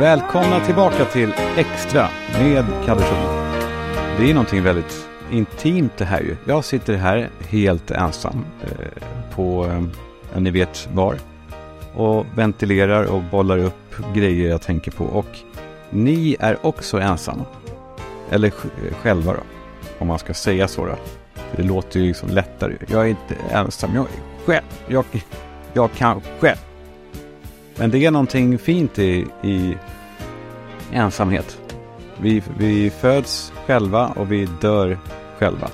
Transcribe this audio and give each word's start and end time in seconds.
Välkomna 0.00 0.60
tillbaka 0.60 1.04
till 1.04 1.34
Extra 1.56 2.08
med 2.38 2.64
Kalle 2.84 3.00
Schulman. 3.00 3.62
Det 4.18 4.30
är 4.30 4.34
någonting 4.34 4.62
väldigt 4.62 5.08
intimt 5.30 5.92
det 5.96 6.04
här 6.04 6.20
ju. 6.20 6.36
Jag 6.44 6.64
sitter 6.64 6.94
här 6.94 7.30
helt 7.48 7.90
ensam 7.90 8.44
eh, 8.62 9.02
på, 9.34 9.66
eh, 10.34 10.40
ni 10.40 10.50
vet 10.50 10.88
var. 10.92 11.16
Och 11.94 12.26
ventilerar 12.36 13.04
och 13.04 13.22
bollar 13.22 13.58
upp 13.58 13.96
grejer 14.14 14.50
jag 14.50 14.62
tänker 14.62 14.90
på. 14.90 15.04
Och 15.04 15.38
ni 15.90 16.36
är 16.40 16.66
också 16.66 17.00
ensamma. 17.00 17.44
Eller 18.30 18.48
eh, 18.48 18.94
själva 19.02 19.32
då. 19.32 19.40
Om 19.98 20.08
man 20.08 20.18
ska 20.18 20.34
säga 20.34 20.68
så 20.68 20.86
då. 20.86 20.96
Det 21.56 21.62
låter 21.62 22.00
ju 22.00 22.06
liksom 22.06 22.28
lättare. 22.28 22.76
Jag 22.86 23.04
är 23.04 23.08
inte 23.08 23.36
ensam, 23.50 23.90
jag 23.94 24.04
är 24.04 24.46
själv. 24.46 24.64
Jag, 24.88 25.04
jag 25.72 25.92
kan 25.92 26.20
själv. 26.40 26.58
Men 27.78 27.90
det 27.90 28.04
är 28.04 28.10
någonting 28.10 28.58
fint 28.58 28.98
i, 28.98 29.26
i 29.42 29.76
ensamhet. 30.92 31.58
Vi, 32.20 32.42
vi 32.58 32.90
föds 32.90 33.52
själva 33.66 34.08
och 34.08 34.32
vi 34.32 34.48
dör 34.60 34.98
själva. 35.38 35.70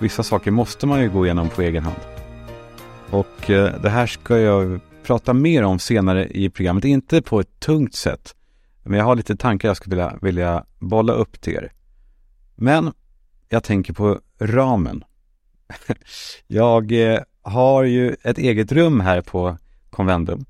Vissa 0.00 0.22
saker 0.22 0.50
måste 0.50 0.86
man 0.86 1.00
ju 1.00 1.10
gå 1.10 1.24
igenom 1.24 1.48
på 1.48 1.62
egen 1.62 1.84
hand. 1.84 2.00
Och 3.10 3.50
eh, 3.50 3.80
det 3.82 3.90
här 3.90 4.06
ska 4.06 4.38
jag 4.38 4.80
prata 5.02 5.32
mer 5.32 5.62
om 5.62 5.78
senare 5.78 6.28
i 6.28 6.50
programmet. 6.50 6.84
Inte 6.84 7.22
på 7.22 7.40
ett 7.40 7.60
tungt 7.60 7.94
sätt. 7.94 8.34
Men 8.82 8.98
jag 8.98 9.04
har 9.04 9.16
lite 9.16 9.36
tankar 9.36 9.68
jag 9.68 9.76
skulle 9.76 9.96
vilja, 9.96 10.18
vilja 10.22 10.64
bolla 10.78 11.12
upp 11.12 11.40
till 11.40 11.54
er. 11.54 11.72
Men 12.54 12.92
jag 13.48 13.64
tänker 13.64 13.92
på 13.92 14.20
ramen. 14.40 15.04
jag 16.46 16.92
eh, 16.92 17.20
har 17.42 17.84
ju 17.84 18.16
ett 18.22 18.38
eget 18.38 18.72
rum 18.72 19.00
här 19.00 19.20
på 19.20 19.58
Convendum. 19.90 20.44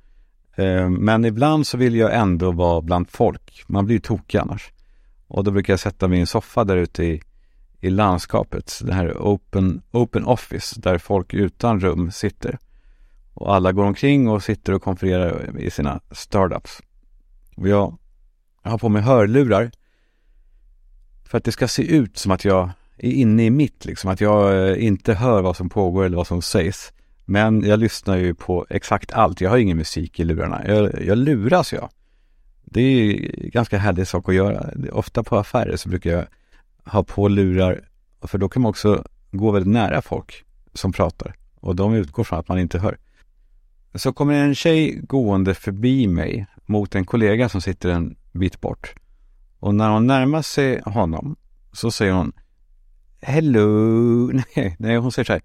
Eh, 0.56 0.88
men 0.88 1.24
ibland 1.24 1.66
så 1.66 1.76
vill 1.76 1.96
jag 1.96 2.14
ändå 2.14 2.52
vara 2.52 2.80
bland 2.80 3.10
folk. 3.10 3.64
Man 3.66 3.84
blir 3.84 3.96
ju 3.96 4.00
tokig 4.00 4.38
annars. 4.38 4.72
Och 5.26 5.44
då 5.44 5.50
brukar 5.50 5.72
jag 5.72 5.80
sätta 5.80 6.08
mig 6.08 6.18
i 6.18 6.20
en 6.20 6.26
soffa 6.26 6.64
där 6.64 6.76
ute 6.76 7.04
i, 7.04 7.22
i 7.80 7.90
landskapet. 7.90 8.80
Det 8.84 8.94
här 8.94 9.12
open, 9.12 9.82
open 9.90 10.24
office 10.24 10.80
där 10.80 10.98
folk 10.98 11.34
utan 11.34 11.80
rum 11.80 12.10
sitter. 12.12 12.58
Och 13.34 13.54
alla 13.54 13.72
går 13.72 13.84
omkring 13.84 14.28
och 14.28 14.42
sitter 14.42 14.72
och 14.72 14.82
konfererar 14.82 15.60
i 15.60 15.70
sina 15.70 16.00
startups. 16.10 16.82
Och 17.56 17.68
jag, 17.68 17.98
jag 18.62 18.70
har 18.70 18.78
på 18.78 18.88
mig 18.88 19.02
hörlurar 19.02 19.70
för 21.24 21.38
att 21.38 21.44
det 21.44 21.52
ska 21.52 21.68
se 21.68 21.82
ut 21.82 22.18
som 22.18 22.32
att 22.32 22.44
jag 22.44 22.70
är 22.96 23.10
inne 23.10 23.44
i 23.44 23.50
mitt, 23.50 23.84
liksom. 23.84 24.10
Att 24.10 24.20
jag 24.20 24.68
eh, 24.68 24.84
inte 24.84 25.14
hör 25.14 25.42
vad 25.42 25.56
som 25.56 25.68
pågår 25.68 26.04
eller 26.04 26.16
vad 26.16 26.26
som 26.26 26.42
sägs. 26.42 26.92
Men 27.24 27.62
jag 27.64 27.78
lyssnar 27.80 28.16
ju 28.16 28.34
på 28.34 28.66
exakt 28.70 29.12
allt. 29.12 29.40
Jag 29.40 29.50
har 29.50 29.58
ingen 29.58 29.76
musik 29.76 30.20
i 30.20 30.24
lurarna. 30.24 30.62
Jag, 30.66 31.04
jag 31.04 31.18
luras 31.18 31.72
jag. 31.72 31.88
Det 32.64 32.80
är 32.80 32.90
ju 32.90 33.30
ganska 33.48 33.78
härlig 33.78 34.06
sak 34.06 34.28
att 34.28 34.34
göra. 34.34 34.70
Ofta 34.92 35.22
på 35.22 35.36
affärer 35.36 35.76
så 35.76 35.88
brukar 35.88 36.10
jag 36.10 36.26
ha 36.84 37.02
på 37.02 37.28
lurar. 37.28 37.88
För 38.22 38.38
då 38.38 38.48
kan 38.48 38.62
man 38.62 38.70
också 38.70 39.04
gå 39.30 39.50
väldigt 39.50 39.72
nära 39.72 40.02
folk 40.02 40.44
som 40.72 40.92
pratar. 40.92 41.34
Och 41.60 41.76
de 41.76 41.94
utgår 41.94 42.24
från 42.24 42.38
att 42.38 42.48
man 42.48 42.58
inte 42.58 42.78
hör. 42.78 42.98
Så 43.94 44.12
kommer 44.12 44.34
en 44.34 44.54
tjej 44.54 45.00
gående 45.02 45.54
förbi 45.54 46.06
mig 46.06 46.46
mot 46.66 46.94
en 46.94 47.04
kollega 47.04 47.48
som 47.48 47.60
sitter 47.60 47.90
en 47.90 48.16
bit 48.32 48.60
bort. 48.60 48.94
Och 49.58 49.74
när 49.74 49.90
hon 49.90 50.06
närmar 50.06 50.42
sig 50.42 50.80
honom 50.84 51.36
så 51.72 51.90
säger 51.90 52.12
hon 52.12 52.32
Hello. 53.20 53.66
Nej, 54.56 54.76
nej 54.78 54.96
hon 54.96 55.12
säger 55.12 55.24
så 55.24 55.32
här. 55.32 55.42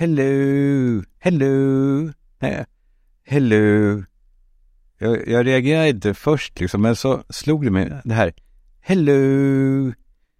Hello, 0.00 1.02
hello, 1.18 2.12
hello. 3.24 4.04
Jag, 4.98 5.28
jag 5.28 5.46
reagerade 5.46 5.88
inte 5.88 6.14
först 6.14 6.60
liksom, 6.60 6.82
men 6.82 6.96
så 6.96 7.22
slog 7.28 7.64
det 7.64 7.70
mig 7.70 7.92
det 8.04 8.14
här. 8.14 8.34
Hello. 8.80 9.92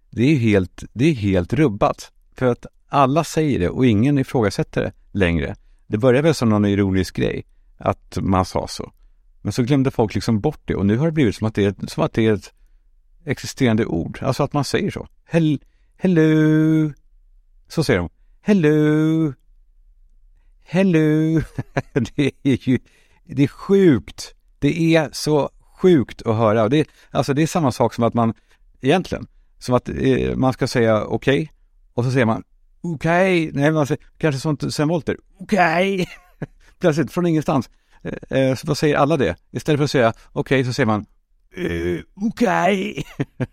Det 0.09 0.23
är 0.23 0.35
helt, 0.35 0.83
det 0.93 1.05
är 1.05 1.13
helt 1.13 1.53
rubbat. 1.53 2.11
För 2.35 2.45
att 2.45 2.65
alla 2.87 3.23
säger 3.23 3.59
det 3.59 3.69
och 3.69 3.85
ingen 3.85 4.17
ifrågasätter 4.17 4.81
det 4.81 4.91
längre. 5.11 5.55
Det 5.87 5.97
började 5.97 6.27
väl 6.27 6.35
som 6.35 6.49
någon 6.49 6.65
ironisk 6.65 7.15
grej, 7.15 7.45
att 7.77 8.17
man 8.21 8.45
sa 8.45 8.67
så. 8.67 8.91
Men 9.41 9.51
så 9.51 9.63
glömde 9.63 9.91
folk 9.91 10.15
liksom 10.15 10.39
bort 10.39 10.61
det 10.65 10.75
och 10.75 10.85
nu 10.85 10.97
har 10.97 11.05
det 11.05 11.11
blivit 11.11 11.35
som 11.35 11.47
att 11.47 11.55
det 11.55 11.65
är, 11.65 11.87
som 11.87 12.03
att 12.03 12.13
det 12.13 12.25
är 12.25 12.33
ett 12.33 12.53
existerande 13.25 13.85
ord. 13.85 14.19
Alltså 14.21 14.43
att 14.43 14.53
man 14.53 14.63
säger 14.63 14.91
så. 14.91 15.07
Hel, 15.25 15.59
hello. 15.97 16.93
Så 17.67 17.83
säger 17.83 17.99
de. 17.99 18.09
Hello. 18.41 19.33
Hello! 20.71 21.41
det 22.15 22.31
är 22.43 22.69
ju, 22.69 22.79
det 23.25 23.43
är 23.43 23.47
sjukt. 23.47 24.35
Det 24.59 24.95
är 24.95 25.09
så 25.11 25.49
sjukt 25.81 26.21
att 26.21 26.35
höra. 26.35 26.69
Det, 26.69 26.89
alltså 27.11 27.33
det 27.33 27.41
är 27.41 27.47
samma 27.47 27.71
sak 27.71 27.93
som 27.93 28.03
att 28.03 28.13
man, 28.13 28.33
egentligen, 28.81 29.27
som 29.59 29.75
att 29.75 29.89
eh, 29.89 30.35
man 30.35 30.53
ska 30.53 30.67
säga 30.67 31.03
okej 31.03 31.41
okay, 31.41 31.47
och 31.93 32.03
så 32.03 32.11
säger 32.11 32.25
man 32.25 32.43
okej, 32.81 33.49
okay. 33.49 33.61
nej 33.61 33.71
man 33.71 33.87
säger, 33.87 34.03
kanske 34.17 34.41
sånt 34.41 34.73
sen 34.73 34.87
Wollter. 34.87 35.17
okej, 35.39 35.93
okay. 35.93 36.05
plötsligt 36.79 37.11
från 37.11 37.25
ingenstans. 37.25 37.69
Eh, 38.01 38.39
eh, 38.39 38.55
så 38.55 38.67
då 38.67 38.75
säger 38.75 38.95
alla 38.95 39.17
det. 39.17 39.35
Istället 39.51 39.79
för 39.79 39.85
att 39.85 39.91
säga 39.91 40.13
okej 40.31 40.65
så 40.65 40.73
säger 40.73 40.87
man 40.87 41.05
eh, 41.55 41.99
okej. 42.15 43.03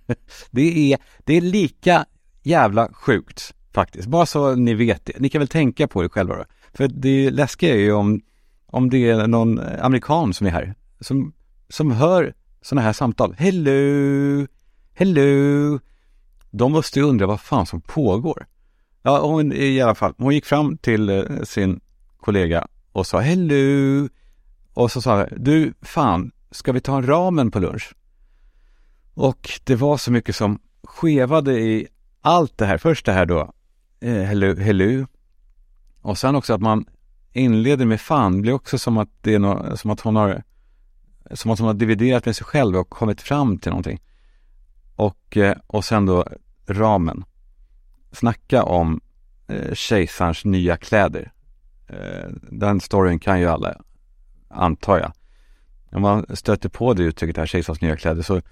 det, 0.50 0.92
är, 0.92 0.98
det 1.24 1.36
är 1.36 1.40
lika 1.40 2.06
jävla 2.42 2.92
sjukt 2.92 3.54
faktiskt. 3.74 4.08
Bara 4.08 4.26
så 4.26 4.54
ni 4.54 4.74
vet 4.74 5.04
det. 5.04 5.18
Ni 5.18 5.28
kan 5.28 5.38
väl 5.38 5.48
tänka 5.48 5.88
på 5.88 6.02
det 6.02 6.08
själva 6.08 6.36
då. 6.36 6.44
För 6.76 6.88
det 6.88 7.30
läskiga 7.30 7.74
är 7.74 7.78
ju 7.78 7.92
om, 7.92 8.20
om 8.66 8.90
det 8.90 9.10
är 9.10 9.26
någon 9.26 9.58
amerikan 9.58 10.34
som 10.34 10.46
är 10.46 10.50
här, 10.50 10.74
som, 11.00 11.32
som 11.68 11.90
hör 11.90 12.34
sådana 12.62 12.82
här 12.82 12.92
samtal. 12.92 13.34
Hello, 13.38 14.46
hello. 14.94 15.78
De 16.50 16.72
måste 16.72 16.98
ju 16.98 17.04
undra 17.04 17.26
vad 17.26 17.40
fan 17.40 17.66
som 17.66 17.80
pågår. 17.80 18.46
Ja, 19.02 19.26
hon 19.26 19.52
i 19.52 19.80
alla 19.80 19.94
fall, 19.94 20.14
hon 20.18 20.34
gick 20.34 20.44
fram 20.44 20.78
till 20.78 21.08
eh, 21.08 21.42
sin 21.44 21.80
kollega 22.16 22.66
och 22.92 23.06
sa 23.06 23.20
hello. 23.20 24.08
Och 24.74 24.92
så 24.92 25.02
sa 25.02 25.16
hon, 25.16 25.26
du 25.36 25.74
fan, 25.82 26.32
ska 26.50 26.72
vi 26.72 26.80
ta 26.80 26.96
en 26.96 27.06
ramen 27.06 27.50
på 27.50 27.58
lunch? 27.58 27.94
Och 29.14 29.50
det 29.64 29.74
var 29.74 29.96
så 29.96 30.12
mycket 30.12 30.36
som 30.36 30.58
skevade 30.84 31.60
i 31.60 31.88
allt 32.20 32.58
det 32.58 32.66
här. 32.66 32.78
Först 32.78 33.06
det 33.06 33.12
här 33.12 33.26
då, 33.26 33.52
eh, 34.00 34.22
hello, 34.22 34.56
hello. 34.56 35.06
Och 36.06 36.18
sen 36.18 36.36
också 36.36 36.54
att 36.54 36.60
man 36.60 36.84
inleder 37.32 37.84
med 37.84 38.00
fan 38.00 38.42
blir 38.42 38.52
också 38.52 38.78
som 38.78 38.98
att 38.98 39.08
det 39.20 39.34
är 39.34 39.38
no 39.38 39.76
som 39.76 39.90
att 39.90 40.00
hon 40.00 40.16
har 40.16 40.42
som 41.30 41.50
att 41.50 41.58
hon 41.58 41.66
har 41.66 41.74
dividerat 41.74 42.26
med 42.26 42.36
sig 42.36 42.46
själv 42.46 42.76
och 42.76 42.90
kommit 42.90 43.20
fram 43.20 43.58
till 43.58 43.70
någonting. 43.70 44.00
Och, 44.96 45.36
eh, 45.36 45.56
och 45.66 45.84
sen 45.84 46.06
då 46.06 46.24
ramen. 46.66 47.24
Snacka 48.12 48.62
om 48.62 49.00
eh, 49.48 49.74
kejsarens 49.74 50.44
nya 50.44 50.76
kläder. 50.76 51.32
Eh, 51.88 52.30
den 52.50 52.80
storyn 52.80 53.18
kan 53.18 53.40
ju 53.40 53.46
alla, 53.46 53.80
antar 54.48 54.98
jag. 54.98 55.12
Om 55.92 56.02
man 56.02 56.26
stöter 56.36 56.68
på 56.68 56.94
det 56.94 57.02
uttrycket 57.02 57.36
här, 57.36 57.46
kejsarens 57.46 57.80
nya 57.80 57.96
kläder, 57.96 58.22
så, 58.22 58.42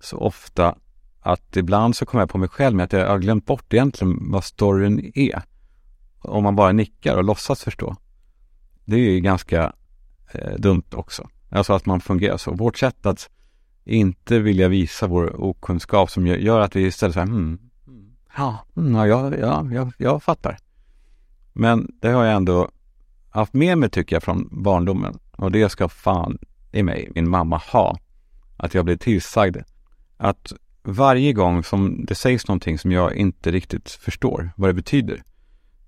så 0.00 0.16
ofta 0.16 0.74
att 1.20 1.56
ibland 1.56 1.96
så 1.96 2.06
kommer 2.06 2.22
jag 2.22 2.30
på 2.30 2.38
mig 2.38 2.48
själv 2.48 2.76
med 2.76 2.84
att 2.84 2.92
jag 2.92 3.08
har 3.08 3.18
glömt 3.18 3.46
bort 3.46 3.72
egentligen 3.72 4.30
vad 4.30 4.44
storyn 4.44 5.12
är 5.14 5.42
om 6.18 6.44
man 6.44 6.56
bara 6.56 6.72
nickar 6.72 7.16
och 7.16 7.24
låtsas 7.24 7.64
förstå. 7.64 7.96
Det 8.84 8.96
är 8.96 9.00
ju 9.00 9.20
ganska 9.20 9.72
eh, 10.32 10.54
dumt 10.58 10.90
också. 10.92 11.28
Alltså 11.50 11.72
att 11.72 11.86
man 11.86 12.00
fungerar 12.00 12.36
så. 12.36 12.52
Vårt 12.52 12.78
sätt 12.78 13.06
att 13.06 13.30
inte 13.84 14.38
vilja 14.38 14.68
visa 14.68 15.06
vår 15.06 15.40
okunskap 15.40 16.10
som 16.10 16.26
gör 16.26 16.60
att 16.60 16.76
vi 16.76 16.86
istället 16.86 17.14
säger 17.14 17.26
hmm, 17.26 17.58
ja, 18.36 18.64
mm, 18.76 18.94
ja, 18.94 19.36
ja, 19.36 19.68
ja, 19.72 19.92
jag 19.98 20.22
fattar. 20.22 20.58
Men 21.52 21.92
det 22.00 22.08
har 22.08 22.24
jag 22.24 22.34
ändå 22.36 22.70
haft 23.30 23.54
med 23.54 23.78
mig 23.78 23.90
tycker 23.90 24.16
jag 24.16 24.22
från 24.22 24.48
barndomen 24.50 25.18
och 25.36 25.52
det 25.52 25.68
ska 25.68 25.88
fan 25.88 26.38
i 26.72 26.82
mig 26.82 27.10
min 27.14 27.30
mamma 27.30 27.56
ha. 27.72 27.98
Att 28.56 28.74
jag 28.74 28.84
blir 28.84 28.96
tillsagd 28.96 29.56
att 30.16 30.52
varje 30.82 31.32
gång 31.32 31.64
som 31.64 32.04
det 32.04 32.14
sägs 32.14 32.48
någonting 32.48 32.78
som 32.78 32.92
jag 32.92 33.14
inte 33.14 33.50
riktigt 33.50 33.90
förstår 33.90 34.50
vad 34.56 34.70
det 34.70 34.74
betyder 34.74 35.22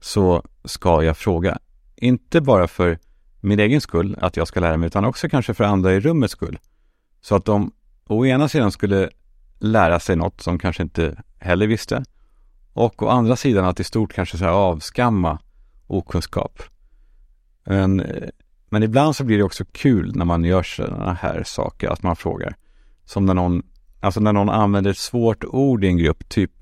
så 0.01 0.43
ska 0.65 1.03
jag 1.03 1.17
fråga. 1.17 1.59
Inte 1.97 2.41
bara 2.41 2.69
för 2.69 2.99
min 3.41 3.61
egen 3.61 3.81
skull, 3.81 4.17
att 4.21 4.37
jag 4.37 4.49
ska 4.49 4.61
lära 4.61 4.77
mig, 4.77 4.87
utan 4.87 5.05
också 5.05 5.29
kanske 5.29 5.55
för 5.55 5.65
andra 5.65 5.95
i 5.95 6.01
rummets 6.01 6.33
skull. 6.33 6.59
Så 7.21 7.35
att 7.37 7.45
de 7.45 7.73
å 8.07 8.27
ena 8.27 8.49
sidan 8.49 8.73
skulle 8.73 9.11
lära 9.59 10.01
sig 10.01 10.17
något 10.17 10.41
som 10.41 10.59
kanske 10.59 10.83
inte 10.83 11.23
heller 11.39 11.67
visste 11.67 12.05
och 12.73 13.03
å 13.03 13.09
andra 13.09 13.37
sidan 13.37 13.65
att 13.65 13.81
i 13.81 13.85
stort 13.85 14.13
kanske 14.13 14.39
så 14.39 14.45
här 14.45 14.53
avskamma 14.53 15.39
okunskap. 15.87 16.63
Men, 17.65 18.05
men 18.69 18.83
ibland 18.83 19.17
så 19.17 19.25
blir 19.25 19.39
det 19.39 19.45
också 19.45 19.65
kul 19.73 20.17
när 20.17 20.25
man 20.25 20.45
gör 20.45 20.63
sådana 20.63 21.13
här 21.13 21.43
saker, 21.43 21.89
att 21.89 22.03
man 22.03 22.17
frågar. 22.17 22.57
Som 23.05 23.27
när 23.27 23.35
någon, 23.35 23.63
alltså 24.01 24.21
när 24.21 24.33
någon 24.33 24.49
använder 24.49 24.91
ett 24.91 24.99
svårt 24.99 25.45
ord 25.45 25.85
i 25.85 25.87
en 25.87 25.97
grupp, 25.97 26.29
typ, 26.29 26.53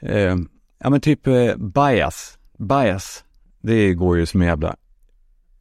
eh, 0.00 0.36
ja 0.78 0.90
men 0.90 1.00
typ 1.00 1.26
eh, 1.26 1.56
bias 1.56 2.37
bias, 2.58 3.24
det 3.60 3.94
går 3.94 4.18
ju 4.18 4.26
som 4.26 4.40
en 4.40 4.46
jävla, 4.46 4.76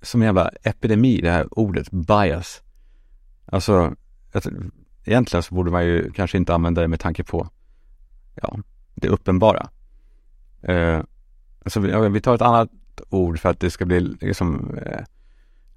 som 0.01 0.21
en 0.21 0.25
jävla 0.25 0.51
epidemi 0.63 1.21
det 1.21 1.31
här 1.31 1.59
ordet 1.59 1.91
bias. 1.91 2.61
Alltså, 3.45 3.95
egentligen 5.05 5.43
så 5.43 5.55
borde 5.55 5.71
man 5.71 5.85
ju 5.85 6.11
kanske 6.11 6.37
inte 6.37 6.53
använda 6.53 6.81
det 6.81 6.87
med 6.87 6.99
tanke 6.99 7.23
på 7.23 7.49
ja, 8.35 8.59
det 8.95 9.07
uppenbara. 9.07 9.69
Eh, 10.61 11.01
alltså, 11.63 11.79
vi, 11.79 12.09
vi, 12.09 12.21
tar 12.21 12.35
ett 12.35 12.41
annat 12.41 12.69
ord 13.09 13.39
för 13.39 13.49
att 13.49 13.59
det 13.59 13.71
ska 13.71 13.85
bli 13.85 13.99
liksom 13.99 14.77
eh, 14.85 15.03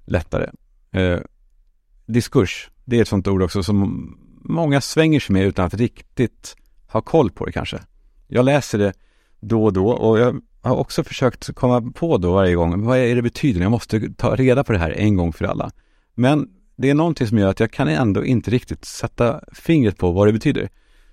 lättare. 0.05 0.49
Eh, 0.91 1.19
diskurs, 2.05 2.71
det 2.85 2.97
är 2.97 3.01
ett 3.01 3.07
sånt 3.07 3.27
ord 3.27 3.41
också 3.41 3.63
som 3.63 4.09
många 4.41 4.81
svänger 4.81 5.19
sig 5.19 5.33
med 5.33 5.45
utan 5.45 5.65
att 5.65 5.73
riktigt 5.73 6.55
ha 6.87 7.01
koll 7.01 7.31
på 7.31 7.45
det 7.45 7.51
kanske. 7.51 7.79
Jag 8.27 8.45
läser 8.45 8.77
det 8.77 8.93
då 9.39 9.65
och 9.65 9.73
då 9.73 9.89
och 9.89 10.19
jag 10.19 10.41
har 10.61 10.75
också 10.75 11.03
försökt 11.03 11.55
komma 11.55 11.91
på 11.95 12.17
då 12.17 12.33
varje 12.33 12.55
gång, 12.55 12.85
vad 12.85 12.97
är 12.97 13.15
det 13.15 13.21
betyder? 13.21 13.61
Jag 13.61 13.71
måste 13.71 14.13
ta 14.17 14.35
reda 14.35 14.63
på 14.63 14.71
det 14.71 14.79
här 14.79 14.91
en 14.91 15.15
gång 15.15 15.33
för 15.33 15.45
alla. 15.45 15.71
Men 16.15 16.49
det 16.75 16.89
är 16.89 16.93
någonting 16.93 17.27
som 17.27 17.37
gör 17.37 17.49
att 17.49 17.59
jag 17.59 17.71
kan 17.71 17.87
ändå 17.87 18.25
inte 18.25 18.51
riktigt 18.51 18.85
sätta 18.85 19.41
fingret 19.53 19.97
på 19.97 20.11
vad 20.11 20.27
det 20.27 20.33
betyder. 20.33 20.69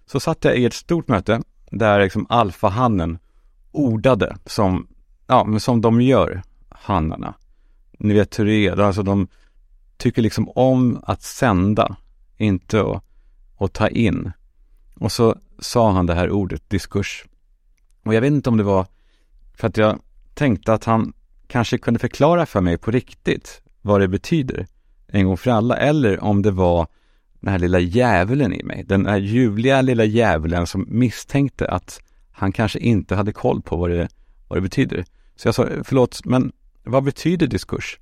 Så 0.06 0.21
satt 0.21 0.45
jag 0.45 0.56
i 0.56 0.65
ett 0.65 0.75
stort 0.75 1.09
möte 1.09 1.43
där 1.71 2.00
liksom 2.00 2.27
alfahannen 2.29 3.19
ordade 3.73 4.37
som, 4.47 4.89
ja, 5.27 5.45
men 5.45 5.61
som 5.61 5.81
de 5.81 6.00
gör, 6.00 6.43
hannarna. 6.69 7.35
Ni 7.99 8.15
vet 8.15 8.39
hur 8.39 8.45
det 8.45 8.67
är, 8.67 8.81
alltså 8.81 9.03
de 9.03 9.29
tycker 9.97 10.23
liksom 10.23 10.49
om 10.49 11.00
att 11.03 11.23
sända, 11.23 11.97
inte 12.37 12.81
att, 12.81 13.05
att 13.59 13.73
ta 13.73 13.89
in. 13.89 14.33
Och 14.95 15.12
så 15.12 15.37
sa 15.59 15.91
han 15.91 16.06
det 16.06 16.15
här 16.15 16.31
ordet, 16.31 16.71
diskurs. 16.71 17.25
Och 18.05 18.15
jag 18.15 18.21
vet 18.21 18.33
inte 18.33 18.50
om 18.50 18.56
det 18.56 18.62
var 18.62 18.87
för 19.58 19.69
att 19.69 19.76
jag 19.76 20.00
tänkte 20.34 20.72
att 20.72 20.84
han 20.84 21.12
kanske 21.46 21.78
kunde 21.78 22.00
förklara 22.00 22.46
för 22.46 22.60
mig 22.60 22.78
på 22.78 22.90
riktigt 22.90 23.62
vad 23.82 24.00
det 24.00 24.08
betyder 24.08 24.66
en 25.08 25.26
gång 25.26 25.37
för 25.37 25.50
alla. 25.50 25.76
Eller 25.76 26.25
om 26.25 26.43
det 26.43 26.50
var 26.50 26.87
den 27.40 27.52
här 27.52 27.58
lilla 27.58 27.78
djävulen 27.78 28.52
i 28.52 28.62
mig. 28.62 28.84
Den 28.84 29.06
här 29.06 29.16
ljuvliga 29.16 29.82
lilla 29.82 30.05
djävulen 30.05 30.66
som 30.66 30.87
misstänkte 30.88 31.69
att 31.69 32.02
han 32.32 32.52
kanske 32.52 32.78
inte 32.78 33.14
hade 33.14 33.32
koll 33.32 33.62
på 33.62 33.76
vad 33.76 33.90
det, 33.90 34.08
vad 34.49 34.56
det 34.56 34.62
betyder. 34.62 35.05
Så 35.37 35.49
jag 35.49 35.55
sa, 35.55 35.69
förlåt, 35.84 36.25
men 36.25 36.52
vad 36.84 37.04
betyder 37.04 37.46
diskurs? 37.46 38.00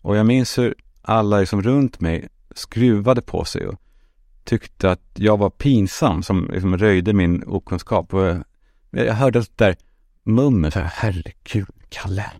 Och 0.00 0.16
jag 0.16 0.26
minns 0.26 0.58
hur 0.58 0.74
alla 1.02 1.40
liksom 1.40 1.62
runt 1.62 2.00
mig 2.00 2.28
skruvade 2.54 3.22
på 3.22 3.44
sig 3.44 3.66
och 3.66 3.80
tyckte 4.44 4.90
att 4.90 5.10
jag 5.14 5.36
var 5.36 5.50
pinsam 5.50 6.22
som 6.22 6.50
liksom 6.52 6.78
röjde 6.78 7.12
min 7.12 7.44
okunskap. 7.46 8.14
Och 8.14 8.36
jag 8.90 9.14
hörde 9.14 9.38
det 9.38 9.56
där 9.56 9.76
mummet, 10.24 10.74
herregud, 10.74 11.66
Kalle. 11.88 12.30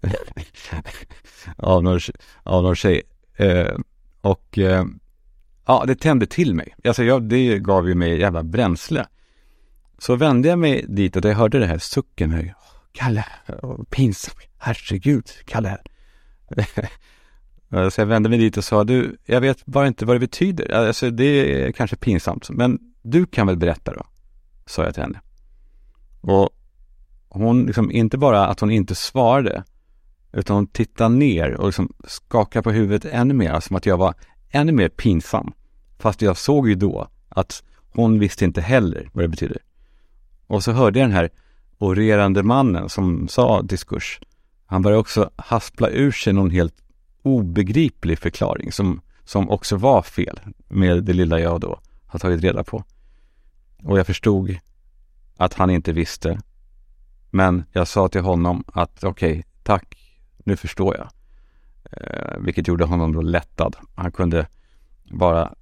av, 1.56 1.82
någon, 1.82 2.00
av 2.42 2.62
någon 2.62 2.76
tjej. 2.76 3.02
Eh, 3.36 3.76
och 4.20 4.58
eh, 4.58 4.84
ja, 5.66 5.84
det 5.86 5.94
tände 5.94 6.26
till 6.26 6.54
mig. 6.54 6.74
Alltså 6.84 7.04
jag, 7.04 7.22
det 7.22 7.58
gav 7.58 7.88
ju 7.88 7.94
mig 7.94 8.20
jävla 8.20 8.42
bränsle. 8.42 9.06
Så 9.98 10.16
vände 10.16 10.48
jag 10.48 10.58
mig 10.58 10.84
dit 10.88 11.16
och 11.16 11.24
jag 11.24 11.34
hörde 11.34 11.58
det 11.58 11.66
här 11.66 11.78
sucken. 11.78 12.30
Här, 12.30 12.54
Kalle, 12.92 13.24
pinsamt, 13.90 14.36
herregud, 14.58 15.30
Kalle. 15.44 15.78
så 17.90 18.00
jag 18.00 18.06
vände 18.06 18.28
mig 18.28 18.38
dit 18.38 18.56
och 18.56 18.64
sa, 18.64 18.84
du, 18.84 19.16
jag 19.24 19.40
vet 19.40 19.66
bara 19.66 19.86
inte 19.86 20.04
vad 20.04 20.16
det 20.16 20.20
betyder. 20.20 20.72
Alltså 20.72 21.10
det 21.10 21.24
är 21.24 21.72
kanske 21.72 21.96
pinsamt, 21.96 22.50
men 22.50 22.78
du 23.02 23.26
kan 23.26 23.46
väl 23.46 23.56
berätta 23.56 23.94
då? 23.94 24.06
Sa 24.66 24.84
jag 24.84 24.94
till 24.94 25.02
henne. 25.02 25.20
Och 26.20 26.50
hon, 27.28 27.66
liksom, 27.66 27.90
inte 27.90 28.18
bara 28.18 28.46
att 28.46 28.60
hon 28.60 28.70
inte 28.70 28.94
svarade, 28.94 29.64
utan 30.32 30.56
hon 30.56 30.66
tittade 30.66 31.14
ner 31.14 31.54
och 31.54 31.66
liksom 31.66 31.92
skakade 32.04 32.62
på 32.62 32.70
huvudet 32.70 33.12
ännu 33.12 33.34
mer, 33.34 33.60
som 33.60 33.76
att 33.76 33.86
jag 33.86 33.96
var 33.96 34.14
ännu 34.50 34.72
mer 34.72 34.88
pinsam. 34.88 35.52
Fast 35.98 36.22
jag 36.22 36.36
såg 36.36 36.68
ju 36.68 36.74
då 36.74 37.08
att 37.28 37.62
hon 37.92 38.18
visste 38.18 38.44
inte 38.44 38.60
heller 38.60 39.10
vad 39.12 39.24
det 39.24 39.28
betyder. 39.28 39.58
Och 40.46 40.64
så 40.64 40.72
hörde 40.72 40.98
jag 40.98 41.08
den 41.08 41.16
här 41.16 41.30
orerande 41.78 42.42
mannen 42.42 42.88
som 42.88 43.28
sa 43.28 43.62
diskurs. 43.62 44.20
Han 44.66 44.82
började 44.82 45.00
också 45.00 45.30
haspla 45.36 45.88
ur 45.88 46.12
sig 46.12 46.32
någon 46.32 46.50
helt 46.50 46.74
obegriplig 47.22 48.18
förklaring 48.18 48.72
som, 48.72 49.00
som 49.24 49.50
också 49.50 49.76
var 49.76 50.02
fel 50.02 50.40
med 50.68 51.04
det 51.04 51.12
lilla 51.12 51.40
jag 51.40 51.60
då 51.60 51.80
har 52.06 52.18
tagit 52.18 52.40
reda 52.40 52.64
på. 52.64 52.84
Och 53.82 53.98
jag 53.98 54.06
förstod 54.06 54.58
att 55.36 55.54
han 55.54 55.70
inte 55.70 55.92
visste. 55.92 56.40
Men 57.36 57.64
jag 57.72 57.88
sa 57.88 58.08
till 58.08 58.20
honom 58.20 58.64
att 58.66 59.04
okej, 59.04 59.30
okay, 59.30 59.42
tack, 59.62 59.96
nu 60.44 60.56
förstår 60.56 60.96
jag. 60.96 61.08
Eh, 61.92 62.38
vilket 62.40 62.68
gjorde 62.68 62.84
honom 62.84 63.12
då 63.12 63.20
lättad. 63.22 63.76
Han 63.94 64.12
kunde 64.12 64.46
vara 65.10 65.54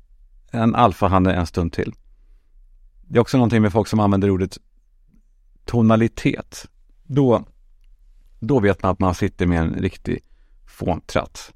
en 0.51 0.75
alfahanne 0.75 1.33
en 1.33 1.47
stund 1.47 1.73
till. 1.73 1.93
Det 3.03 3.19
är 3.19 3.21
också 3.21 3.37
någonting 3.37 3.63
med 3.63 3.73
folk 3.73 3.89
som 3.89 4.01
använder 4.01 4.31
ordet 4.31 4.59
tonalitet. 5.65 6.69
Då, 7.03 7.45
då 8.41 8.61
vet 8.61 8.83
man 8.83 8.93
att 8.93 8.99
man 8.99 9.15
sitter 9.15 9.47
med 9.47 9.61
en 9.61 9.75
riktig 9.75 10.19
fåntratt. 10.67 11.53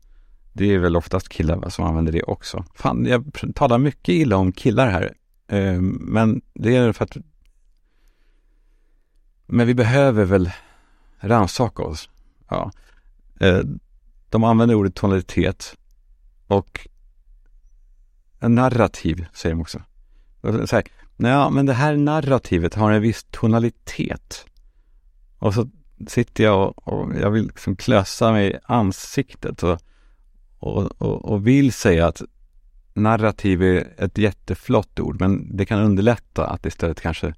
Det 0.52 0.74
är 0.74 0.78
väl 0.78 0.96
oftast 0.96 1.28
killar 1.28 1.68
som 1.68 1.84
använder 1.84 2.12
det 2.12 2.22
också. 2.22 2.64
Fan, 2.74 3.06
jag 3.06 3.32
talar 3.54 3.78
mycket 3.78 4.12
illa 4.12 4.36
om 4.36 4.52
killar 4.52 4.90
här. 4.90 5.14
Eh, 5.48 5.80
men 6.00 6.40
det 6.54 6.76
är 6.76 6.92
för 6.92 7.04
att 7.04 7.16
men 9.48 9.66
vi 9.66 9.74
behöver 9.74 10.24
väl 10.24 10.50
rannsaka 11.20 11.82
oss. 11.82 12.08
Ja. 12.48 12.70
Eh, 13.40 13.60
de 14.28 14.44
använder 14.44 14.74
ordet 14.74 14.94
tonalitet 14.94 15.76
och 16.46 16.88
narrativ 18.40 19.26
säger 19.32 19.54
de 19.54 19.60
också. 19.60 19.82
Så 20.42 20.76
här, 20.76 20.84
ja, 21.16 21.50
men 21.50 21.66
det 21.66 21.72
här 21.72 21.96
narrativet 21.96 22.74
har 22.74 22.90
en 22.90 23.02
viss 23.02 23.26
tonalitet. 23.30 24.46
Och 25.38 25.54
så 25.54 25.68
sitter 26.06 26.44
jag 26.44 26.68
och, 26.68 26.88
och 26.88 27.14
jag 27.20 27.30
vill 27.30 27.46
liksom 27.46 27.76
klösa 27.76 28.32
mig 28.32 28.50
i 28.50 28.58
ansiktet 28.64 29.62
och, 29.62 29.78
och, 30.58 31.02
och, 31.02 31.24
och, 31.24 31.46
vill 31.46 31.72
säga 31.72 32.06
att 32.06 32.22
narrativ 32.94 33.62
är 33.62 33.94
ett 33.98 34.18
jätteflott 34.18 35.00
ord, 35.00 35.20
men 35.20 35.56
det 35.56 35.66
kan 35.66 35.80
underlätta 35.80 36.46
att 36.46 36.66
istället 36.66 37.00
kanske 37.00 37.34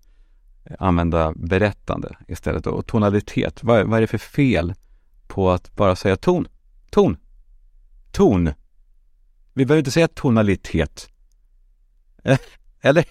använda 0.78 1.32
berättande 1.36 2.16
istället. 2.28 2.66
Och 2.66 2.86
tonalitet, 2.86 3.62
vad, 3.62 3.86
vad 3.86 3.96
är 3.96 4.00
det 4.00 4.06
för 4.06 4.18
fel 4.18 4.74
på 5.26 5.50
att 5.50 5.76
bara 5.76 5.96
säga 5.96 6.16
ton? 6.16 6.48
Ton! 6.90 7.16
Ton! 8.12 8.50
Vi 9.54 9.66
behöver 9.66 9.78
inte 9.78 9.90
säga 9.90 10.08
tonalitet. 10.08 11.08
Eller? 12.80 13.04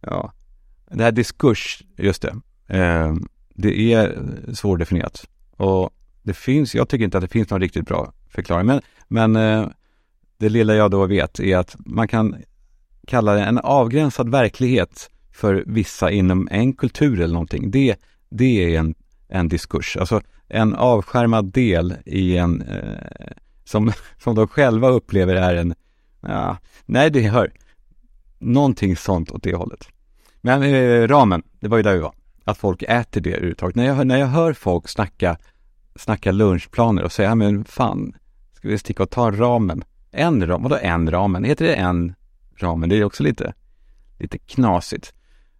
Ja. 0.00 0.32
Det 0.90 1.04
här 1.04 1.12
diskurs, 1.12 1.82
just 1.96 2.22
det. 2.22 2.36
Eh, 2.76 3.14
det 3.54 3.92
är 3.92 4.22
svårdefinierat. 4.54 5.26
Och 5.56 5.90
det 6.22 6.34
finns, 6.34 6.74
jag 6.74 6.88
tycker 6.88 7.04
inte 7.04 7.18
att 7.18 7.22
det 7.22 7.28
finns 7.28 7.50
någon 7.50 7.60
riktigt 7.60 7.86
bra 7.86 8.12
förklaring. 8.28 8.66
Men, 8.66 8.80
men 9.08 9.36
eh, 9.36 9.68
det 10.38 10.48
lilla 10.48 10.74
jag 10.74 10.90
då 10.90 11.06
vet 11.06 11.40
är 11.40 11.56
att 11.56 11.76
man 11.78 12.08
kan 12.08 12.36
kalla 13.06 13.34
det 13.34 13.40
en 13.40 13.58
avgränsad 13.58 14.30
verklighet 14.30 15.10
för 15.36 15.64
vissa 15.66 16.10
inom 16.10 16.48
en 16.50 16.72
kultur 16.72 17.20
eller 17.20 17.34
någonting. 17.34 17.70
Det, 17.70 17.96
det 18.28 18.74
är 18.74 18.78
en, 18.78 18.94
en 19.28 19.48
diskurs. 19.48 19.96
Alltså 19.96 20.20
en 20.48 20.74
avskärmad 20.74 21.52
del 21.52 21.94
i 22.04 22.36
en, 22.36 22.62
eh, 22.62 23.32
som, 23.64 23.92
som 24.18 24.34
de 24.34 24.48
själva 24.48 24.88
upplever 24.88 25.34
är 25.34 25.54
en, 25.54 25.74
ja, 26.20 26.58
nej 26.86 27.10
det 27.10 27.20
hör, 27.20 27.52
någonting 28.38 28.96
sånt 28.96 29.30
åt 29.30 29.42
det 29.42 29.54
hållet. 29.54 29.88
Men 30.40 30.62
eh, 30.62 31.08
ramen, 31.08 31.42
det 31.60 31.68
var 31.68 31.76
ju 31.76 31.82
där 31.82 31.94
vi 31.94 32.00
var. 32.00 32.14
Att 32.44 32.58
folk 32.58 32.82
äter 32.82 33.20
det 33.20 33.30
överhuvudtaget. 33.30 33.76
När 33.76 33.84
jag, 33.84 34.06
när 34.06 34.18
jag 34.18 34.26
hör 34.26 34.52
folk 34.52 34.88
snacka, 34.88 35.36
snacka 35.96 36.32
lunchplaner 36.32 37.02
och 37.02 37.12
säga, 37.12 37.34
men 37.34 37.64
fan, 37.64 38.14
ska 38.52 38.68
vi 38.68 38.78
sticka 38.78 39.02
och 39.02 39.10
ta 39.10 39.30
ramen? 39.30 39.84
En 40.10 40.46
ram, 40.46 40.62
vadå 40.62 40.78
en 40.82 41.10
ramen? 41.10 41.44
Heter 41.44 41.64
det 41.64 41.74
en 41.74 42.14
ramen? 42.56 42.88
Det 42.88 42.96
är 42.96 43.04
också 43.04 43.22
lite, 43.22 43.54
lite 44.18 44.38
knasigt. 44.38 45.12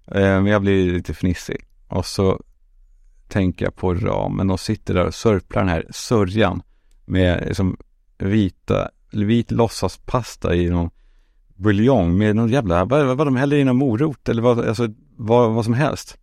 Eh, 0.06 0.20
men 0.20 0.46
jag 0.46 0.62
blir 0.62 0.92
lite 0.92 1.14
fnissig. 1.14 1.64
Och 1.88 2.06
så 2.06 2.42
tänker 3.28 3.64
jag 3.64 3.76
på 3.76 3.94
ramen 3.94 4.50
och 4.50 4.60
sitter 4.60 4.94
där 4.94 5.06
och 5.06 5.14
sörplar 5.14 5.62
den 5.62 5.68
här 5.68 5.86
sörjan 5.90 6.62
med 7.04 7.44
liksom 7.46 7.76
vita, 8.18 8.90
vit 9.12 9.50
låtsaspasta 9.50 10.54
i 10.54 10.70
någon 10.70 10.90
buljong 11.54 12.18
med 12.18 12.36
någon 12.36 12.48
jävla, 12.48 12.84
vad, 12.84 13.16
vad 13.16 13.26
de 13.26 13.36
häller 13.36 13.56
i 13.56 13.64
någon 13.64 13.76
morot 13.76 14.28
eller 14.28 14.42
vad, 14.42 14.68
alltså, 14.68 14.88
vad, 15.16 15.54
vad 15.54 15.64
som 15.64 15.74
helst. 15.74 16.18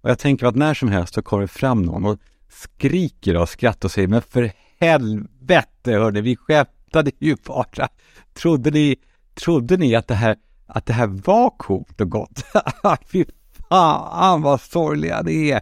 Och 0.00 0.10
jag 0.10 0.18
tänker 0.18 0.46
att 0.46 0.56
när 0.56 0.74
som 0.74 0.88
helst 0.88 1.14
så 1.14 1.22
kommer 1.22 1.42
det 1.42 1.48
fram 1.48 1.82
någon 1.82 2.04
och 2.04 2.18
skriker 2.48 3.34
av 3.34 3.46
skratt 3.46 3.84
och 3.84 3.90
säger 3.90 4.08
men 4.08 4.22
för 4.22 4.52
helvete 4.80 5.92
hörni, 5.92 6.20
vi 6.20 6.36
skämtade 6.36 7.10
ju 7.18 7.36
bara. 7.46 7.88
Trodde 8.34 8.70
ni, 8.70 8.96
trodde 9.34 9.76
ni 9.76 9.94
att 9.94 10.08
det 10.08 10.14
här, 10.14 10.36
att 10.66 10.86
det 10.86 10.92
här 10.92 11.06
var 11.06 11.50
coolt 11.50 12.00
och 12.00 12.10
gott? 12.10 12.44
Fy 13.06 13.24
fan 13.68 14.42
vad 14.42 14.60
sorgliga 14.60 15.22
det 15.22 15.50
är. 15.52 15.60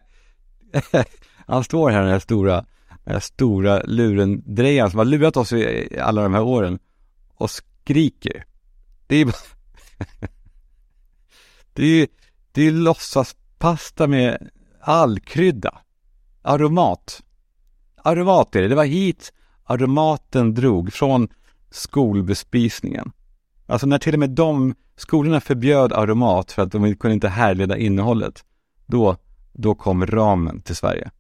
Han 1.47 1.65
står 1.65 1.91
här 1.91 2.03
den 2.03 2.11
här 2.11 2.19
stora, 2.19 2.55
den 3.05 3.13
här 3.13 3.21
stora 3.21 3.83
lurendrejaren 3.83 4.91
som 4.91 4.99
har 4.99 5.05
lurat 5.05 5.37
oss 5.37 5.53
i 5.53 5.99
alla 6.01 6.23
de 6.23 6.35
här 6.35 6.43
åren 6.43 6.79
och 7.35 7.51
skriker 7.51 8.45
Det 9.07 9.17
är 9.17 9.35
det 11.73 11.85
är, 11.85 12.09
det 12.53 12.63
är 12.63 12.73
låtsaspasta 12.73 14.07
med 14.07 14.51
allkrydda. 14.81 15.79
Aromat. 16.43 17.23
Aromat 17.97 18.57
är 18.57 18.63
det. 18.63 18.69
Det 18.69 18.75
var 18.75 18.85
hit 18.85 19.33
aromaten 19.65 20.55
drog 20.55 20.93
från 20.93 21.29
skolbespisningen. 21.71 23.13
Alltså 23.67 23.87
när 23.87 23.99
till 23.99 24.15
och 24.15 24.21
med 24.21 24.31
de 24.31 24.75
skolorna 24.97 25.41
förbjöd 25.41 25.93
aromat 25.93 26.53
för 26.53 26.63
att 26.63 26.73
de 26.73 26.95
kunde 26.95 27.15
inte 27.15 27.29
härleda 27.29 27.77
innehållet. 27.77 28.45
Då, 28.87 29.17
då 29.53 29.75
kom 29.75 30.07
ramen 30.07 30.63
till 30.63 30.77
Sverige. 30.77 31.11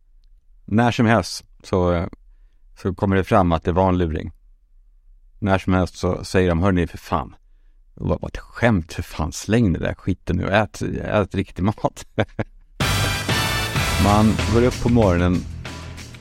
När 0.64 0.90
som 0.90 1.06
helst 1.06 1.44
så, 1.62 2.08
så 2.82 2.94
kommer 2.94 3.16
det 3.16 3.24
fram 3.24 3.52
att 3.52 3.64
det 3.64 3.72
var 3.72 3.88
en 3.88 3.98
luring. 3.98 4.32
När 5.38 5.58
som 5.58 5.72
helst 5.72 5.96
så 5.96 6.24
säger 6.24 6.48
de, 6.48 6.62
hörni 6.62 6.86
för 6.86 6.98
fan, 6.98 7.34
det 7.94 8.04
var 8.04 8.28
ett 8.28 8.38
skämt 8.38 8.92
för 8.92 9.02
fan, 9.02 9.32
släng 9.32 9.72
det 9.72 9.78
där 9.78 9.94
skiten 9.94 10.36
nu 10.36 10.44
och 10.44 10.52
ät, 10.52 10.82
ät 11.02 11.34
riktig 11.34 11.62
mat. 11.62 12.06
Man 14.04 14.32
går 14.54 14.62
upp 14.62 14.82
på 14.82 14.88
morgonen 14.88 15.36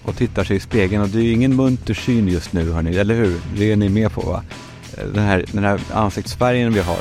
och 0.03 0.15
tittar 0.15 0.43
sig 0.43 0.57
i 0.57 0.59
spegeln 0.59 1.03
och 1.03 1.09
det 1.09 1.17
är 1.17 1.23
ju 1.23 1.31
ingen 1.31 1.55
munter 1.55 1.93
syn 1.93 2.27
just 2.27 2.53
nu 2.53 2.71
hörni, 2.71 2.97
eller 2.97 3.15
hur? 3.15 3.41
Det 3.57 3.71
är 3.71 3.75
ni 3.75 3.89
med 3.89 4.11
på 4.11 4.21
va? 4.21 4.43
Den 5.13 5.23
här, 5.23 5.45
den 5.51 5.63
här 5.63 5.81
ansiktsfärgen 5.93 6.73
vi 6.73 6.79
har. 6.79 6.99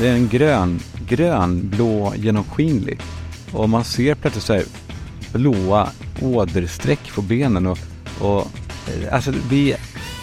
Det 0.00 0.08
är 0.08 0.14
en 0.14 0.28
grön, 0.28 0.80
grön, 1.08 1.68
blå, 1.68 2.12
genomskinlig. 2.16 3.00
Och 3.52 3.68
man 3.68 3.84
ser 3.84 4.14
plötsligt 4.14 4.44
så 4.44 4.52
här 4.52 4.64
blåa 5.32 5.88
åderstreck 6.22 7.14
på 7.14 7.22
benen 7.22 7.66
och, 7.66 7.78
och 8.20 8.40
eh, 8.88 9.14
alltså 9.14 9.32
vi, 9.50 9.76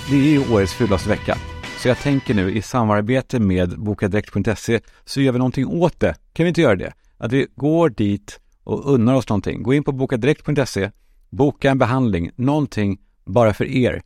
det 0.09 0.15
är 0.15 0.31
ju 0.31 0.53
årets 0.53 0.73
fulaste 0.73 1.09
vecka. 1.09 1.37
Så 1.81 1.87
jag 1.87 1.97
tänker 1.97 2.33
nu 2.33 2.51
i 2.51 2.61
samarbete 2.61 3.39
med 3.39 3.79
bokadirekt.se 3.79 4.79
så 5.05 5.21
gör 5.21 5.31
vi 5.31 5.37
någonting 5.37 5.67
åt 5.67 5.99
det. 5.99 6.15
Kan 6.33 6.43
vi 6.43 6.47
inte 6.47 6.61
göra 6.61 6.75
det? 6.75 6.93
Att 7.17 7.31
vi 7.31 7.47
går 7.55 7.89
dit 7.89 8.39
och 8.63 8.93
unnar 8.93 9.13
oss 9.13 9.29
någonting. 9.29 9.63
Gå 9.63 9.73
in 9.73 9.83
på 9.83 9.91
bokadirekt.se, 9.91 10.91
boka 11.29 11.71
en 11.71 11.77
behandling, 11.77 12.31
någonting 12.35 12.97
bara 13.25 13.53
för 13.53 13.65
er. 13.65 14.01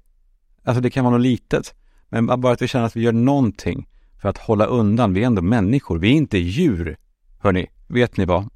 Alltså 0.64 0.82
det 0.82 0.90
kan 0.90 1.06
vara 1.06 1.18
något 1.18 1.24
litet, 1.24 1.74
men 2.10 2.42
bara 2.42 2.54
att 2.54 2.62
vi 2.62 2.68
känner 2.68 2.86
att 2.86 2.96
vi 2.96 3.02
gör 3.02 3.12
någonting 3.12 3.88
för 4.22 4.30
att 4.30 4.38
hålla 4.38 4.66
undan. 4.66 5.14
Vi 5.14 5.22
är 5.24 5.28
ändå 5.28 5.42
människor, 5.42 6.00
vi 6.00 6.08
är 6.08 6.14
inte 6.14 6.38
djur. 6.38 6.98
Hörni, 7.40 7.68
vet 7.88 8.18
ni 8.18 8.26
vad? 8.26 8.50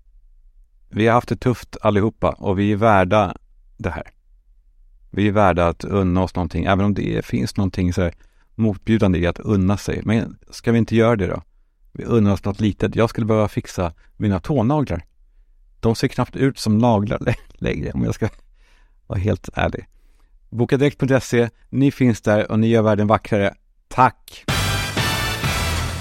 Vi 0.89 1.07
har 1.07 1.13
haft 1.13 1.29
det 1.29 1.35
tufft 1.35 1.77
allihopa 1.81 2.29
och 2.29 2.59
vi 2.59 2.71
är 2.71 2.75
värda 2.75 3.35
det 3.77 3.89
här. 3.89 4.11
Vi 5.11 5.27
är 5.27 5.31
värda 5.31 5.67
att 5.67 5.83
unna 5.83 6.23
oss 6.23 6.35
någonting, 6.35 6.65
även 6.65 6.85
om 6.85 6.93
det 6.93 7.25
finns 7.25 7.57
någonting 7.57 7.93
så 7.93 8.01
här 8.01 8.13
motbjudande 8.55 9.19
i 9.19 9.27
att 9.27 9.39
unna 9.39 9.77
sig. 9.77 10.01
Men 10.03 10.37
ska 10.49 10.71
vi 10.71 10.77
inte 10.77 10.95
göra 10.95 11.15
det 11.15 11.27
då? 11.27 11.41
Vi 11.91 12.03
unnar 12.03 12.33
oss 12.33 12.43
något 12.43 12.59
litet. 12.59 12.95
Jag 12.95 13.09
skulle 13.09 13.25
behöva 13.25 13.47
fixa 13.47 13.93
mina 14.17 14.39
tånaglar. 14.39 15.05
De 15.79 15.95
ser 15.95 16.07
knappt 16.07 16.35
ut 16.35 16.59
som 16.59 16.77
naglar 16.77 17.35
längre 17.53 17.91
om 17.91 18.03
jag 18.03 18.15
ska 18.15 18.29
vara 19.07 19.19
helt 19.19 19.49
ärlig. 19.53 19.85
Bokadirekt.se, 20.53 21.49
ni 21.69 21.91
finns 21.91 22.21
där 22.21 22.51
och 22.51 22.59
ni 22.59 22.67
gör 22.67 22.81
världen 22.81 23.07
vackrare. 23.07 23.53
Tack! 23.87 24.45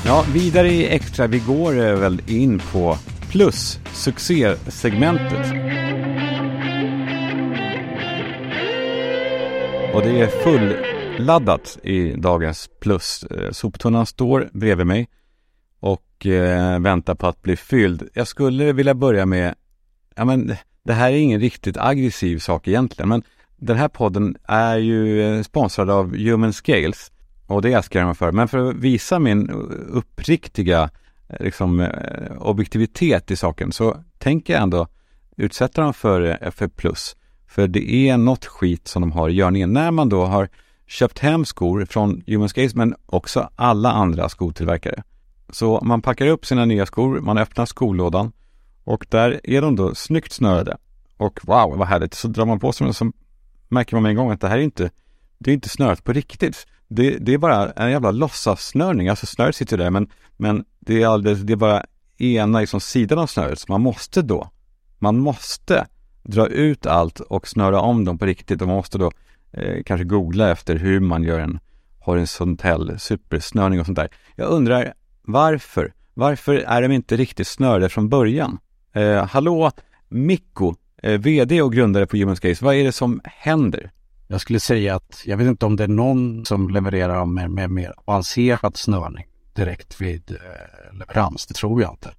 Ja, 0.07 0.25
vidare 0.35 0.69
i 0.69 0.89
Extra, 0.89 1.27
vi 1.27 1.39
går 1.39 1.79
eh, 1.79 1.95
väl 1.95 2.21
in 2.31 2.63
på 2.73 2.97
plus 3.31 3.81
succésegmentet. 3.93 5.47
Och 9.95 10.03
det 10.03 10.21
är 10.21 10.27
fulladdat 10.43 11.79
i 11.83 12.13
dagens 12.13 12.71
plus. 12.81 13.25
Eh, 13.25 13.51
soptunnan 13.51 14.07
står 14.07 14.51
bredvid 14.53 14.87
mig 14.87 15.09
och 15.81 16.27
eh, 16.27 16.81
väntar 16.81 17.15
på 17.15 17.27
att 17.27 17.43
bli 17.43 17.57
fylld. 17.57 18.09
Jag 18.15 18.29
skulle 18.29 18.73
vilja 18.73 18.95
börja 18.95 19.27
med, 19.27 19.55
ja 20.15 20.25
men 20.25 20.57
det 20.85 20.93
här 20.93 21.13
är 21.13 21.17
ingen 21.17 21.41
riktigt 21.41 21.77
aggressiv 21.77 22.39
sak 22.39 22.69
egentligen, 22.69 23.09
men 23.09 23.23
den 23.63 23.77
här 23.77 23.89
podden 23.89 24.37
är 24.45 24.77
ju 24.77 25.23
eh, 25.23 25.43
sponsrad 25.43 25.91
av 25.91 26.17
Human 26.17 26.53
Scales 26.53 27.13
och 27.47 27.63
det 27.63 27.73
älskar 27.73 28.01
jag 28.01 28.07
mig 28.07 28.15
för. 28.15 28.33
Men 28.33 28.49
för 28.49 28.59
att 28.59 28.77
visa 28.77 29.19
min 29.19 29.51
uppriktiga 29.89 30.91
eh, 31.29 31.45
liksom, 31.45 31.81
eh, 31.81 32.37
objektivitet 32.39 33.31
i 33.31 33.37
saken 33.37 33.73
så 33.73 33.97
tänker 34.19 34.53
jag 34.53 34.63
ändå 34.63 34.87
utsätta 35.37 35.83
dem 35.83 35.95
för, 35.95 36.51
för 36.51 36.69
plus. 36.69 37.17
För 37.47 37.69
det 37.69 38.09
är 38.09 38.17
något 38.17 38.45
skit 38.45 38.89
som 38.89 39.03
de 39.03 39.13
har 39.13 39.29
i 39.29 39.33
görningen. 39.33 39.73
När 39.73 39.91
man 39.91 40.09
då 40.09 40.25
har 40.25 40.49
köpt 40.87 41.19
hem 41.19 41.45
skor 41.45 41.85
från 41.85 42.23
Human 42.27 42.49
Scales 42.49 42.75
men 42.75 42.95
också 43.07 43.51
alla 43.57 43.93
andra 43.93 44.29
skotillverkare. 44.29 45.03
Så 45.51 45.81
man 45.83 46.03
packar 46.03 46.27
upp 46.27 46.47
sina 46.47 46.65
nya 46.65 46.87
skor, 46.87 47.21
man 47.21 47.39
öppnar 47.39 47.67
skolådan 47.67 48.33
och 48.85 49.07
där 49.11 49.41
är 49.45 49.63
de 49.63 49.77
då 49.77 49.95
snyggt 49.95 50.33
snörade. 50.33 50.77
Och 51.17 51.41
wow, 51.43 51.79
vad 51.79 51.89
härligt. 51.89 52.15
Så 52.15 52.29
drar 52.29 52.47
man 52.47 52.61
på 52.61 52.73
sig 52.73 52.85
dem 52.85 52.95
som 52.95 53.13
märker 53.73 53.97
man 53.97 54.03
med 54.03 54.11
en 54.11 54.17
gång 54.17 54.31
att 54.31 54.41
det 54.41 54.49
här 54.49 54.59
är 54.59 54.63
inte, 54.63 54.91
det 55.39 55.51
är 55.51 55.55
inte 55.55 55.69
snörat 55.69 56.05
på 56.05 56.13
riktigt. 56.13 56.67
Det, 56.89 57.19
det 57.19 57.35
är 57.35 57.39
bara 57.39 57.71
en 57.71 57.91
jävla 57.91 58.11
låtsassnörning. 58.11 59.09
Alltså 59.09 59.27
snöret 59.27 59.57
sitter 59.57 59.79
där 59.79 59.91
men, 59.91 60.09
men 60.37 60.65
det 60.81 61.03
är 61.03 61.07
alldeles, 61.07 61.41
det 61.41 61.53
är 61.53 61.57
bara 61.57 61.85
ena 62.19 62.61
liksom 62.61 62.81
sidan 62.81 63.19
av 63.19 63.27
snöret. 63.27 63.59
Så 63.59 63.73
man 63.73 63.81
måste 63.81 64.23
då, 64.23 64.51
man 64.99 65.19
måste 65.19 65.87
dra 66.23 66.47
ut 66.47 66.87
allt 66.87 67.21
och 67.21 67.49
snöra 67.49 67.81
om 67.81 68.05
dem 68.05 68.19
på 68.19 68.27
riktigt. 68.27 68.63
Och 68.63 68.69
man 68.69 68.77
måste 68.77 68.99
då 68.99 69.11
eh, 69.53 69.83
kanske 69.87 70.05
googla 70.05 70.51
efter 70.51 70.77
hur 70.77 71.01
man 71.01 71.25
gör 71.25 71.41
en 71.41 71.59
horisontell 71.99 72.99
supersnörning 72.99 73.81
och 73.81 73.87
sånt 73.87 73.97
där. 73.97 74.09
Jag 74.37 74.49
undrar 74.49 74.95
varför? 75.23 75.93
Varför 76.15 76.55
är 76.55 76.83
de 76.83 76.93
inte 76.93 77.17
riktigt 77.17 77.47
snörade 77.47 77.89
från 77.89 78.09
början? 78.09 78.59
Eh, 78.93 79.27
hallå 79.27 79.71
Mikko, 80.09 80.75
eh, 81.03 81.21
VD 81.21 81.63
och 81.63 81.73
grundare 81.73 82.07
på 82.07 82.17
Human 82.17 82.37
Case, 82.37 82.65
vad 82.65 82.75
är 82.75 82.85
det 82.85 82.93
som 82.93 83.21
händer? 83.25 83.91
Jag 84.29 84.41
skulle 84.41 84.61
säga 84.61 84.95
att 84.95 85.23
jag 85.25 85.37
vet 85.37 85.47
inte 85.47 85.67
om 85.67 85.77
det 85.77 85.85
är 85.85 85.89
någon 85.89 86.45
som 86.45 86.71
levererar 86.71 87.27
med, 87.27 87.51
med 87.51 87.71
mer 87.71 87.95
avancerad 88.05 88.77
snörning 88.77 89.27
direkt 89.55 90.01
vid 90.01 90.31
eh, 90.31 90.99
leverans. 90.99 91.47
Det 91.47 91.55
tror 91.55 91.83
jag 91.83 91.93
inte. 91.93 92.15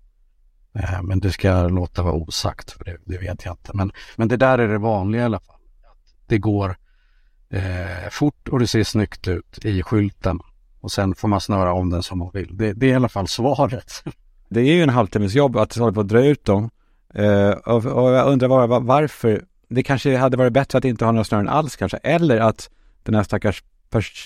Eh, 0.80 1.04
men 1.04 1.20
det 1.20 1.32
ska 1.32 1.48
jag 1.48 1.72
låta 1.72 2.04
vara 2.04 2.14
osagt, 2.14 2.72
för 2.72 2.84
det, 2.84 2.98
det, 3.06 3.18
vet 3.18 3.46
jag 3.46 3.54
inte. 3.54 3.72
Men, 3.74 3.92
men 4.16 4.28
det 4.28 4.38
där 4.38 4.58
är 4.58 4.68
det 4.68 4.78
vanliga 4.78 5.22
i 5.22 5.26
alla 5.26 5.40
fall. 5.40 5.60
Det 6.28 6.38
går 6.38 6.78
eh, 7.50 8.10
fort 8.12 8.48
och 8.48 8.60
det 8.60 8.68
ser 8.68 8.84
snyggt 8.84 9.28
ut 9.28 9.66
i 9.66 9.84
skylten. 9.84 10.40
Och 10.80 10.92
sen 10.92 11.16
får 11.16 11.28
man 11.28 11.42
snöra 11.42 11.74
om 11.74 11.90
den 11.90 12.04
som 12.04 12.20
man 12.20 12.32
vill. 12.34 12.58
Det, 12.58 12.74
det 12.74 12.86
är 12.86 12.92
i 12.92 12.96
alla 12.96 13.10
fall 13.10 13.28
svaret. 13.28 14.04
Det 14.50 14.60
är 14.60 14.74
ju 14.74 14.84
en 14.84 14.90
halvtimmes 14.90 15.34
jobb 15.34 15.58
att 15.58 15.76
hålla 15.76 15.94
på 15.94 16.02
att 16.02 16.08
dra 16.08 16.26
ut 16.26 16.46
dem. 16.46 16.70
Eh, 17.14 17.50
och, 17.50 17.86
och, 17.86 18.12
jag 18.12 18.28
undrar 18.28 18.48
bara 18.48 18.80
varför. 18.80 19.44
Det 19.70 19.84
kanske 19.84 20.18
hade 20.18 20.38
varit 20.38 20.54
bättre 20.54 20.78
att 20.78 20.86
inte 20.86 21.06
ha 21.06 21.12
några 21.12 21.24
snören 21.24 21.50
alls 21.50 21.76
kanske. 21.76 21.98
Eller 21.98 22.40
att 22.40 22.70
den 23.04 23.16
här 23.16 23.24
stackars 23.24 23.64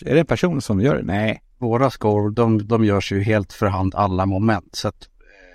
är 0.05 0.13
det 0.13 0.19
en 0.19 0.25
person 0.25 0.61
som 0.61 0.81
gör 0.81 0.95
det? 0.95 1.03
Nej. 1.03 1.41
Våra 1.57 1.89
skor, 1.89 2.29
de, 2.29 2.67
de 2.67 2.85
görs 2.85 3.11
ju 3.11 3.23
helt 3.23 3.53
för 3.53 3.65
hand 3.65 3.95
alla 3.95 4.25
moment. 4.25 4.75
Så 4.75 4.87
att 4.87 5.09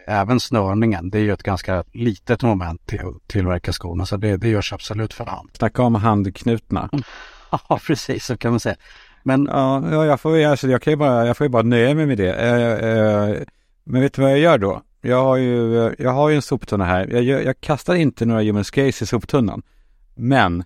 även 0.07 0.41
snörningen, 0.41 1.11
det 1.11 1.19
är 1.19 1.23
ju 1.23 1.33
ett 1.33 1.43
ganska 1.43 1.85
litet 1.93 2.43
moment 2.43 2.87
till 2.87 3.01
att 3.01 3.29
tillverka 3.29 3.73
skorna. 3.73 4.07
Så 4.07 4.17
det, 4.17 4.37
det 4.37 4.49
görs 4.49 4.73
absolut 4.73 5.15
för 5.15 5.25
hand. 5.25 5.51
Snacka 5.53 5.83
om 5.83 5.95
handknutna. 5.95 6.89
ja, 7.51 7.81
precis 7.87 8.25
så 8.25 8.37
kan 8.37 8.51
man 8.51 8.61
säga. 8.61 8.77
Men 9.23 9.49
ja, 9.51 10.07
jag 10.07 10.21
får, 10.21 10.45
alltså, 10.45 10.69
jag 10.69 10.83
kan 10.83 10.93
ju 10.93 10.97
bara, 10.97 11.27
jag 11.27 11.37
får 11.37 11.45
ju 11.45 11.49
bara 11.49 11.63
nöja 11.63 11.95
mig 11.95 12.07
med 12.07 12.19
det. 12.19 12.35
Eh, 12.35 12.91
eh, 12.91 13.37
men 13.85 14.01
vet 14.01 14.15
du 14.15 14.23
vad 14.23 14.31
jag 14.31 14.39
gör 14.39 14.59
då? 14.59 14.83
Jag 15.05 15.25
har 15.25 15.37
ju, 15.37 15.95
jag 15.99 16.11
har 16.11 16.29
ju 16.29 16.37
en 16.37 16.43
soptunna 16.43 16.85
här. 16.85 17.09
Jag, 17.13 17.23
jag, 17.23 17.45
jag 17.45 17.61
kastar 17.61 17.95
inte 17.95 18.27
några 18.27 18.43
human 18.43 18.65
skates 18.65 19.03
i 19.03 19.07
soptunnan. 19.07 19.63
Men, 20.15 20.65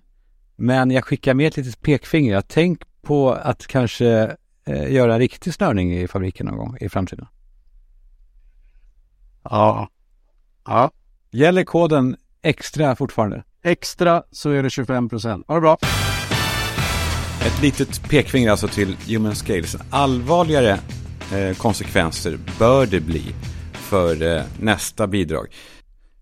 men 0.55 0.91
jag 0.91 1.05
skickar 1.05 1.33
med 1.33 1.47
ett 1.47 1.57
litet 1.57 1.81
pekfinger. 1.81 2.41
Tänk 2.47 2.81
på 3.01 3.31
att 3.31 3.67
kanske 3.67 4.35
eh, 4.65 4.93
göra 4.93 5.13
en 5.13 5.19
riktig 5.19 5.53
snörning 5.53 5.97
i 5.97 6.07
fabriken 6.07 6.45
någon 6.45 6.57
gång 6.57 6.77
i 6.81 6.89
framtiden. 6.89 7.27
Ja. 9.43 9.89
Ja. 10.65 10.91
Gäller 11.31 11.63
koden 11.63 12.17
extra 12.41 12.95
fortfarande? 12.95 13.43
Extra 13.63 14.23
så 14.31 14.49
är 14.49 14.63
det 14.63 14.69
25 14.69 15.09
procent. 15.09 15.47
Ha 15.47 15.55
det 15.55 15.61
bra. 15.61 15.77
Ett 17.45 17.61
litet 17.61 18.09
pekfinger 18.09 18.51
alltså 18.51 18.67
till 18.67 18.97
Human 19.07 19.35
Scales. 19.35 19.77
Allvarligare 19.89 20.79
eh, 21.33 21.57
konsekvenser 21.57 22.39
bör 22.59 22.85
det 22.85 22.99
bli 22.99 23.35
för 23.87 24.37
eh, 24.37 24.43
nästa 24.59 25.07
bidrag. 25.07 25.47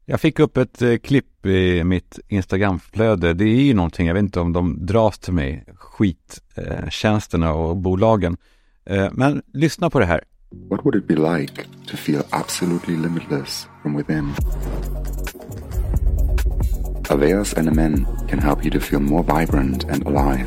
Jag 0.06 0.22
fick 0.22 0.40
upp 0.40 0.58
ett 0.58 0.82
eh, 0.82 0.98
klipp 0.98 1.46
i 1.46 1.84
mitt 1.84 2.20
Instagramflöde. 2.28 3.34
Det 3.34 3.44
är 3.44 3.62
ju 3.62 3.74
någonting, 3.74 4.08
jag 4.08 4.14
vet 4.14 4.24
inte 4.24 4.40
om 4.40 4.54
de 4.54 4.86
dras 4.86 5.20
till 5.20 5.34
mig, 5.34 5.66
skittjänsterna 5.76 7.46
eh, 7.46 7.52
och 7.52 7.78
bolagen. 7.78 8.38
Eh, 8.86 9.08
men 9.12 9.42
lyssna 9.54 9.90
på 9.90 10.00
det 10.00 10.06
här. 10.06 10.22
What 10.70 10.86
would 10.86 10.96
it 10.96 11.08
be 11.08 11.38
like 11.38 11.64
to 11.88 11.98
feel 11.98 12.24
absolutely 12.30 12.98
limitless 12.98 13.68
from 13.82 13.98
within? 13.98 14.34
Aveas 17.10 17.58
NMN 17.58 18.06
can 18.30 18.40
help 18.40 18.66
you 18.66 18.72
to 18.72 18.80
feel 18.80 19.00
more 19.00 19.40
vibrant 19.40 19.84
and 19.84 20.08
alive, 20.08 20.46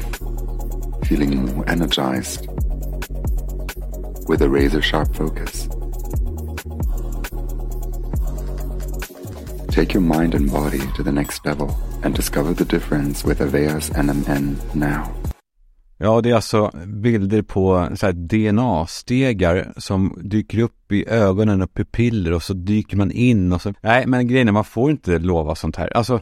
feeling 1.08 1.46
more 1.46 1.70
energized, 1.70 2.48
with 4.28 4.42
a 4.42 4.48
razor 4.48 4.80
sharp 4.80 5.14
focus. 5.16 5.68
Take 9.78 9.98
your 9.98 10.20
mind 10.20 10.34
and 10.34 10.50
body 10.50 10.80
to 10.96 11.02
the 11.04 11.12
next 11.12 11.46
level 11.46 11.70
and 12.02 12.16
discover 12.16 12.54
the 12.54 12.64
difference 12.64 13.28
with 13.28 13.42
Avea's 13.42 13.90
NMN 13.90 14.56
now. 14.72 15.04
Ja, 15.98 16.20
det 16.20 16.30
är 16.30 16.34
alltså 16.34 16.70
bilder 16.86 17.42
på 17.42 17.88
så 17.94 18.12
DNA-stegar 18.12 19.72
som 19.76 20.18
dyker 20.22 20.58
upp 20.58 20.92
i 20.92 21.08
ögonen 21.08 21.62
och 21.62 21.74
pupiller 21.74 22.32
och 22.32 22.42
så 22.42 22.54
dyker 22.54 22.96
man 22.96 23.10
in 23.10 23.52
och 23.52 23.62
så. 23.62 23.74
Nej, 23.80 24.06
men 24.06 24.28
grejen 24.28 24.48
är 24.48 24.52
man 24.52 24.64
får 24.64 24.90
inte 24.90 25.18
lova 25.18 25.54
sånt 25.54 25.76
här. 25.76 25.96
Alltså, 25.96 26.20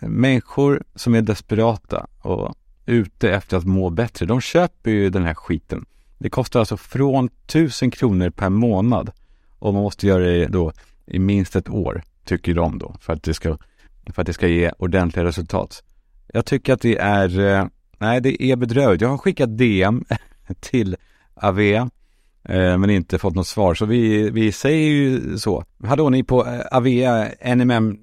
människor 0.00 0.82
som 0.94 1.14
är 1.14 1.22
desperata 1.22 2.06
och 2.22 2.54
ute 2.86 3.30
efter 3.30 3.56
att 3.56 3.64
må 3.64 3.90
bättre, 3.90 4.26
de 4.26 4.40
köper 4.40 4.90
ju 4.90 5.10
den 5.10 5.24
här 5.24 5.34
skiten. 5.34 5.84
Det 6.18 6.30
kostar 6.30 6.60
alltså 6.60 6.76
från 6.76 7.28
tusen 7.46 7.90
kronor 7.90 8.30
per 8.30 8.48
månad 8.48 9.10
och 9.58 9.74
man 9.74 9.82
måste 9.82 10.06
göra 10.06 10.24
det 10.24 10.46
då 10.46 10.72
i 11.06 11.18
minst 11.18 11.56
ett 11.56 11.68
år, 11.68 12.02
tycker 12.26 12.54
de 12.54 12.78
då, 12.78 12.96
för 13.00 13.12
att 13.12 13.22
det 13.22 13.34
ska, 13.34 13.58
för 14.12 14.22
att 14.22 14.26
det 14.26 14.32
ska 14.32 14.48
ge 14.48 14.72
ordentliga 14.78 15.24
resultat. 15.24 15.82
Jag 16.26 16.46
tycker 16.46 16.72
att 16.72 16.80
det 16.80 16.98
är, 16.98 17.40
eh, 17.40 17.66
nej 17.98 18.20
det 18.20 18.42
är 18.42 18.56
bedrövligt. 18.56 19.00
Jag 19.00 19.08
har 19.08 19.18
skickat 19.18 19.58
DM 19.58 20.04
till 20.60 20.96
Avea, 21.34 21.90
eh, 22.44 22.78
men 22.78 22.90
inte 22.90 23.18
fått 23.18 23.34
något 23.34 23.46
svar, 23.46 23.74
så 23.74 23.86
vi, 23.86 24.30
vi 24.30 24.52
säger 24.52 24.88
ju 24.88 25.38
så. 25.38 25.64
Hallå 25.84 26.10
ni 26.10 26.24
på 26.24 26.46
eh, 26.46 26.60
Avea 26.70 27.28
NMM 27.56 27.98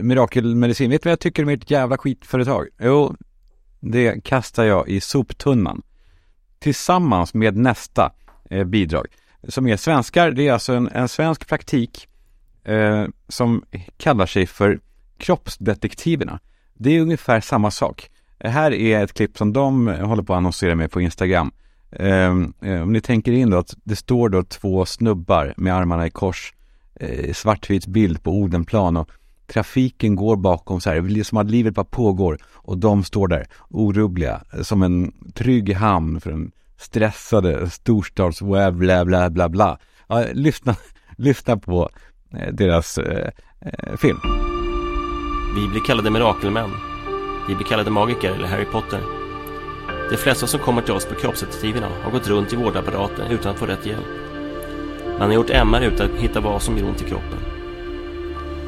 Mirakelmedicin, 0.00 0.90
vet 0.90 1.02
du 1.02 1.06
vad 1.06 1.12
jag 1.12 1.20
tycker 1.20 1.42
om 1.42 1.48
ert 1.48 1.70
jävla 1.70 1.98
skitföretag? 1.98 2.68
Jo, 2.80 3.16
det 3.80 4.24
kastar 4.24 4.64
jag 4.64 4.88
i 4.88 5.00
soptunnan. 5.00 5.82
Tillsammans 6.58 7.34
med 7.34 7.56
nästa 7.56 8.12
bidrag. 8.66 9.06
Som 9.48 9.66
är 9.66 9.76
svenskar, 9.76 10.30
det 10.30 10.48
är 10.48 10.52
alltså 10.52 10.72
en, 10.72 10.88
en 10.88 11.08
svensk 11.08 11.48
praktik 11.48 12.08
eh, 12.64 13.06
som 13.28 13.64
kallar 13.96 14.26
sig 14.26 14.46
för 14.46 14.80
Kroppsdetektiverna. 15.18 16.40
Det 16.74 16.96
är 16.96 17.00
ungefär 17.00 17.40
samma 17.40 17.70
sak. 17.70 18.10
Här 18.38 18.72
är 18.72 19.04
ett 19.04 19.14
klipp 19.14 19.38
som 19.38 19.52
de 19.52 19.88
eh, 19.88 20.06
håller 20.06 20.22
på 20.22 20.32
att 20.32 20.36
annonsera 20.36 20.74
med 20.74 20.90
på 20.90 21.00
Instagram. 21.00 21.52
Ehm, 21.92 22.52
eh, 22.60 22.82
om 22.82 22.92
ni 22.92 23.00
tänker 23.00 23.32
in 23.32 23.50
då 23.50 23.58
att 23.58 23.74
det 23.84 23.96
står 23.96 24.28
då 24.28 24.42
två 24.42 24.86
snubbar 24.86 25.54
med 25.56 25.74
armarna 25.74 26.06
i 26.06 26.10
kors, 26.10 26.54
eh, 26.94 27.32
svartvit 27.32 27.86
bild 27.86 28.22
på 28.22 28.30
Odenplan 28.30 28.96
och 28.96 29.10
trafiken 29.46 30.16
går 30.16 30.36
bakom 30.36 30.80
så 30.80 30.90
här, 30.90 31.00
det 31.00 31.20
är 31.20 31.24
som 31.24 31.38
att 31.38 31.50
livet 31.50 31.74
bara 31.74 31.84
pågår 31.84 32.38
och 32.44 32.78
de 32.78 33.04
står 33.04 33.28
där 33.28 33.46
orubbliga 33.68 34.42
eh, 34.52 34.62
som 34.62 34.82
en 34.82 35.12
trygg 35.34 35.74
hamn 35.74 36.20
för 36.20 36.30
en 36.30 36.52
stressade 36.76 37.70
storstads 37.70 38.42
bla 38.42 39.04
bla 39.04 39.30
bla 39.30 39.48
bla. 39.48 39.78
Ja, 40.06 40.24
lyssna, 40.32 40.76
lyssna 41.16 41.56
på 41.56 41.90
Eh, 42.38 42.52
deras 42.52 42.98
eh, 42.98 43.30
eh, 43.60 43.96
film. 43.96 44.18
Vi 45.54 45.68
blir 45.68 45.80
kallade 45.80 46.10
mirakelmän. 46.10 46.70
Vi 47.48 47.54
blir 47.54 47.66
kallade 47.66 47.90
magiker 47.90 48.30
eller 48.30 48.48
Harry 48.48 48.64
Potter. 48.64 49.00
De 50.10 50.16
flesta 50.16 50.46
som 50.46 50.60
kommer 50.60 50.82
till 50.82 50.94
oss 50.94 51.04
på 51.04 51.14
kroppsdetektiverna 51.14 51.88
har 52.02 52.10
gått 52.10 52.28
runt 52.28 52.52
i 52.52 52.56
vårdapparaten 52.56 53.30
utan 53.30 53.52
att 53.52 53.58
få 53.58 53.66
rätt 53.66 53.86
hjälp. 53.86 54.06
Man 55.18 55.28
har 55.28 55.34
gjort 55.34 55.50
MR 55.50 55.80
utan 55.80 56.10
att 56.10 56.20
hitta 56.20 56.40
vad 56.40 56.62
som 56.62 56.78
gör 56.78 56.88
ont 56.88 57.02
i 57.02 57.04
kroppen. 57.04 57.38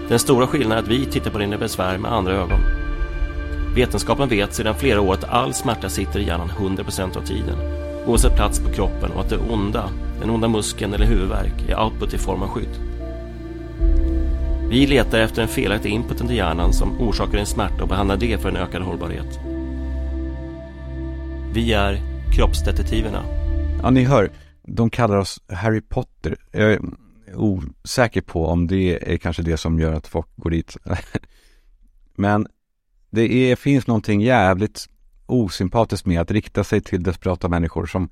Den 0.08 0.18
stora 0.18 0.46
skillnaden 0.46 0.78
är 0.78 0.82
att 0.82 0.88
vi 0.88 1.06
tittar 1.06 1.30
på 1.30 1.38
dina 1.38 1.58
besvär 1.58 1.98
med 1.98 2.12
andra 2.12 2.32
ögon. 2.32 2.60
Vetenskapen 3.74 4.28
vet 4.28 4.54
sedan 4.54 4.74
flera 4.74 5.00
år 5.00 5.14
att 5.14 5.24
all 5.24 5.54
smärta 5.54 5.88
sitter 5.88 6.20
i 6.20 6.26
hjärnan 6.26 6.48
100% 6.48 7.16
av 7.16 7.22
tiden, 7.22 7.56
oavsett 8.06 8.36
plats 8.36 8.60
på 8.60 8.72
kroppen 8.72 9.10
och 9.10 9.20
att 9.20 9.28
det 9.28 9.38
onda, 9.38 9.88
den 10.20 10.30
onda 10.30 10.48
muskeln 10.48 10.94
eller 10.94 11.06
huvudvärk, 11.06 11.68
är 11.68 11.80
output 11.80 12.14
i 12.14 12.18
form 12.18 12.42
av 12.42 12.48
skydd. 12.48 12.91
Vi 14.70 14.86
letar 14.86 15.18
efter 15.18 15.42
en 15.42 15.48
felaktig 15.48 15.90
inputen 15.90 16.26
till 16.26 16.36
hjärnan 16.36 16.72
som 16.72 17.00
orsakar 17.00 17.38
en 17.38 17.46
smärta 17.46 17.82
och 17.82 17.88
behandlar 17.88 18.16
det 18.16 18.38
för 18.38 18.48
en 18.48 18.56
ökad 18.56 18.82
hållbarhet. 18.82 19.40
Vi 21.54 21.72
är 21.72 22.00
kroppsdetektiverna. 22.32 23.24
Ja, 23.82 23.90
ni 23.90 24.04
hör, 24.04 24.30
de 24.62 24.90
kallar 24.90 25.16
oss 25.16 25.40
Harry 25.48 25.80
Potter. 25.80 26.36
Jag 26.50 26.72
är 26.72 26.80
osäker 27.34 28.20
på 28.20 28.46
om 28.46 28.66
det 28.66 29.12
är 29.12 29.16
kanske 29.16 29.42
det 29.42 29.56
som 29.56 29.80
gör 29.80 29.92
att 29.92 30.06
folk 30.06 30.28
går 30.36 30.50
dit. 30.50 30.76
Men 32.14 32.46
det 33.10 33.50
är, 33.50 33.56
finns 33.56 33.86
någonting 33.86 34.20
jävligt 34.20 34.88
osympatiskt 35.26 36.06
med 36.06 36.20
att 36.20 36.30
rikta 36.30 36.64
sig 36.64 36.80
till 36.80 37.02
desperata 37.02 37.48
människor 37.48 37.86
som, 37.86 38.08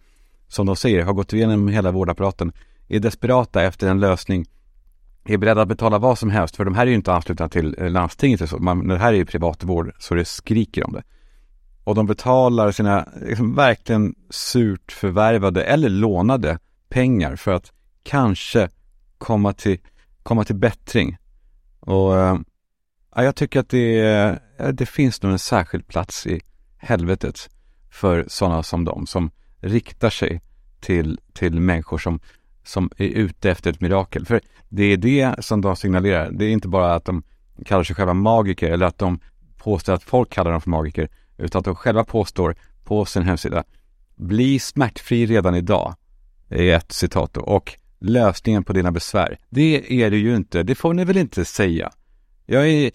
som 0.48 0.66
de 0.66 0.76
säger, 0.76 1.04
har 1.04 1.12
gått 1.12 1.32
igenom 1.32 1.68
hela 1.68 1.90
vårdapparaten, 1.90 2.52
är 2.88 2.98
desperata 2.98 3.62
efter 3.62 3.88
en 3.88 4.00
lösning, 4.00 4.46
är 5.24 5.36
beredda 5.36 5.62
att 5.62 5.68
betala 5.68 5.98
vad 5.98 6.18
som 6.18 6.30
helst, 6.30 6.56
för 6.56 6.64
de 6.64 6.74
här 6.74 6.82
är 6.82 6.90
ju 6.90 6.94
inte 6.94 7.12
anslutna 7.12 7.48
till 7.48 7.76
eh, 7.78 7.90
landstinget. 7.90 8.50
Så. 8.50 8.58
Man, 8.58 8.88
det 8.88 8.98
här 8.98 9.12
är 9.12 9.16
ju 9.16 9.26
privatvård 9.26 9.92
så 9.98 10.14
det 10.14 10.24
skriker 10.24 10.86
om 10.86 10.92
det. 10.92 11.02
Och 11.84 11.94
de 11.94 12.06
betalar 12.06 12.72
sina 12.72 13.08
liksom, 13.26 13.54
verkligen 13.54 14.14
surt 14.30 14.92
förvärvade 14.92 15.64
eller 15.64 15.88
lånade 15.88 16.58
pengar 16.88 17.36
för 17.36 17.52
att 17.52 17.72
kanske 18.02 18.68
komma 19.18 19.52
till, 19.52 19.78
komma 20.22 20.44
till 20.44 20.56
bättring. 20.56 21.16
Och 21.80 22.18
äh, 22.18 22.38
jag 23.14 23.36
tycker 23.36 23.60
att 23.60 23.68
det, 23.68 24.00
äh, 24.58 24.68
det 24.68 24.86
finns 24.86 25.22
nog 25.22 25.32
en 25.32 25.38
särskild 25.38 25.86
plats 25.86 26.26
i 26.26 26.40
helvetet 26.76 27.50
för 27.90 28.24
sådana 28.28 28.62
som 28.62 28.84
dem 28.84 29.06
som 29.06 29.30
riktar 29.60 30.10
sig 30.10 30.40
till, 30.80 31.20
till 31.32 31.60
människor 31.60 31.98
som, 31.98 32.20
som 32.70 32.90
är 32.96 33.06
ute 33.06 33.50
efter 33.50 33.70
ett 33.70 33.80
mirakel. 33.80 34.26
För 34.26 34.40
det 34.68 34.84
är 34.84 34.96
det 34.96 35.44
som 35.44 35.60
de 35.60 35.76
signalerar. 35.76 36.30
Det 36.30 36.44
är 36.44 36.50
inte 36.50 36.68
bara 36.68 36.94
att 36.94 37.04
de 37.04 37.22
kallar 37.64 37.84
sig 37.84 37.96
själva 37.96 38.14
magiker 38.14 38.70
eller 38.70 38.86
att 38.86 38.98
de 38.98 39.20
påstår 39.56 39.92
att 39.92 40.02
folk 40.02 40.30
kallar 40.30 40.50
dem 40.50 40.60
för 40.60 40.70
magiker, 40.70 41.08
utan 41.38 41.58
att 41.58 41.64
de 41.64 41.74
själva 41.74 42.04
påstår 42.04 42.56
på 42.84 43.04
sin 43.04 43.22
hemsida 43.22 43.64
Bli 44.16 44.58
smärtfri 44.58 45.26
redan 45.26 45.54
idag, 45.54 45.94
är 46.48 46.76
ett 46.76 46.92
citat 46.92 47.34
då. 47.34 47.40
Och 47.40 47.78
lösningen 48.00 48.64
på 48.64 48.72
dina 48.72 48.92
besvär. 48.92 49.38
Det 49.48 50.02
är 50.02 50.10
det 50.10 50.16
ju 50.16 50.36
inte, 50.36 50.62
det 50.62 50.74
får 50.74 50.94
ni 50.94 51.04
väl 51.04 51.16
inte 51.16 51.44
säga. 51.44 51.90
Jag 52.46 52.68
är 52.68 52.90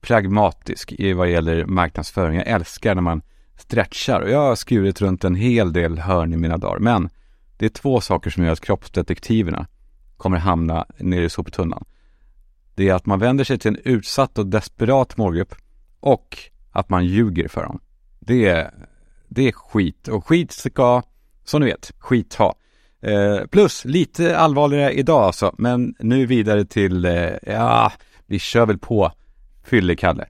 pragmatisk 0.00 0.92
i 0.92 1.12
vad 1.12 1.30
gäller 1.30 1.64
marknadsföring. 1.64 2.36
Jag 2.36 2.46
älskar 2.46 2.94
när 2.94 3.02
man 3.02 3.22
stretchar 3.56 4.20
och 4.20 4.30
jag 4.30 4.38
har 4.38 4.54
skurit 4.54 5.00
runt 5.00 5.24
en 5.24 5.34
hel 5.34 5.72
del 5.72 5.98
hörn 5.98 6.32
i 6.32 6.36
mina 6.36 6.56
dagar. 6.56 6.78
Men 6.78 7.10
det 7.58 7.64
är 7.66 7.70
två 7.70 8.00
saker 8.00 8.30
som 8.30 8.44
gör 8.44 8.52
att 8.52 8.60
kroppsdetektiverna 8.60 9.66
kommer 10.16 10.38
hamna 10.38 10.86
nere 10.98 11.24
i 11.24 11.30
soptunnan. 11.30 11.84
Det 12.74 12.88
är 12.88 12.94
att 12.94 13.06
man 13.06 13.18
vänder 13.18 13.44
sig 13.44 13.58
till 13.58 13.68
en 13.68 13.80
utsatt 13.84 14.38
och 14.38 14.46
desperat 14.46 15.16
målgrupp 15.16 15.54
och 16.00 16.38
att 16.70 16.88
man 16.88 17.06
ljuger 17.06 17.48
för 17.48 17.62
dem. 17.62 17.80
Det 18.20 18.48
är, 18.48 18.70
det 19.28 19.48
är 19.48 19.52
skit 19.52 20.08
och 20.08 20.26
skit 20.26 20.52
ska, 20.52 21.02
som 21.44 21.60
ni 21.60 21.66
vet, 21.66 21.92
skit 21.98 22.34
ha. 22.34 22.54
Eh, 23.00 23.46
plus 23.50 23.84
lite 23.84 24.38
allvarligare 24.38 24.92
idag 24.92 25.22
alltså, 25.22 25.54
men 25.58 25.94
nu 25.98 26.26
vidare 26.26 26.64
till, 26.64 27.04
eh, 27.04 27.30
ja, 27.42 27.92
vi 28.26 28.38
kör 28.38 28.66
väl 28.66 28.78
på 28.78 29.12
Fyllekalle. 29.64 30.26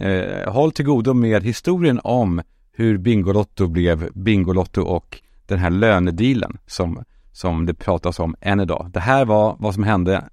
Eh, 0.00 0.52
håll 0.52 0.72
till 0.72 0.84
godo 0.84 1.14
med 1.14 1.42
historien 1.42 2.00
om 2.04 2.42
hur 2.72 2.98
Bingolotto 2.98 3.66
blev 3.68 4.10
Bingolotto 4.12 4.82
och 4.82 5.20
den 5.46 5.58
här 5.58 5.70
lönedealen 5.70 6.58
som, 6.66 7.04
som 7.32 7.66
det 7.66 7.74
pratas 7.74 8.18
om 8.18 8.34
än 8.40 8.60
idag. 8.60 8.90
Det 8.92 9.00
här 9.00 9.24
var 9.24 9.56
vad 9.58 9.74
som 9.74 9.82
hände, 9.82 10.24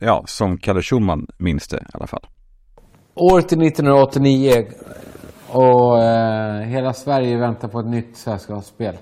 ja, 0.00 0.22
som 0.26 0.58
Kalle 0.58 0.82
Schumann 0.82 1.26
minns 1.38 1.68
det 1.68 1.76
i 1.76 1.94
alla 1.94 2.06
fall. 2.06 2.26
Året 3.14 3.52
är 3.52 3.62
1989 3.66 4.66
och 5.48 6.02
eh, 6.02 6.60
hela 6.60 6.92
Sverige 6.92 7.38
väntar 7.38 7.68
på 7.68 7.80
ett 7.80 7.86
nytt 7.86 8.16
sällskapsspel 8.16 8.94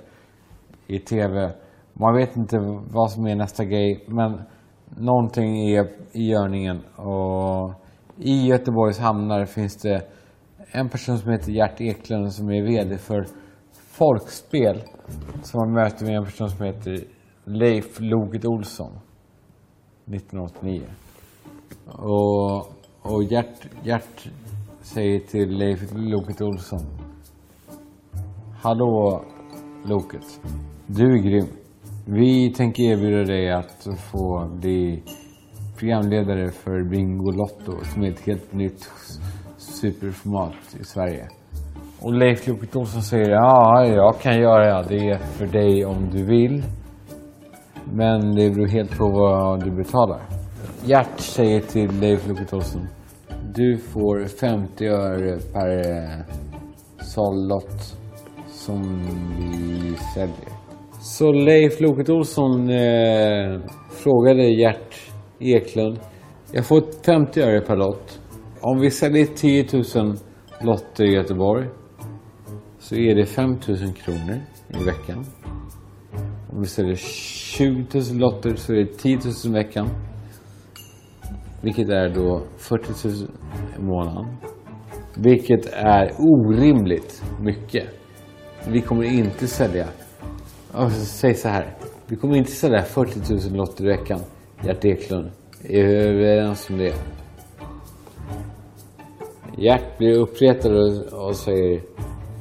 i 0.86 0.98
tv. 0.98 1.52
Man 1.92 2.14
vet 2.14 2.36
inte 2.36 2.58
vad 2.90 3.10
som 3.10 3.26
är 3.26 3.36
nästa 3.36 3.64
grej, 3.64 4.04
men 4.08 4.40
någonting 4.96 5.70
är 5.70 5.88
i 6.12 6.30
görningen. 6.30 6.80
Och 6.96 7.72
i 8.16 8.46
Göteborgs 8.46 8.98
hamnar 8.98 9.44
finns 9.44 9.76
det 9.76 10.02
en 10.70 10.88
person 10.88 11.18
som 11.18 11.32
heter 11.32 11.52
Gert 11.52 11.80
Eklund 11.80 12.32
som 12.32 12.50
är 12.50 12.62
VD 12.62 12.98
för 12.98 13.26
Folkspel. 13.72 14.82
Som 15.42 15.60
har 15.60 15.66
möte 15.66 16.04
med 16.04 16.16
en 16.16 16.24
person 16.24 16.50
som 16.50 16.66
heter 16.66 17.04
Leif 17.44 18.00
Loget 18.00 18.44
Olsson. 18.44 18.92
1989. 20.06 20.82
Och, 21.86 22.56
och 23.02 23.24
Gert, 23.24 23.66
Gert 23.84 24.28
säger 24.82 25.20
till 25.20 25.58
Leif 25.58 25.80
Loket 25.92 26.40
Olsson. 26.40 26.86
Hallå 28.60 29.24
Loket. 29.84 30.40
Du 30.86 31.12
är 31.12 31.18
grym. 31.18 31.46
Vi 32.06 32.52
tänker 32.54 32.82
erbjuda 32.82 33.24
dig 33.24 33.52
att 33.52 33.88
få 34.12 34.48
bli 34.60 35.02
programledare 35.78 36.50
för 36.50 36.82
Bingolotto 36.82 37.84
som 37.84 38.02
är 38.02 38.10
ett 38.10 38.20
helt 38.20 38.52
nytt 38.52 38.90
superformat 39.56 40.76
i 40.80 40.84
Sverige. 40.84 41.28
Och 42.04 42.14
Leif 42.14 42.46
Loket 42.46 42.76
Olsson 42.76 43.02
säger 43.02 43.30
ja, 43.30 43.86
jag 43.86 44.20
kan 44.20 44.40
göra 44.40 44.82
det 44.82 45.18
för 45.18 45.46
dig 45.46 45.84
om 45.84 46.10
du 46.12 46.24
vill. 46.24 46.62
Men 47.94 48.34
det 48.34 48.50
beror 48.50 48.66
helt 48.66 48.98
på 48.98 49.08
vad 49.08 49.64
du 49.64 49.70
betalar. 49.70 50.20
Gert 50.84 51.20
säger 51.20 51.60
till 51.60 52.00
Leif 52.00 52.28
Loket 52.28 52.52
Olsson. 52.52 52.86
Du 53.54 53.78
får 53.78 54.26
50 54.26 54.86
öre 54.86 55.38
per 55.52 55.90
eh, 55.90 56.24
såld 57.00 57.48
lott 57.48 57.96
som 58.46 58.82
vi 59.38 59.96
säljer. 60.14 60.52
Så 61.00 61.32
Leif 61.32 61.80
Loket 61.80 62.08
Olsson 62.08 62.70
eh, 62.70 63.60
frågade 63.90 64.42
Gert 64.42 64.94
Eklund. 65.38 65.98
Jag 66.52 66.66
får 66.66 66.82
50 67.04 67.40
öre 67.40 67.60
per 67.60 67.76
lott. 67.76 68.20
Om 68.60 68.80
vi 68.80 68.90
säljer 68.90 69.26
10 69.26 69.66
000 69.72 70.16
lotter 70.60 71.04
i 71.04 71.14
Göteborg 71.14 71.68
så 72.82 72.96
är 72.96 73.14
det 73.14 73.26
5 73.26 73.50
000 73.50 73.58
kronor 73.92 74.40
i 74.68 74.84
veckan. 74.84 75.24
Om 76.52 76.60
vi 76.60 76.66
säljer 76.66 76.94
20 76.94 77.86
000 77.94 78.18
lotter 78.18 78.56
så 78.56 78.72
är 78.72 78.76
det 78.76 78.98
10 78.98 79.16
000 79.16 79.34
i 79.44 79.48
veckan. 79.48 79.88
Vilket 81.62 81.88
är 81.88 82.08
då 82.08 82.42
40 82.56 83.08
000 83.08 83.16
i 83.78 83.82
månaden. 83.82 84.36
Vilket 85.16 85.66
är 85.72 86.12
orimligt 86.18 87.22
mycket. 87.40 87.84
Vi 88.68 88.80
kommer 88.80 89.04
inte 89.04 89.46
sälja, 89.46 89.88
alltså, 90.72 91.04
säg 91.04 91.34
så 91.34 91.48
här. 91.48 91.76
Vi 92.06 92.16
kommer 92.16 92.36
inte 92.36 92.50
sälja 92.50 92.82
40 92.82 93.48
000 93.48 93.56
lotter 93.56 93.84
i 93.84 93.88
veckan. 93.88 94.20
Gert 94.62 94.84
Eklund. 94.84 95.30
Är 95.64 95.86
vi 95.86 95.94
överens 95.94 96.70
om 96.70 96.78
det? 96.78 96.94
Gert 99.58 99.98
blir 99.98 100.18
uppretad 100.18 100.72
och, 100.72 101.26
och 101.26 101.36
säger 101.36 101.80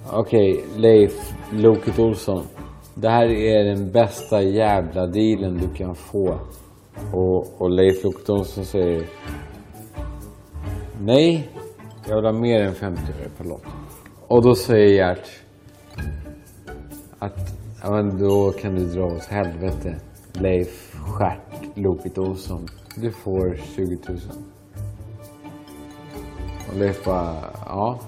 Okej, 0.09 0.53
okay, 0.53 0.81
Leif 0.81 1.33
Loket 1.51 1.99
Olsson. 1.99 2.43
Det 2.95 3.09
här 3.09 3.25
är 3.25 3.63
den 3.63 3.91
bästa 3.91 4.41
jävla 4.41 5.07
dealen 5.07 5.57
du 5.57 5.77
kan 5.77 5.95
få. 5.95 6.39
Och, 7.13 7.61
och 7.61 7.69
Leif 7.69 8.03
Loket 8.03 8.29
Olsson 8.29 8.65
säger 8.65 9.05
Nej, 11.01 11.49
jag 12.07 12.15
vill 12.15 12.25
ha 12.25 12.31
mer 12.31 12.61
än 12.61 12.75
50 12.75 13.01
öre 13.01 13.29
per 13.37 13.45
lott. 13.45 13.63
Och 14.27 14.43
då 14.43 14.55
säger 14.55 14.93
Gert 14.93 15.29
att 17.19 17.39
ja, 17.83 17.91
men 17.91 18.19
då 18.19 18.51
kan 18.51 18.75
du 18.75 18.85
dra 18.85 19.05
åt 19.05 19.25
helvete. 19.25 19.95
Leif 20.33 20.95
Stjärt 20.95 21.77
Loket 21.77 22.17
Olsson. 22.17 22.67
Du 22.95 23.11
får 23.11 23.57
20 23.75 23.97
000. 24.07 24.19
Och 26.69 26.77
Leif 26.77 27.05
bara, 27.05 27.35
ja. 27.65 27.99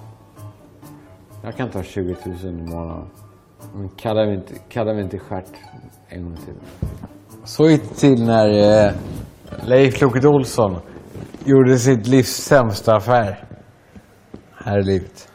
Jag 1.45 1.55
kan 1.55 1.69
ta 1.69 1.83
20 1.83 2.15
000 2.25 2.37
i 2.43 2.51
månaden. 2.51 3.07
Men 3.75 3.89
kalla 3.89 4.25
mig 4.25 4.35
inte, 4.35 4.53
kalla 4.69 4.93
mig 4.93 5.03
inte 5.03 5.19
stjärt 5.19 5.51
en 6.07 6.23
gång 6.23 6.35
till. 6.35 6.53
Så 7.43 7.69
gick 7.69 7.81
det 7.89 7.95
till 7.95 8.25
när 8.25 8.85
eh, 8.85 8.93
Leif 9.63 10.01
Loket 10.01 10.25
Olsson 10.25 10.75
gjorde 11.45 11.77
sitt 11.77 12.07
livs 12.07 12.35
sämsta 12.35 12.95
affär 12.95 13.47
här 14.65 14.79
i 14.79 14.83
livet. 14.83 15.32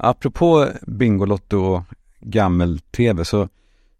Apropå 0.00 0.68
Bingolotto 0.86 1.58
och 1.58 1.82
gammel-tv 2.20 3.24
så 3.24 3.48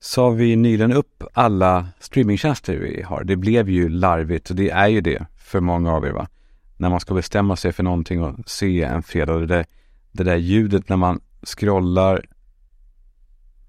sa 0.00 0.30
vi 0.30 0.56
nyligen 0.56 0.92
upp 0.92 1.24
alla 1.32 1.88
streamingtjänster 2.00 2.76
vi 2.76 3.02
har. 3.02 3.24
Det 3.24 3.36
blev 3.36 3.68
ju 3.68 3.88
larvigt 3.88 4.50
och 4.50 4.56
det 4.56 4.70
är 4.70 4.88
ju 4.88 5.00
det 5.00 5.26
för 5.36 5.60
många 5.60 5.92
av 5.92 6.06
er 6.06 6.10
va. 6.10 6.28
När 6.76 6.90
man 6.90 7.00
ska 7.00 7.14
bestämma 7.14 7.56
sig 7.56 7.72
för 7.72 7.82
någonting 7.82 8.22
och 8.22 8.50
se 8.50 8.82
en 8.82 9.02
fredag. 9.02 9.38
Det 9.38 9.46
där, 9.46 9.66
det 10.12 10.24
där 10.24 10.36
ljudet 10.36 10.88
när 10.88 10.96
man 10.96 11.20
scrollar 11.42 12.26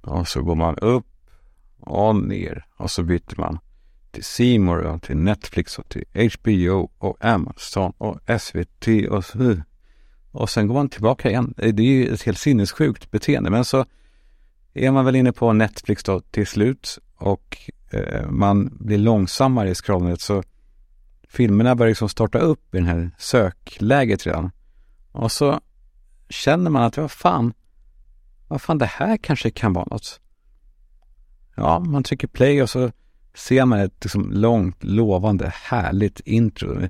och 0.01 0.27
så 0.27 0.41
går 0.41 0.55
man 0.55 0.75
upp 0.75 1.05
och 1.79 2.15
ner 2.15 2.65
och 2.77 2.91
så 2.91 3.03
byter 3.03 3.37
man 3.37 3.59
till 4.11 4.23
Simor 4.23 4.77
och 4.77 5.01
till 5.01 5.17
Netflix 5.17 5.79
och 5.79 5.89
till 5.89 6.05
HBO 6.33 6.89
och 6.97 7.25
Amazon 7.25 7.93
och 7.97 8.19
SVT 8.41 8.87
och 9.09 9.25
så 9.25 9.37
och 10.31 10.49
sen 10.49 10.67
går 10.67 10.75
man 10.75 10.89
tillbaka 10.89 11.29
igen. 11.29 11.53
Det 11.57 11.67
är 11.67 11.81
ju 11.81 12.13
ett 12.13 12.21
helt 12.21 12.39
sinnessjukt 12.39 13.11
beteende. 13.11 13.49
Men 13.49 13.65
så 13.65 13.85
är 14.73 14.91
man 14.91 15.05
väl 15.05 15.15
inne 15.15 15.31
på 15.31 15.53
Netflix 15.53 16.03
då 16.03 16.19
till 16.19 16.47
slut 16.47 16.99
och 17.15 17.57
eh, 17.91 18.29
man 18.29 18.77
blir 18.79 18.97
långsammare 18.97 19.69
i 19.69 19.75
scrollandet 19.75 20.21
så 20.21 20.43
filmerna 21.27 21.75
börjar 21.75 21.89
liksom 21.89 22.09
starta 22.09 22.39
upp 22.39 22.75
i 22.75 22.79
det 22.79 22.85
här 22.85 23.11
sökläget 23.17 24.25
redan. 24.25 24.51
Och 25.11 25.31
så 25.31 25.59
känner 26.29 26.69
man 26.69 26.83
att 26.83 26.97
vad 26.97 27.11
fan, 27.11 27.53
vad 28.47 28.61
fan 28.61 28.77
det 28.77 28.85
här 28.85 29.17
kanske 29.17 29.51
kan 29.51 29.73
vara 29.73 29.87
något. 29.91 30.19
Ja, 31.55 31.79
man 31.79 32.03
trycker 32.03 32.27
play 32.27 32.61
och 32.61 32.69
så 32.69 32.91
ser 33.33 33.65
man 33.65 33.79
ett 33.79 34.03
liksom 34.03 34.31
långt, 34.31 34.83
lovande, 34.83 35.53
härligt 35.55 36.19
intro. 36.19 36.89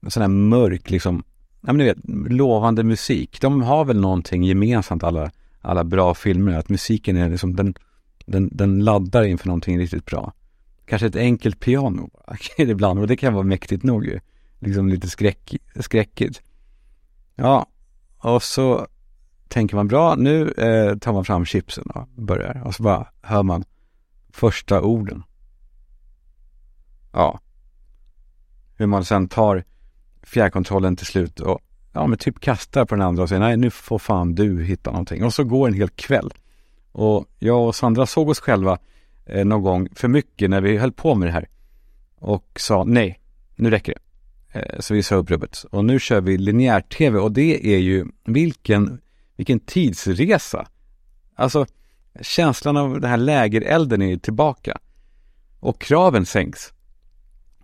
En 0.00 0.10
sån 0.10 0.20
här 0.20 0.28
mörk 0.28 0.90
liksom 0.90 1.24
ja 1.62 1.72
men 1.72 1.76
ni 1.76 1.84
vet, 1.84 1.98
lovande 2.32 2.84
musik. 2.84 3.40
De 3.40 3.62
har 3.62 3.84
väl 3.84 4.00
någonting 4.00 4.44
gemensamt 4.44 5.02
alla, 5.02 5.30
alla 5.60 5.84
bra 5.84 6.14
filmer, 6.14 6.58
att 6.58 6.68
musiken 6.68 7.16
är 7.16 7.28
liksom, 7.28 7.56
den, 7.56 7.74
den, 8.26 8.50
den 8.52 8.84
laddar 8.84 9.22
inför 9.22 9.46
någonting 9.46 9.78
riktigt 9.78 10.06
bra. 10.06 10.32
Kanske 10.86 11.06
ett 11.06 11.16
enkelt 11.16 11.60
piano 11.60 12.10
ibland, 12.56 13.00
och 13.00 13.06
det 13.06 13.16
kan 13.16 13.34
vara 13.34 13.44
mäktigt 13.44 13.82
nog 13.82 14.06
ju. 14.06 14.20
Liksom 14.58 14.88
lite 14.88 15.08
skräck, 15.08 15.56
skräckigt. 15.80 16.42
Ja, 17.34 17.66
och 18.18 18.42
så 18.42 18.86
tänker 19.48 19.76
man 19.76 19.88
bra, 19.88 20.14
nu 20.14 20.50
eh, 20.50 20.98
tar 20.98 21.12
man 21.12 21.24
fram 21.24 21.44
chipsen 21.44 21.90
och 21.90 22.08
börjar. 22.08 22.62
Och 22.66 22.74
så 22.74 22.82
bara 22.82 23.08
hör 23.22 23.42
man 23.42 23.64
första 24.30 24.80
orden. 24.82 25.22
Ja. 27.12 27.40
Hur 28.76 28.86
man 28.86 29.04
sen 29.04 29.28
tar 29.28 29.64
fjärrkontrollen 30.22 30.96
till 30.96 31.06
slut 31.06 31.40
och 31.40 31.60
ja, 31.92 32.06
men 32.06 32.18
typ 32.18 32.40
kastar 32.40 32.84
på 32.84 32.94
den 32.94 33.02
andra 33.02 33.22
och 33.22 33.28
säger 33.28 33.40
nej, 33.40 33.56
nu 33.56 33.70
får 33.70 33.98
fan 33.98 34.34
du 34.34 34.64
hitta 34.64 34.90
någonting. 34.90 35.24
Och 35.24 35.34
så 35.34 35.44
går 35.44 35.68
en 35.68 35.74
hel 35.74 35.88
kväll. 35.88 36.30
Och 36.92 37.26
jag 37.38 37.66
och 37.66 37.74
Sandra 37.74 38.06
såg 38.06 38.28
oss 38.28 38.40
själva 38.40 38.78
eh, 39.26 39.44
någon 39.44 39.62
gång 39.62 39.88
för 39.94 40.08
mycket 40.08 40.50
när 40.50 40.60
vi 40.60 40.78
höll 40.78 40.92
på 40.92 41.14
med 41.14 41.28
det 41.28 41.32
här. 41.32 41.48
Och 42.18 42.46
sa 42.56 42.84
nej, 42.84 43.20
nu 43.54 43.70
räcker 43.70 43.94
det. 43.94 44.00
Eh, 44.58 44.80
så 44.80 44.94
vi 44.94 45.02
sa 45.02 45.14
upp 45.14 45.30
rubbet. 45.30 45.64
Och 45.70 45.84
nu 45.84 45.98
kör 45.98 46.20
vi 46.20 46.38
linjär-tv 46.38 47.18
och 47.18 47.32
det 47.32 47.74
är 47.74 47.78
ju 47.78 48.06
vilken, 48.24 49.00
vilken 49.36 49.60
tidsresa. 49.60 50.66
Alltså 51.34 51.66
känslan 52.20 52.76
av 52.76 53.00
den 53.00 53.10
här 53.10 53.16
lägerelden 53.16 54.02
är 54.02 54.16
tillbaka. 54.16 54.78
Och 55.60 55.80
kraven 55.80 56.26
sänks 56.26 56.72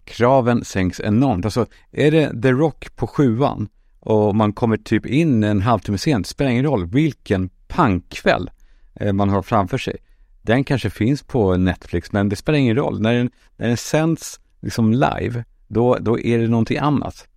kraven 0.08 0.64
sänks 0.64 1.00
enormt. 1.00 1.44
Alltså 1.44 1.66
är 1.92 2.10
det 2.10 2.42
The 2.42 2.52
Rock 2.52 2.96
på 2.96 3.06
sjuan 3.06 3.68
och 4.00 4.36
man 4.36 4.52
kommer 4.52 4.76
typ 4.76 5.06
in 5.06 5.44
en 5.44 5.60
halvtimme 5.60 5.98
sent, 5.98 6.26
spelar 6.26 6.50
ingen 6.50 6.64
roll 6.64 6.86
vilken 6.86 7.50
pangkväll 7.68 8.50
eh, 8.94 9.12
man 9.12 9.28
har 9.28 9.42
framför 9.42 9.78
sig. 9.78 9.96
Den 10.42 10.64
kanske 10.64 10.90
finns 10.90 11.22
på 11.22 11.56
Netflix, 11.56 12.12
men 12.12 12.28
det 12.28 12.36
spelar 12.36 12.58
ingen 12.58 12.76
roll. 12.76 13.00
När 13.00 13.14
den, 13.14 13.30
när 13.56 13.68
den 13.68 13.76
sänds 13.76 14.40
liksom 14.60 14.92
live, 14.92 15.44
då, 15.66 15.96
då 16.00 16.20
är 16.20 16.38
det 16.38 16.48
någonting 16.48 16.78
annat. 16.78 17.28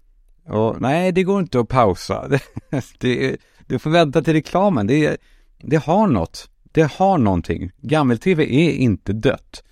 Och 0.45 0.81
nej, 0.81 1.11
det 1.11 1.23
går 1.23 1.39
inte 1.39 1.59
att 1.59 1.67
pausa. 1.67 2.29
Det, 2.99 3.37
du 3.67 3.79
får 3.79 3.89
vänta 3.89 4.21
till 4.21 4.33
reklamen. 4.33 4.87
Det, 4.87 5.17
det 5.57 5.77
har 5.77 6.07
något. 6.07 6.49
Det 6.63 6.91
har 6.91 7.17
någonting. 7.17 7.71
Gammel-tv 7.81 8.43
är 8.43 8.71
inte 8.71 9.13
dött. 9.13 9.63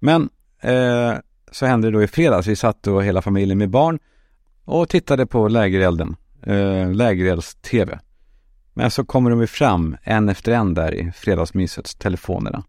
Men 0.00 0.28
eh, 0.60 1.14
så 1.52 1.66
hände 1.66 1.88
det 1.88 1.92
då 1.92 2.02
i 2.02 2.06
fredags. 2.06 2.46
Vi 2.46 2.56
satt 2.56 2.82
då 2.82 3.00
hela 3.00 3.22
familjen 3.22 3.58
med 3.58 3.70
barn 3.70 3.98
och 4.64 4.88
tittade 4.88 5.26
på 5.26 5.48
lägerelden, 5.48 6.16
eh, 6.42 6.92
lägerelds-tv. 6.92 7.98
Men 8.74 8.90
så 8.90 9.04
kommer 9.04 9.30
de 9.30 9.40
ju 9.40 9.46
fram 9.46 9.96
en 10.02 10.28
efter 10.28 10.52
en 10.52 10.74
där 10.74 10.94
i 10.94 11.12
fredagsmyset, 11.12 11.98
telefonerna. 11.98 12.64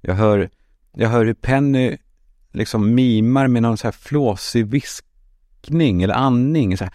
Jag 0.00 0.14
hör, 0.14 0.50
jag 0.92 1.08
hör 1.08 1.24
hur 1.24 1.34
Penny 1.34 1.96
liksom 2.52 2.94
mimar 2.94 3.48
med 3.48 3.62
någon 3.62 3.76
så 3.76 3.86
här 3.86 3.92
flåsig 3.92 4.66
viskning 4.66 6.02
eller 6.02 6.14
andning 6.14 6.76
så 6.76 6.84
här, 6.84 6.94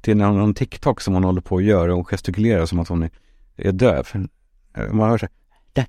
till 0.00 0.16
någon, 0.16 0.38
någon 0.38 0.54
TikTok 0.54 1.00
som 1.00 1.14
hon 1.14 1.24
håller 1.24 1.40
på 1.40 1.56
att 1.56 1.64
göra 1.64 1.94
och 1.94 2.08
gestikulerar 2.08 2.66
som 2.66 2.78
att 2.78 2.88
hon 2.88 3.02
är, 3.02 3.10
är 3.56 3.72
döv. 3.72 4.06
Man 4.92 5.10
hör 5.10 5.18
så 5.18 5.26
här, 5.74 5.88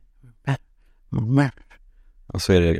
och 2.28 2.42
så 2.42 2.54
är 2.54 2.62
det 2.62 2.80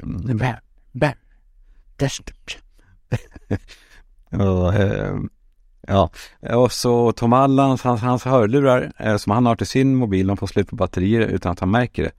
och, 4.32 4.74
eh, 4.82 5.16
Ja, 5.88 6.10
och 6.54 6.72
så 6.72 7.12
Tom 7.12 7.34
Allans, 7.34 7.82
hans, 7.82 8.02
hans 8.02 8.24
hörlurar 8.24 8.94
eh, 8.98 9.18
som 9.18 9.32
han 9.32 9.46
har 9.46 9.56
till 9.56 9.68
sin 9.68 9.96
mobil, 9.96 10.28
de 10.28 10.38
får 10.38 10.48
slut 10.48 10.68
på 10.68 10.76
batterier 10.76 11.22
utan 11.22 11.52
att 11.52 11.60
han 11.60 11.72
märker 11.72 12.04
det. 12.04 12.12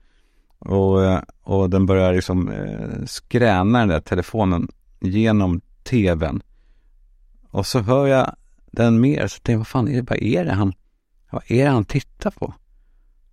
Och, 0.59 1.05
eh, 1.05 1.21
och 1.43 1.69
den 1.69 1.85
börjar 1.85 2.13
liksom 2.13 2.51
eh, 2.51 3.05
skräna 3.05 3.79
den 3.79 3.87
där 3.87 3.99
telefonen 3.99 4.67
genom 4.99 5.61
tvn. 5.83 6.41
Och 7.49 7.65
så 7.65 7.79
hör 7.79 8.07
jag 8.07 8.35
den 8.71 8.99
mer, 8.99 9.27
så 9.27 9.35
tänker 9.35 9.51
jag, 9.51 9.57
vad 9.57 9.67
fan 9.67 9.87
är 9.87 9.95
det, 9.95 10.09
vad 10.09 10.19
är 10.19 10.45
det 10.45 10.53
han, 10.53 10.73
vad 11.31 11.43
är 11.47 11.65
det 11.65 11.71
han 11.71 11.85
tittar 11.85 12.31
på? 12.31 12.53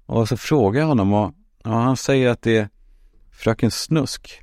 Och 0.07 0.29
så 0.29 0.37
frågar 0.37 0.81
jag 0.81 0.89
honom 0.89 1.13
och, 1.13 1.35
och 1.65 1.71
han 1.71 1.97
säger 1.97 2.29
att 2.29 2.43
det 2.43 2.57
är 2.57 2.69
Fröken 3.31 3.71
Snusk. 3.71 4.43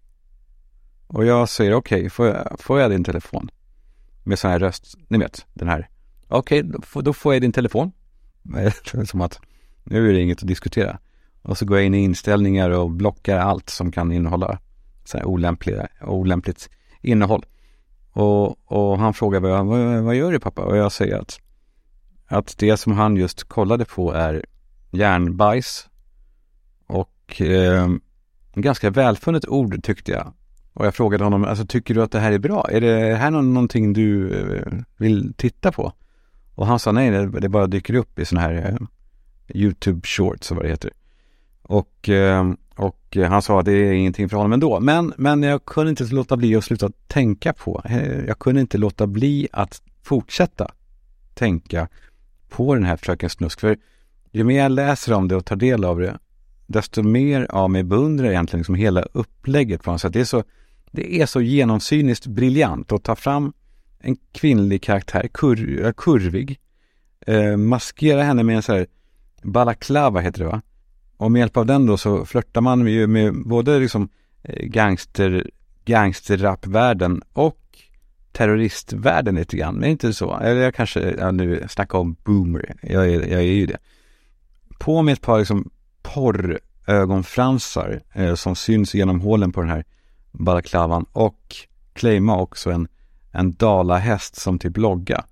Och 1.08 1.26
jag 1.26 1.50
säger 1.50 1.74
okej, 1.74 2.00
okay, 2.00 2.10
får, 2.10 2.28
jag, 2.28 2.60
får 2.60 2.80
jag 2.80 2.92
din 2.92 3.04
telefon? 3.04 3.50
Med 4.24 4.40
sån 4.40 4.52
här 4.52 4.60
röst, 4.60 4.98
ni 5.08 5.18
vet, 5.18 5.46
den 5.54 5.68
här. 5.68 5.90
Okej, 6.28 6.60
okay, 6.60 6.72
då, 6.94 7.02
då, 7.02 7.14
får 7.14 7.34
jag 7.34 7.42
din 7.42 7.52
telefon. 7.52 7.92
Som 9.06 9.22
att 9.22 9.40
nu 9.84 10.10
är 10.10 10.14
det 10.14 10.22
inget 10.22 10.42
att 10.42 10.48
diskutera. 10.48 11.00
Och 11.42 11.58
så 11.58 11.66
går 11.66 11.78
jag 11.78 11.86
in 11.86 11.94
i 11.94 12.04
inställningar 12.04 12.70
och 12.70 12.92
blockar 12.92 13.38
allt 13.38 13.70
som 13.70 13.92
kan 13.92 14.12
innehålla 14.12 14.60
så 15.06 15.18
här 15.18 15.26
olämpliga, 15.26 15.88
olämpligt 16.02 16.70
innehåll. 17.02 17.46
Och, 18.12 18.72
och 18.72 19.00
han 19.00 19.14
frågar 19.14 19.40
vad, 19.40 19.66
vad, 19.66 20.04
vad 20.04 20.16
gör 20.16 20.32
du 20.32 20.40
pappa? 20.40 20.62
Och 20.62 20.78
jag 20.78 20.92
säger 20.92 21.18
att, 21.18 21.40
att 22.28 22.58
det 22.58 22.78
som 22.78 22.94
han 22.94 23.16
just 23.16 23.44
kollade 23.44 23.86
på 23.86 24.12
är 24.12 24.46
järnbajs. 24.92 25.90
Och 26.88 27.42
eh, 27.42 27.88
ganska 28.54 28.90
välfunnet 28.90 29.48
ord 29.48 29.84
tyckte 29.84 30.12
jag. 30.12 30.34
Och 30.78 30.86
jag 30.86 30.96
frågade 30.96 31.24
honom, 31.24 31.44
alltså 31.44 31.66
tycker 31.66 31.94
du 31.94 32.04
att 32.04 32.12
det 32.12 32.20
här 32.20 32.32
är 32.32 32.40
bra? 32.40 32.68
Är 32.70 32.82
det 32.82 33.16
här 33.16 33.32
någonting 33.32 33.94
du 33.94 34.40
eh, 34.40 34.74
vill 34.98 35.34
titta 35.34 35.72
på? 35.72 35.94
Och 36.56 36.68
han 36.68 36.80
sa 36.80 36.92
nej, 36.92 37.28
det 37.28 37.50
bara 37.50 37.68
dyker 37.68 37.94
upp 37.94 38.20
i 38.20 38.26
sådana 38.26 38.48
här 38.48 38.56
eh, 38.56 38.88
YouTube 39.54 40.02
shorts 40.04 40.52
och 40.52 40.58
vad 40.58 40.66
det 40.66 40.70
heter. 40.70 40.92
Och, 41.62 42.10
eh, 42.10 42.54
och 42.76 43.18
han 43.30 43.42
sa 43.42 43.60
att 43.60 43.66
det 43.66 43.72
är 43.72 43.92
ingenting 43.92 44.30
för 44.30 44.38
honom 44.38 44.54
ändå. 44.54 44.80
Men, 44.80 45.14
men 45.18 45.44
jag 45.44 45.66
kunde 45.66 45.90
inte 45.90 46.04
låta 46.04 46.38
bli 46.38 46.56
att 46.56 46.64
sluta 46.64 46.92
tänka 47.08 47.54
på. 47.54 47.82
Jag 48.28 48.40
kunde 48.40 48.62
inte 48.62 48.78
låta 48.78 49.08
bli 49.08 49.48
att 49.52 49.82
fortsätta 50.04 50.72
tänka 51.34 51.88
på 52.50 52.76
den 52.76 52.84
här 52.84 52.98
Fröken 52.98 53.30
Snusk. 53.30 53.60
För 53.60 53.78
ju 54.32 54.44
mer 54.44 54.64
jag 54.64 54.72
läser 54.72 55.14
om 55.14 55.28
det 55.28 55.36
och 55.36 55.46
tar 55.46 55.56
del 55.56 55.86
av 55.86 56.00
det, 56.00 56.18
desto 56.66 57.04
mer 57.04 57.48
av 57.50 57.70
mig 57.70 57.84
beundrar 57.84 58.28
egentligen 58.28 58.60
liksom 58.60 58.76
hela 58.76 59.02
upplägget 59.02 59.84
på 59.84 59.92
något 59.92 60.02
sätt. 60.02 60.14
Det 60.14 60.20
är 60.20 60.26
så, 60.26 60.44
det 60.92 61.22
är 61.22 61.26
så 61.26 61.42
genomsyniskt 61.42 62.28
briljant 62.28 62.92
att 62.92 63.04
ta 63.04 63.16
fram 63.16 63.54
en 64.00 64.18
kvinnlig 64.32 64.84
karaktär, 64.84 65.30
kur, 65.34 65.94
kurvig, 65.98 66.60
eh, 67.28 67.58
maskera 67.58 68.24
henne 68.24 68.44
med 68.44 68.56
en 68.56 68.62
så 68.62 68.74
här 68.74 68.88
balaklava 69.44 70.20
heter 70.20 70.40
det 70.40 70.46
va? 70.46 70.62
Och 71.18 71.32
med 71.32 71.40
hjälp 71.40 71.58
av 71.58 71.66
den 71.66 71.86
då 71.86 71.98
så 71.98 72.26
flörtar 72.26 72.62
man 72.62 72.88
ju 72.88 73.08
med 73.08 73.34
både 73.46 73.80
liksom 73.80 74.10
eh, 74.44 74.66
gangster, 74.66 75.50
gangsterrapvärlden 75.86 77.22
och 77.34 77.60
terroristvärlden 78.32 79.36
lite 79.36 79.58
grann. 79.58 79.76
Men 79.76 79.90
inte 79.90 80.14
så. 80.14 80.38
Eller 80.38 80.62
jag 80.62 80.76
kanske, 80.76 81.16
ja, 81.20 81.32
nu 81.32 81.66
snackar 81.70 82.00
om 82.00 82.16
boomer. 82.24 82.76
Jag 82.82 83.08
är, 83.08 83.22
jag 83.22 83.40
är 83.40 83.54
ju 83.54 83.66
det. 83.66 83.78
På 84.80 85.02
med 85.02 85.14
ett 85.14 85.22
par 85.22 85.40
liksom 85.40 85.70
porrögonfransar 86.02 88.02
eh, 88.14 88.36
som 88.36 88.56
syns 88.56 88.96
genom 88.96 89.22
hålen 89.22 89.52
på 89.52 89.62
den 89.62 89.70
här 89.70 89.86
balaklavan 90.38 91.06
och 91.12 91.56
claima 91.94 92.38
också 92.38 92.72
en, 92.72 92.88
en 93.32 93.52
dalahäst 93.52 94.36
som 94.36 94.60
typ 94.60 94.78
logga. 94.78 95.26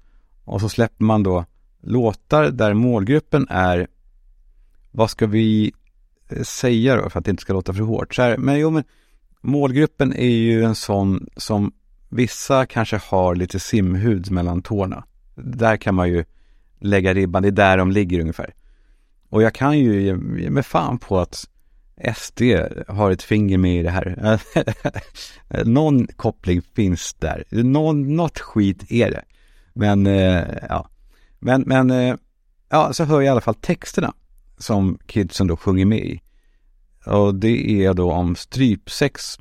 Och 0.43 0.61
så 0.61 0.69
släpper 0.69 1.03
man 1.03 1.23
då 1.23 1.45
låtar 1.81 2.51
där 2.51 2.73
målgruppen 2.73 3.47
är 3.49 3.87
vad 4.91 5.09
ska 5.09 5.27
vi 5.27 5.73
eh, 6.29 6.41
säga 6.41 6.95
då 6.95 7.09
för 7.09 7.19
att 7.19 7.25
det 7.25 7.31
inte 7.31 7.41
ska 7.41 7.53
låta 7.53 7.73
för 7.73 7.83
hårt? 7.83 8.15
Så 8.15 8.21
här, 8.21 8.37
men 8.37 8.59
jo 8.59 8.69
men 8.69 8.83
målgruppen 9.41 10.13
är 10.13 10.29
ju 10.29 10.63
en 10.63 10.75
sån 10.75 11.27
som 11.37 11.71
vissa 12.09 12.65
kanske 12.65 12.99
har 13.03 13.35
lite 13.35 13.59
simhud 13.59 14.31
mellan 14.31 14.61
tårna. 14.61 15.03
Där 15.35 15.77
kan 15.77 15.95
man 15.95 16.09
ju 16.09 16.25
lägga 16.79 17.13
ribban, 17.13 17.43
det 17.43 17.49
är 17.49 17.51
där 17.51 17.77
de 17.77 17.91
ligger 17.91 18.19
ungefär. 18.19 18.53
Och 19.29 19.41
jag 19.41 19.53
kan 19.53 19.79
ju 19.79 20.01
ge 20.41 20.49
mig 20.49 20.63
fan 20.63 20.97
på 20.97 21.19
att 21.19 21.49
SD 22.15 22.41
har 22.87 23.11
ett 23.11 23.23
finger 23.23 23.57
med 23.57 23.79
i 23.79 23.83
det 23.83 23.89
här. 23.89 24.39
Någon 25.65 26.07
koppling 26.07 26.61
finns 26.75 27.13
där. 27.13 27.43
Någon, 27.49 28.15
något 28.15 28.39
skit 28.39 28.91
är 28.91 29.11
det. 29.11 29.23
Men, 29.73 30.07
eh, 30.07 30.43
ja. 30.69 30.89
Men, 31.39 31.61
men, 31.61 31.91
eh, 31.91 32.15
ja, 32.69 32.93
så 32.93 33.03
hör 33.03 33.15
jag 33.15 33.25
i 33.25 33.27
alla 33.27 33.41
fall 33.41 33.55
texterna 33.55 34.13
som 34.57 34.97
kidsen 35.05 35.47
då 35.47 35.57
sjunger 35.57 35.85
med 35.85 35.99
i. 35.99 36.21
Och 37.05 37.35
det 37.35 37.85
är 37.85 37.93
då 37.93 38.11
om 38.11 38.35
strypsex. 38.35 39.37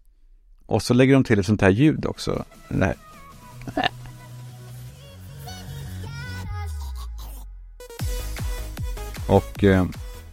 Och 0.67 0.83
så 0.83 0.95
lägger 0.95 1.15
de 1.15 1.25
till 1.25 1.39
ett 1.39 1.47
sånt 1.47 1.61
här 1.61 1.71
ljud 1.71 2.07
också. 2.07 2.45
Det 2.69 2.85
här. 2.85 2.97
Och 9.29 9.65
eh, 9.65 9.87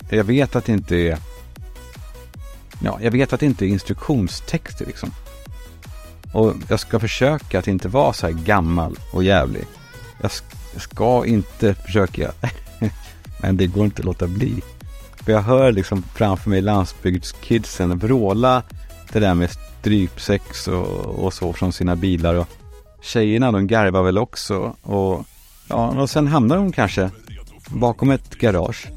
jag 0.09 0.23
vet 0.23 0.55
att 0.55 0.65
det 0.65 0.71
inte 0.71 0.95
är 0.95 1.30
Ja, 2.83 2.99
jag 3.01 3.11
vet 3.11 3.33
att 3.33 3.39
det 3.39 3.45
inte 3.45 3.65
är 3.65 3.67
instruktionstexter 3.67 4.85
liksom. 4.85 5.11
Och 6.33 6.53
jag 6.69 6.79
ska 6.79 6.99
försöka 6.99 7.59
att 7.59 7.67
inte 7.67 7.87
vara 7.87 8.13
så 8.13 8.27
här 8.27 8.33
gammal 8.33 8.95
och 9.13 9.23
jävlig. 9.23 9.65
Jag 10.21 10.31
ska 10.77 11.25
inte 11.25 11.73
försöka. 11.73 12.31
Men 13.41 13.57
det 13.57 13.67
går 13.67 13.85
inte 13.85 13.99
att 13.99 14.05
låta 14.05 14.27
bli. 14.27 14.61
För 15.15 15.31
jag 15.31 15.41
hör 15.41 15.71
liksom 15.71 16.03
framför 16.15 16.49
mig 16.49 16.61
landsbygdskidsen 16.61 17.97
vråla 17.97 18.63
det 19.11 19.19
där 19.19 19.33
med 19.33 19.49
strypsex 19.51 20.67
och, 20.67 21.25
och 21.25 21.33
så 21.33 21.53
från 21.53 21.73
sina 21.73 21.95
bilar. 21.95 22.35
Och 22.35 22.47
tjejerna 23.01 23.51
de 23.51 23.67
garvar 23.67 24.03
väl 24.03 24.17
också. 24.17 24.75
Och, 24.81 25.25
ja, 25.67 25.87
och 25.87 26.09
sen 26.09 26.27
hamnar 26.27 26.55
de 26.55 26.71
kanske 26.71 27.09
bakom 27.67 28.11
ett 28.11 28.35
garage. 28.35 28.87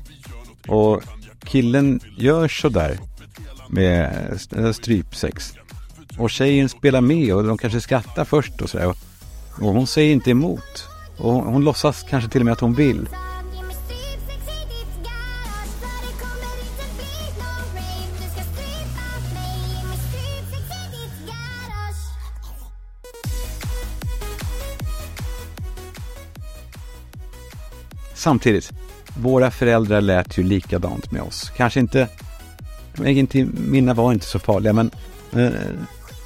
Och 0.68 1.02
killen 1.44 2.00
gör 2.16 2.48
sådär 2.48 2.98
med 3.68 4.30
eh, 4.56 4.72
strypsex. 4.72 5.54
Och 6.18 6.30
tjejen 6.30 6.68
spelar 6.68 7.00
med 7.00 7.34
och 7.34 7.44
de 7.44 7.58
kanske 7.58 7.80
skrattar 7.80 8.24
först 8.24 8.60
och 8.62 8.70
sådär. 8.70 8.94
Och 9.60 9.72
hon 9.72 9.86
säger 9.86 10.12
inte 10.12 10.30
emot. 10.30 10.88
Och 11.16 11.32
hon, 11.32 11.46
hon 11.46 11.64
låtsas 11.64 12.04
kanske 12.10 12.30
till 12.30 12.40
och 12.40 12.44
med 12.44 12.52
att 12.52 12.60
hon 12.60 12.74
vill. 12.74 13.08
Samtidigt, 28.24 28.72
våra 29.16 29.50
föräldrar 29.50 30.00
lät 30.00 30.38
ju 30.38 30.42
likadant 30.42 31.10
med 31.10 31.22
oss. 31.22 31.52
Kanske 31.56 31.80
inte, 31.80 32.08
mina 33.70 33.94
var 33.94 34.12
inte 34.12 34.26
så 34.26 34.38
farliga, 34.38 34.72
men 34.72 34.90
eh, 35.32 35.52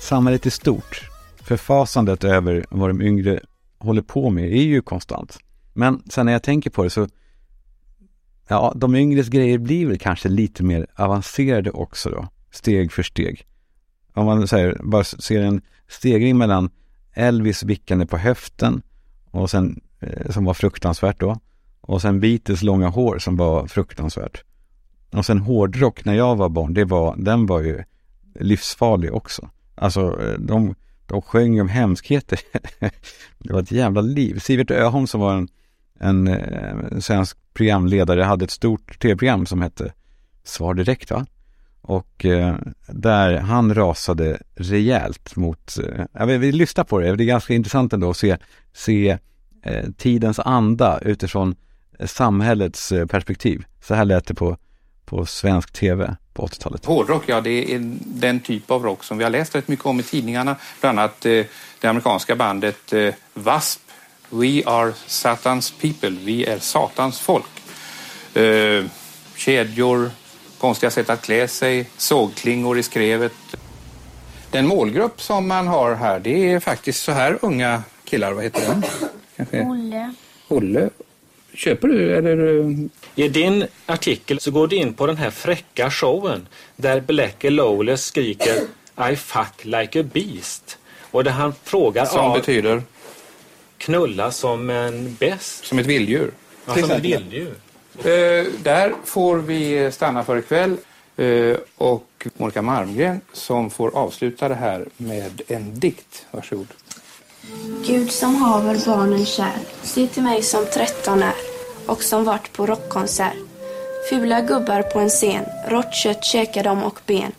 samhället 0.00 0.46
i 0.46 0.50
stort, 0.50 1.10
förfasandet 1.42 2.24
över 2.24 2.66
vad 2.70 2.90
de 2.90 3.02
yngre 3.02 3.40
håller 3.78 4.02
på 4.02 4.30
med 4.30 4.44
är 4.44 4.62
ju 4.62 4.82
konstant. 4.82 5.38
Men 5.72 6.02
sen 6.10 6.26
när 6.26 6.32
jag 6.32 6.42
tänker 6.42 6.70
på 6.70 6.84
det 6.84 6.90
så, 6.90 7.08
ja, 8.48 8.72
de 8.76 8.94
yngres 8.94 9.28
grejer 9.28 9.58
blir 9.58 9.86
väl 9.86 9.98
kanske 9.98 10.28
lite 10.28 10.62
mer 10.62 10.86
avancerade 10.94 11.70
också 11.70 12.10
då, 12.10 12.28
steg 12.50 12.92
för 12.92 13.02
steg. 13.02 13.46
Om 14.14 14.26
man 14.26 14.48
säger, 14.48 14.80
bara 14.82 15.04
ser 15.04 15.42
en 15.42 15.62
stegring 15.88 16.38
mellan 16.38 16.70
Elvis 17.14 17.62
vickande 17.62 18.06
på 18.06 18.16
höften 18.16 18.82
och 19.30 19.50
sen, 19.50 19.80
eh, 20.00 20.30
som 20.30 20.44
var 20.44 20.54
fruktansvärt 20.54 21.20
då, 21.20 21.40
och 21.80 22.02
sen 22.02 22.20
Beatles 22.20 22.62
långa 22.62 22.88
hår 22.88 23.18
som 23.18 23.36
var 23.36 23.66
fruktansvärt. 23.66 24.44
Och 25.12 25.26
sen 25.26 25.38
hårdrock 25.38 26.04
när 26.04 26.14
jag 26.14 26.36
var 26.36 26.48
barn, 26.48 26.74
det 26.74 26.84
var, 26.84 27.16
den 27.16 27.46
var 27.46 27.60
ju 27.60 27.84
livsfarlig 28.40 29.14
också. 29.14 29.50
Alltså 29.74 30.20
eh, 30.22 30.38
de, 30.38 30.74
de 31.06 31.22
sjöng 31.22 31.60
om 31.60 31.68
hemskheter. 31.68 32.40
det 33.38 33.52
var 33.52 33.60
ett 33.60 33.72
jävla 33.72 34.00
liv. 34.00 34.38
Sivert 34.38 34.70
Öholm 34.70 35.06
som 35.06 35.20
var 35.20 35.34
en, 35.34 35.48
en, 36.00 36.28
en 36.28 37.02
svensk 37.02 37.36
programledare 37.54 38.22
hade 38.22 38.44
ett 38.44 38.50
stort 38.50 38.98
tv-program 39.00 39.46
som 39.46 39.62
hette 39.62 39.92
Svar 40.44 40.74
direkt 40.74 41.10
va? 41.10 41.26
Och 41.80 42.24
eh, 42.24 42.56
där 42.86 43.38
han 43.38 43.74
rasade 43.74 44.38
rejält 44.54 45.36
mot, 45.36 45.78
eh, 46.14 46.26
vi 46.26 46.52
lyssnar 46.52 46.84
på 46.84 46.98
det, 46.98 47.16
det 47.16 47.24
är 47.24 47.26
ganska 47.26 47.54
intressant 47.54 47.92
ändå 47.92 48.10
att 48.10 48.16
se, 48.16 48.36
se 48.72 49.18
eh, 49.62 49.90
tidens 49.96 50.38
anda 50.38 50.98
utifrån 51.02 51.54
eh, 51.98 52.06
samhällets 52.06 52.92
eh, 52.92 53.06
perspektiv. 53.06 53.64
Så 53.80 53.94
här 53.94 54.04
lät 54.04 54.26
det 54.26 54.34
på, 54.34 54.56
på 55.08 55.26
svensk 55.26 55.72
tv 55.72 56.16
på 56.32 56.46
80-talet. 56.46 56.84
Hårdrock, 56.84 57.22
ja 57.26 57.40
det 57.40 57.74
är 57.74 57.80
den 58.00 58.40
typ 58.40 58.70
av 58.70 58.84
rock 58.84 59.04
som 59.04 59.18
vi 59.18 59.24
har 59.24 59.30
läst 59.30 59.54
rätt 59.54 59.68
mycket 59.68 59.86
om 59.86 60.00
i 60.00 60.02
tidningarna. 60.02 60.56
Bland 60.80 60.98
annat 60.98 61.26
eh, 61.26 61.44
det 61.80 61.88
amerikanska 61.88 62.36
bandet 62.36 62.92
eh, 62.92 63.14
W.A.S.P. 63.34 63.88
We 64.30 64.62
are 64.66 64.92
Satans 65.06 65.70
people. 65.70 66.10
Vi 66.10 66.44
är 66.44 66.58
Satans 66.58 67.20
folk. 67.20 67.46
Eh, 68.34 68.84
kedjor, 69.36 70.10
konstiga 70.58 70.90
sätt 70.90 71.10
att 71.10 71.22
klä 71.22 71.48
sig, 71.48 71.90
sågklingor 71.96 72.78
i 72.78 72.82
skrevet. 72.82 73.32
Den 74.50 74.66
målgrupp 74.66 75.22
som 75.22 75.48
man 75.48 75.66
har 75.66 75.94
här, 75.94 76.20
det 76.20 76.52
är 76.52 76.60
faktiskt 76.60 77.02
så 77.02 77.12
här 77.12 77.38
unga 77.42 77.82
killar. 78.04 78.32
Vad 78.32 78.44
heter 78.44 78.68
den? 78.68 78.82
Kanske? 79.36 79.62
Olle. 79.62 80.14
Olle. 80.48 80.90
Köper 81.54 81.88
du 81.88 82.16
eller? 82.16 82.88
I 83.18 83.28
din 83.28 83.66
artikel 83.86 84.40
så 84.40 84.50
går 84.50 84.66
du 84.66 84.76
in 84.76 84.94
på 84.94 85.06
den 85.06 85.16
här 85.16 85.30
fräcka 85.30 85.90
showen 85.90 86.48
där 86.76 87.00
Black 87.00 87.36
Lowless 87.44 88.04
skriker 88.04 88.54
I 89.12 89.16
fuck 89.16 89.64
like 89.64 90.00
a 90.00 90.04
beast. 90.12 90.78
Och 91.10 91.24
där 91.24 91.30
han 91.30 91.54
frågar 91.64 92.04
Som 92.04 92.24
ja, 92.24 92.34
betyder? 92.34 92.82
knulla 93.78 94.30
som 94.30 94.70
en 94.70 95.16
bäst. 95.20 95.64
Som 95.64 95.78
ett 95.78 95.86
vilddjur. 95.86 96.30
Ja, 96.66 96.74
som 96.74 96.90
ett 96.90 97.02
vilddjur. 97.02 97.54
Eh, 97.98 98.46
där 98.62 98.94
får 99.04 99.36
vi 99.36 99.90
stanna 99.92 100.24
för 100.24 100.36
ikväll. 100.36 100.76
Eh, 101.16 101.56
och 101.76 102.26
Monica 102.36 102.62
Malmgren 102.62 103.20
som 103.32 103.70
får 103.70 103.96
avsluta 103.96 104.48
det 104.48 104.54
här 104.54 104.88
med 104.96 105.42
en 105.48 105.80
dikt. 105.80 106.26
Varsågod. 106.30 106.68
Gud 107.86 108.12
som 108.12 108.34
haver 108.36 108.86
barnen 108.86 109.26
kär, 109.26 109.58
se 109.82 110.06
till 110.06 110.22
mig 110.22 110.42
som 110.42 110.66
tretton 110.66 111.22
är 111.22 111.47
och 111.88 112.02
som 112.02 112.24
vart 112.24 112.52
på 112.52 112.66
rockkonsert. 112.66 113.36
Fula 114.10 114.40
gubbar 114.40 114.82
på 114.82 114.98
en 114.98 115.08
scen, 115.08 115.44
rått 115.68 115.94
kött 115.94 116.24
käkar 116.24 116.64
de 116.64 116.82
och 116.82 117.00
ben. 117.06 117.32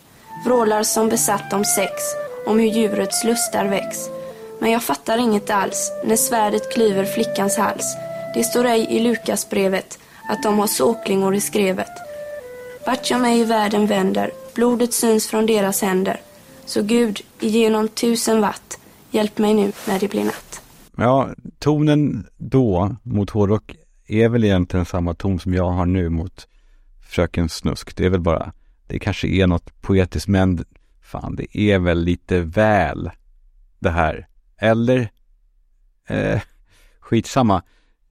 Vrålar 0.44 0.82
som 0.82 1.08
besatt 1.08 1.52
om 1.52 1.64
sex, 1.64 1.92
om 2.46 2.58
hur 2.58 2.66
djurets 2.66 3.24
lustar 3.24 3.64
väcks. 3.64 3.98
Men 4.58 4.70
jag 4.70 4.82
fattar 4.82 5.18
inget 5.18 5.50
alls 5.50 5.92
när 6.04 6.16
svärdet 6.16 6.72
klyver 6.72 7.04
flickans 7.04 7.56
hals. 7.56 7.96
Det 8.34 8.44
står 8.44 8.64
ej 8.64 8.86
i 8.90 9.00
Lukasbrevet 9.00 9.98
att 10.28 10.42
de 10.42 10.58
har 10.58 10.66
såklingor 10.66 11.34
i 11.34 11.40
skrevet. 11.40 11.90
Vart 12.86 13.10
jag 13.10 13.20
mig 13.20 13.40
i 13.40 13.44
världen 13.44 13.86
vänder, 13.86 14.30
blodet 14.54 14.92
syns 14.92 15.26
från 15.26 15.46
deras 15.46 15.82
händer. 15.82 16.20
Så 16.64 16.82
Gud, 16.82 17.20
igenom 17.40 17.88
tusen 17.88 18.40
watt, 18.40 18.78
hjälp 19.10 19.38
mig 19.38 19.54
nu 19.54 19.72
när 19.88 20.00
det 20.00 20.08
blir 20.08 20.24
natt. 20.24 20.60
Ja, 20.96 21.28
tonen 21.58 22.26
då 22.36 22.96
mot 23.02 23.30
hårdrock 23.30 23.76
är 24.14 24.28
väl 24.28 24.44
egentligen 24.44 24.86
samma 24.86 25.14
ton 25.14 25.38
som 25.38 25.54
jag 25.54 25.70
har 25.70 25.86
nu 25.86 26.08
mot 26.08 26.48
Fröken 27.00 27.48
Snusk. 27.48 27.96
Det 27.96 28.06
är 28.06 28.10
väl 28.10 28.20
bara, 28.20 28.52
det 28.86 28.98
kanske 28.98 29.28
är 29.28 29.46
något 29.46 29.80
poetiskt, 29.80 30.28
men 30.28 30.64
fan, 31.02 31.36
det 31.36 31.58
är 31.58 31.78
väl 31.78 32.04
lite 32.04 32.40
väl 32.40 33.10
det 33.78 33.90
här. 33.90 34.28
Eller? 34.56 35.10
Eh, 36.08 36.40
skitsamma. 37.00 37.62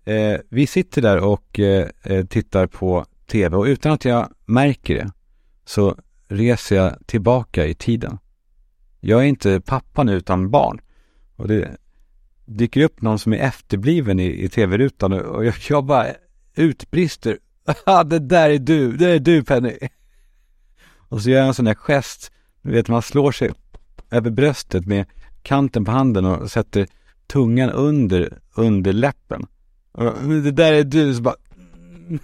Eh, 0.06 0.40
vi 0.50 0.68
sitter 0.68 1.02
där 1.02 1.18
och 1.18 1.60
eh, 1.60 1.90
eh 2.04 2.26
tittar 2.26 2.68
på 2.68 3.06
tv 3.28 3.58
och 3.58 3.64
utan 3.64 3.92
att 3.92 4.06
jag 4.06 4.34
märker 4.46 4.96
det 4.96 5.12
så 5.66 5.96
reser 6.28 6.76
jag 6.76 7.08
tillbaka 7.08 7.66
i 7.66 7.76
tiden. 7.76 8.18
Jag 9.00 9.20
är 9.20 9.26
inte 9.26 9.62
pappan 9.62 10.10
utan 10.10 10.50
barn. 10.50 10.82
Och 11.36 11.48
det 11.48 11.78
dyker 12.50 12.82
upp 12.82 13.02
någon 13.02 13.20
som 13.20 13.34
är 13.34 13.38
efterbliven 13.38 14.20
i, 14.20 14.44
i 14.44 14.50
tv-rutan 14.50 15.14
och, 15.14 15.46
jag, 15.46 15.54
jag 15.70 15.86
bara 15.86 16.08
utbrister. 16.56 17.38
Det 18.06 18.20
där 18.20 18.50
är 18.50 18.60
du, 18.60 18.98
det 18.98 19.10
är 19.10 19.20
du 19.20 19.44
Penny. 19.44 19.78
Och 20.98 21.22
så 21.22 21.30
gör 21.30 21.38
jag 21.38 21.48
en 21.48 21.54
sån 21.54 21.66
där 21.66 21.74
gest, 21.74 22.32
du 22.62 22.72
vet 22.72 22.88
man 22.88 23.02
slår 23.02 23.32
sig 23.32 23.52
över 24.12 24.30
bröstet 24.30 24.86
med 24.86 25.06
kanten 25.42 25.86
på 25.86 25.92
handen 25.92 26.26
och 26.26 26.52
sätter 26.52 26.88
tungan 27.28 27.70
under, 27.70 28.40
under 28.56 28.94
läppen. 28.94 29.46
Och, 29.92 30.14
det 30.24 30.52
där 30.52 30.74
är 30.74 30.84
du, 30.84 31.16
så 31.16 31.22
bara 31.22 31.36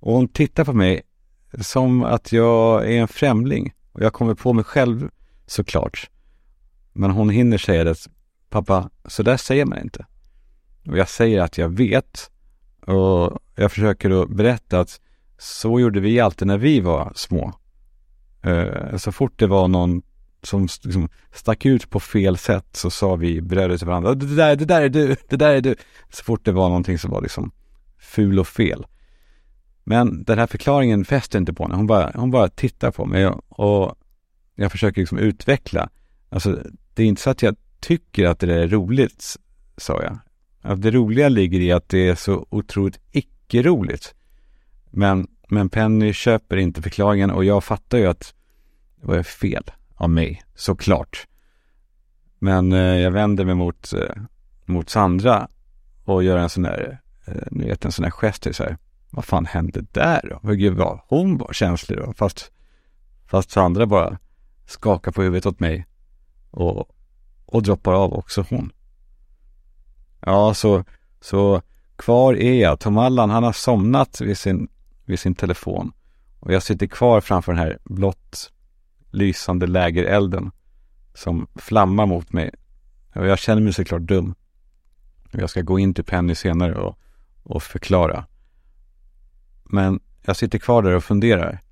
Och 0.00 0.12
hon 0.12 0.28
tittar 0.28 0.64
på 0.64 0.72
mig 0.72 1.02
som 1.60 2.04
att 2.04 2.32
jag 2.32 2.92
är 2.92 3.00
en 3.00 3.08
främling. 3.08 3.74
Och 3.92 4.02
jag 4.02 4.12
kommer 4.12 4.34
på 4.34 4.52
mig 4.52 4.64
själv 4.64 5.10
såklart. 5.46 6.10
Men 6.92 7.10
hon 7.10 7.30
hinner 7.30 7.58
säga 7.58 7.84
det, 7.84 7.94
pappa, 8.50 8.90
så 9.04 9.22
där 9.22 9.36
säger 9.36 9.64
man 9.64 9.78
inte. 9.78 10.06
Och 10.88 10.98
jag 10.98 11.08
säger 11.08 11.40
att 11.40 11.58
jag 11.58 11.68
vet. 11.68 12.30
Och 12.86 13.38
jag 13.54 13.72
försöker 13.72 14.10
då 14.10 14.26
berätta 14.26 14.80
att 14.80 15.00
så 15.38 15.80
gjorde 15.80 16.00
vi 16.00 16.20
alltid 16.20 16.48
när 16.48 16.58
vi 16.58 16.80
var 16.80 17.12
små. 17.14 17.52
Eh, 18.42 18.96
så 18.96 19.12
fort 19.12 19.38
det 19.38 19.46
var 19.46 19.68
någon 19.68 20.02
som 20.42 20.62
liksom 20.62 21.08
stack 21.32 21.66
ut 21.66 21.90
på 21.90 22.00
fel 22.00 22.36
sätt 22.36 22.66
så 22.72 22.90
sa 22.90 23.16
vi 23.16 23.40
bröder 23.40 23.78
till 23.78 23.86
varandra, 23.86 24.14
det 24.14 24.36
där, 24.36 24.56
det 24.56 24.64
där 24.64 24.82
är 24.82 24.88
du, 24.88 25.16
det 25.28 25.36
där 25.36 25.54
är 25.54 25.60
du. 25.60 25.74
Så 26.10 26.24
fort 26.24 26.44
det 26.44 26.52
var 26.52 26.68
någonting 26.68 26.98
som 26.98 27.10
var 27.10 27.22
liksom 27.22 27.52
ful 27.98 28.38
och 28.38 28.48
fel. 28.48 28.86
Men 29.84 30.24
den 30.24 30.38
här 30.38 30.46
förklaringen 30.46 31.04
fäster 31.04 31.38
inte 31.38 31.52
på 31.52 31.62
henne. 31.62 31.76
Hon 31.76 31.86
bara, 31.86 32.12
hon 32.14 32.30
bara 32.30 32.48
tittar 32.48 32.90
på 32.90 33.04
mig 33.06 33.26
och 33.48 33.94
jag 34.54 34.72
försöker 34.72 35.00
liksom 35.00 35.18
utveckla. 35.18 35.88
Alltså, 36.28 36.58
det 36.94 37.02
är 37.02 37.06
inte 37.06 37.22
så 37.22 37.30
att 37.30 37.42
jag 37.42 37.56
tycker 37.80 38.26
att 38.26 38.38
det 38.38 38.46
där 38.46 38.58
är 38.58 38.68
roligt, 38.68 39.36
sa 39.76 40.02
jag. 40.02 40.18
Att 40.62 40.82
det 40.82 40.90
roliga 40.90 41.28
ligger 41.28 41.60
i 41.60 41.72
att 41.72 41.88
det 41.88 42.08
är 42.08 42.14
så 42.14 42.46
otroligt 42.50 43.00
icke-roligt. 43.12 44.14
Men, 44.90 45.28
men 45.48 45.68
Penny 45.68 46.12
köper 46.12 46.56
inte 46.56 46.82
förklaringen 46.82 47.30
och 47.30 47.44
jag 47.44 47.64
fattar 47.64 47.98
ju 47.98 48.06
att 48.06 48.34
det 49.00 49.06
var 49.06 49.22
fel 49.22 49.64
av 49.94 50.10
mig, 50.10 50.42
såklart. 50.54 51.26
Men 52.38 52.72
eh, 52.72 52.78
jag 52.78 53.10
vänder 53.10 53.44
mig 53.44 53.54
mot, 53.54 53.92
eh, 53.92 54.22
mot 54.64 54.90
Sandra 54.90 55.48
och 56.04 56.24
gör 56.24 56.36
en 56.36 56.48
sån 56.48 56.62
där, 56.62 57.00
eh, 57.26 57.42
ni 57.50 57.66
vet 57.66 57.84
en 57.84 57.92
sån 57.92 58.02
där 58.02 58.10
gest, 58.10 58.46
så 58.52 58.62
här. 58.62 58.76
Vad 59.10 59.24
fan 59.24 59.46
hände 59.46 59.84
där 59.92 60.38
då? 60.42 60.48
Gud 60.52 60.76
vad 60.76 61.00
hon 61.08 61.38
var 61.38 61.52
känslig 61.52 61.98
då? 61.98 62.12
Fast, 62.12 62.52
fast 63.26 63.50
Sandra 63.50 63.86
bara 63.86 64.18
skakar 64.66 65.12
på 65.12 65.22
huvudet 65.22 65.46
åt 65.46 65.60
mig 65.60 65.86
och, 66.50 66.90
och 67.50 67.62
droppar 67.62 67.92
av 67.92 68.12
också 68.12 68.44
hon. 68.50 68.72
Ja, 70.20 70.54
så, 70.54 70.84
så 71.20 71.62
kvar 71.96 72.34
är 72.34 72.60
jag. 72.60 72.80
Tom 72.80 72.98
Allan, 72.98 73.30
han 73.30 73.42
har 73.42 73.52
somnat 73.52 74.20
vid 74.20 74.38
sin, 74.38 74.68
vid 75.04 75.20
sin 75.20 75.34
telefon. 75.34 75.92
Och 76.40 76.52
jag 76.52 76.62
sitter 76.62 76.86
kvar 76.86 77.20
framför 77.20 77.52
den 77.52 77.58
här 77.58 77.78
blått 77.84 78.52
lysande 79.10 79.66
lägerelden 79.66 80.50
som 81.14 81.46
flammar 81.54 82.06
mot 82.06 82.32
mig. 82.32 82.50
Och 83.14 83.26
jag 83.26 83.38
känner 83.38 83.62
mig 83.62 83.72
såklart 83.72 84.02
dum. 84.02 84.34
Jag 85.32 85.50
ska 85.50 85.62
gå 85.62 85.78
in 85.78 85.94
till 85.94 86.04
Penny 86.04 86.34
senare 86.34 86.74
och, 86.74 86.98
och 87.42 87.62
förklara. 87.62 88.26
Men 89.64 90.00
jag 90.22 90.36
sitter 90.36 90.58
kvar 90.58 90.82
där 90.82 90.94
och 90.94 91.04
funderar. 91.04 91.62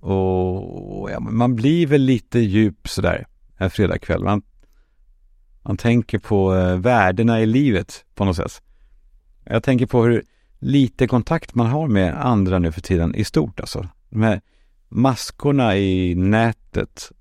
Och 0.00 1.10
ja, 1.10 1.20
man 1.20 1.56
blir 1.56 1.86
väl 1.86 2.02
lite 2.02 2.38
djup 2.38 2.88
sådär 2.88 3.26
en 3.56 3.70
fredagkväll. 3.70 4.24
Man, 4.24 4.42
man 5.68 5.76
tänker 5.76 6.18
på 6.18 6.54
eh, 6.54 6.76
värdena 6.76 7.40
i 7.40 7.46
livet 7.46 8.04
på 8.14 8.24
något 8.24 8.36
sätt. 8.36 8.62
Jag 9.44 9.62
tänker 9.62 9.86
på 9.86 10.04
hur 10.04 10.24
lite 10.58 11.06
kontakt 11.06 11.54
man 11.54 11.66
har 11.66 11.88
med 11.88 12.26
andra 12.26 12.58
nu 12.58 12.72
för 12.72 12.80
tiden 12.80 13.14
i 13.14 13.24
stort 13.24 13.60
alltså. 13.60 13.88
De 14.10 14.22
här 14.22 14.40
maskorna 14.88 15.76
i 15.76 16.14
nätet 16.14 17.12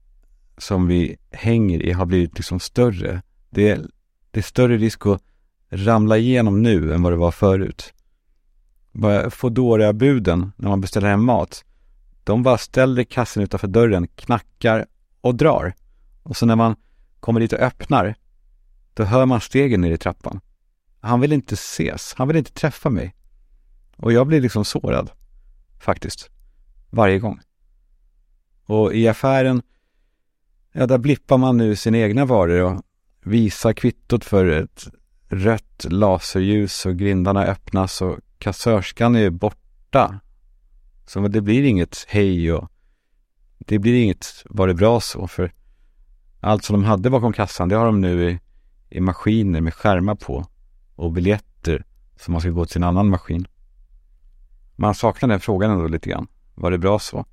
som 0.58 0.88
vi 0.88 1.18
hänger 1.32 1.82
i 1.82 1.92
har 1.92 2.06
blivit 2.06 2.38
liksom 2.38 2.60
större. 2.60 3.22
Det 3.50 3.70
är, 3.70 3.82
det 4.32 4.40
är 4.40 4.44
större 4.44 4.78
risk 4.78 5.06
att 5.06 5.22
ramla 5.70 6.18
igenom 6.18 6.64
nu 6.64 6.94
än 6.94 7.04
vad 7.04 7.14
det 7.14 7.18
var 7.18 7.32
förut. 7.32 7.94
Bara 8.92 9.30
Foodora-buden 9.30 10.52
när 10.56 10.70
man 10.70 10.82
beställer 10.82 11.10
hem 11.10 11.26
mat. 11.26 11.66
De 12.24 12.44
bara 12.44 12.58
ställer 12.58 13.04
kassen 13.04 13.44
utanför 13.44 13.68
dörren, 13.68 14.08
knackar 14.08 14.86
och 15.22 15.36
drar. 15.36 15.74
Och 16.24 16.38
så 16.38 16.46
när 16.46 16.56
man 16.56 16.76
kommer 17.20 17.40
dit 17.40 17.54
och 17.54 17.60
öppnar, 17.60 18.16
då 18.98 19.04
hör 19.04 19.26
man 19.26 19.42
stegen 19.42 19.82
ner 19.82 19.92
i 19.92 19.98
trappan. 19.98 20.40
Han 21.00 21.22
vill 21.22 21.34
inte 21.34 21.54
ses, 21.54 22.14
han 22.18 22.28
vill 22.28 22.38
inte 22.38 22.52
träffa 22.52 22.90
mig. 22.90 23.16
Och 23.96 24.14
jag 24.14 24.28
blir 24.28 24.42
liksom 24.42 24.66
sårad, 24.66 25.12
faktiskt. 25.80 26.30
Varje 26.90 27.20
gång. 27.20 27.40
Och 28.66 28.94
i 28.94 29.08
affären, 29.08 29.62
ja 30.72 30.88
där 30.88 30.98
blippar 30.98 31.38
man 31.38 31.58
nu 31.58 31.76
sina 31.76 31.98
egna 31.98 32.26
varor 32.26 32.62
och 32.62 32.82
visar 33.24 33.74
kvittot 33.74 34.26
för 34.26 34.46
ett 34.46 34.88
rött 35.28 35.86
laserljus 35.90 36.86
och 36.86 36.98
grindarna 36.98 37.46
öppnas 37.46 38.02
och 38.02 38.20
kassörskan 38.38 39.16
är 39.16 39.30
borta. 39.30 40.20
Så 41.06 41.28
det 41.28 41.42
blir 41.42 41.64
inget 41.64 42.06
hej 42.08 42.54
och 42.54 42.72
det 43.58 43.80
blir 43.80 44.04
inget 44.04 44.44
var 44.46 44.68
det 44.68 44.74
bra 44.74 45.00
så 45.00 45.28
för 45.28 45.54
allt 46.40 46.64
som 46.64 46.74
de 46.74 46.84
hade 46.84 47.10
bakom 47.10 47.34
kassan 47.34 47.70
det 47.70 47.76
har 47.76 47.86
de 47.86 48.02
nu 48.02 48.30
i, 48.30 48.40
i 48.90 49.00
maskiner 49.00 49.62
med 49.62 49.74
skärmar 49.74 50.16
på 50.16 50.46
och 50.96 51.12
biljetter 51.12 51.86
som 52.16 52.32
man 52.32 52.42
ska 52.42 52.50
gå 52.50 52.66
till 52.66 52.78
en 52.78 52.84
annan 52.84 53.10
maskin. 53.10 53.48
Man 54.76 54.96
saknar 54.96 55.30
den 55.30 55.40
frågan 55.40 55.72
ändå 55.72 55.88
lite 55.88 56.10
grann. 56.10 56.28
Var 56.56 56.72
det 56.72 56.78
bra 56.78 57.00
så? 57.00 57.26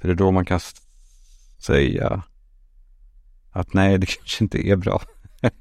För 0.00 0.08
det 0.08 0.14
är 0.14 0.16
då 0.16 0.30
man 0.30 0.44
kan 0.44 0.60
säga 1.58 2.22
att 3.50 3.74
nej, 3.74 3.98
det 3.98 4.06
kanske 4.16 4.44
inte 4.44 4.68
är 4.68 4.76
bra. 4.76 5.02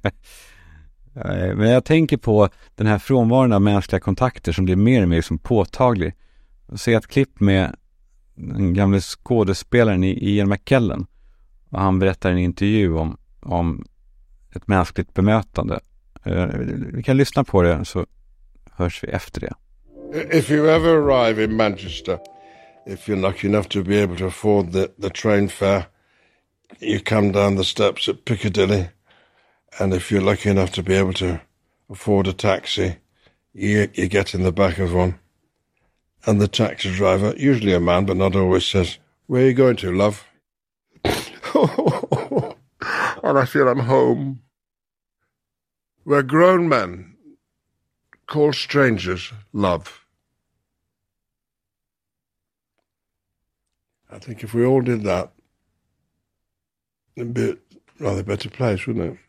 Men 1.56 1.70
jag 1.70 1.86
tänker 1.86 2.18
på 2.18 2.50
den 2.76 2.88
här 2.88 3.00
frånvaron 3.00 3.54
av 3.54 3.62
mänskliga 3.62 4.00
kontakter 4.00 4.52
som 4.52 4.66
blir 4.66 4.76
mer 4.76 5.02
och 5.02 5.10
mer 5.10 5.16
liksom 5.16 5.38
påtaglig. 5.38 6.14
Jag 6.68 6.80
ser 6.80 6.98
ett 6.98 7.08
klipp 7.08 7.40
med 7.40 7.76
den 8.36 8.74
gamle 8.74 9.00
skådespelaren 9.02 10.04
Ian 10.04 10.50
McKellen. 10.50 11.06
Och 11.70 11.80
han 11.80 12.00
berättar 12.00 12.30
i 12.30 12.34
en 12.34 12.40
intervju 12.40 12.94
om, 12.94 13.18
om 13.40 13.86
ett 14.56 14.68
mänskligt 14.68 15.14
bemötande. 15.14 15.80
Eh, 16.26 16.46
Vi 16.94 17.04
kan 17.04 17.18
lyssna 17.18 17.44
på 17.44 17.62
det 17.62 17.86
så 17.86 18.06
hörs 18.72 19.04
vi 19.04 19.08
efter 19.08 19.42
det. 19.42 19.54
If 20.38 20.52
you 20.52 20.70
ever 20.70 20.96
arrive 20.96 21.44
in 21.44 21.56
Manchester, 21.56 22.20
if 22.86 23.08
you're 23.08 23.22
lucky 23.22 23.48
enough 23.48 23.68
to 23.68 23.84
be 23.84 24.04
able 24.04 24.18
to 24.18 24.26
afford 24.26 24.72
the, 24.72 24.88
the 25.02 25.10
train 25.10 25.50
fare, 25.50 25.84
you 26.80 27.00
come 27.00 27.32
down 27.32 27.58
the 27.58 27.64
steps 27.64 28.10
at 28.10 28.26
Piccadilly. 28.26 28.90
And 29.80 29.94
if 29.94 30.12
you're 30.12 30.32
lucky 30.32 30.50
enough 30.50 30.72
to 30.72 30.84
be 30.84 30.96
able 31.00 31.14
to 31.14 31.40
afford 31.90 32.28
a 32.28 32.34
taxi, 32.34 32.98
you, 33.54 33.88
you 33.94 34.08
get 34.08 34.34
in 34.34 34.44
the 34.44 34.52
back 34.52 34.80
of 34.80 34.94
one. 34.94 35.14
And 36.26 36.42
the 36.42 36.48
taxi 36.48 36.92
driver, 36.92 37.34
usually 37.38 37.74
a 37.74 37.80
man 37.80 38.06
but 38.06 38.18
not 38.18 38.36
always, 38.36 38.66
says, 38.66 39.00
Where 39.28 39.44
are 39.44 39.48
you 39.48 39.54
going 39.54 39.78
to, 39.78 39.92
love? 39.92 40.26
and 43.32 43.40
I 43.40 43.46
feel 43.46 43.68
I'm 43.68 43.80
home. 43.80 44.40
Where 46.04 46.24
grown 46.24 46.68
men 46.68 47.16
call 48.26 48.54
strangers 48.54 49.34
love. 49.54 49.84
I 54.16 54.20
think 54.20 54.44
if 54.44 54.54
we 54.54 54.66
all 54.66 54.82
did 54.82 55.04
that, 55.04 55.32
it'd 57.16 57.34
be 57.34 57.50
a 57.52 57.56
rather 58.00 58.24
better 58.24 58.50
place, 58.50 58.88
wouldn't 58.88 59.14
it? 59.14 59.20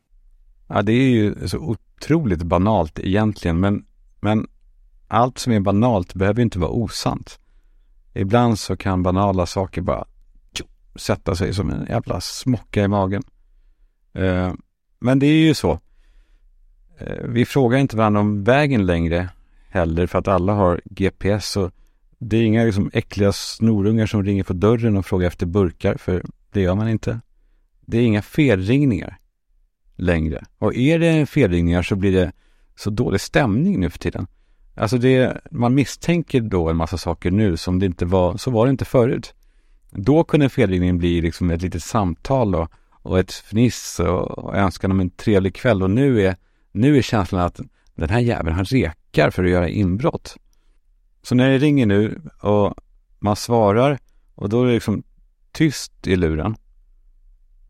Ja, 0.69 0.83
det 0.83 0.93
är 0.93 1.09
ju 1.11 1.49
så 1.49 1.59
otroligt 1.59 2.43
banalt 2.43 2.99
egentligen, 2.99 3.61
men, 3.61 3.85
men 4.21 4.47
allt 5.09 5.39
som 5.39 5.53
är 5.53 5.61
banalt 5.61 6.15
behöver 6.15 6.39
ju 6.39 6.43
inte 6.43 6.59
vara 6.59 6.71
osant. 6.71 7.39
Ibland 8.15 8.59
så 8.59 8.77
kan 8.77 9.03
banala 9.03 9.47
saker 9.47 9.83
bara 9.83 10.07
tjo, 10.53 10.67
sätta 10.97 11.35
sig 11.35 11.55
som 11.55 11.71
en 11.71 11.87
jävla 11.87 12.21
smocka 12.21 12.85
i 12.85 12.89
magen. 12.89 13.23
Eh, 14.13 14.53
men 14.99 15.19
det 15.19 15.27
är 15.27 15.47
ju 15.47 15.55
så. 15.55 15.81
Eh, 16.99 17.25
vi 17.25 17.45
frågar 17.45 17.79
inte 17.79 17.97
varandra 17.97 18.21
om 18.21 18.45
vägen 18.45 18.87
längre 18.87 19.29
heller 19.69 20.07
för 20.07 20.19
att 20.19 20.29
alla 20.29 20.53
har 20.53 20.81
GPS 20.85 21.57
och 21.57 21.71
det 22.19 22.37
är 22.37 22.43
inga 22.43 22.65
liksom 22.65 22.91
äckliga 22.93 23.33
snorungar 23.33 24.07
som 24.07 24.25
ringer 24.25 24.45
på 24.45 24.53
dörren 24.53 24.97
och 24.97 25.07
frågar 25.07 25.27
efter 25.27 25.47
burkar, 25.47 25.95
för 25.95 26.23
det 26.53 26.61
gör 26.61 26.75
man 26.75 26.89
inte. 26.89 27.21
Det 27.81 27.99
är 27.99 28.03
inga 28.03 28.23
felringningar 28.23 29.19
längre. 29.97 30.45
Och 30.59 30.75
är 30.75 30.99
det 30.99 31.27
felringningar 31.27 31.83
så 31.83 31.97
blir 31.97 32.13
det 32.13 32.33
så 32.77 32.91
dålig 32.91 33.21
stämning 33.21 33.81
nu 33.81 33.91
för 33.91 33.99
tiden. 33.99 34.27
Alltså 34.75 34.99
det, 34.99 35.41
man 35.51 35.75
misstänker 35.75 36.41
då 36.41 36.69
en 36.69 36.77
massa 36.77 36.99
saker 36.99 37.31
nu 37.31 37.57
som 37.57 37.79
det 37.79 37.87
inte 37.87 38.05
var, 38.05 38.37
så 38.37 38.51
var 38.51 38.67
det 38.67 38.71
inte 38.71 38.85
förut. 38.85 39.35
Då 39.91 40.25
kunde 40.25 40.49
felringningen 40.49 40.99
bli 40.99 41.21
liksom 41.21 41.51
ett 41.51 41.63
litet 41.63 41.83
samtal 41.83 42.55
och, 42.55 42.73
och 43.03 43.19
ett 43.19 43.33
fniss 43.33 44.01
och, 44.01 44.57
önskan 44.57 44.91
om 44.91 45.01
en 45.01 45.11
trevlig 45.11 45.55
kväll 45.55 45.83
och 45.83 45.91
nu 45.91 46.23
är, 46.23 46.37
nu 46.73 46.99
är 46.99 47.03
känslan 47.03 47.41
att 47.41 47.61
den 47.95 48.11
här 48.11 48.21
jäveln 48.21 48.57
han 48.57 48.65
rekar 48.65 49.31
för 49.31 49.45
att 49.45 49.51
göra 49.51 49.69
inbrott. 49.69 50.37
Så 51.23 51.35
när 51.35 51.51
det 51.51 51.59
ringer 51.59 51.87
nu 51.87 52.23
och 52.41 52.75
man 53.19 53.37
svarar 53.37 53.99
och 54.35 54.49
då 54.49 54.63
är 54.63 54.67
det 54.67 54.73
liksom 54.73 55.03
tyst 55.53 56.07
i 56.07 56.17
luren. 56.17 56.57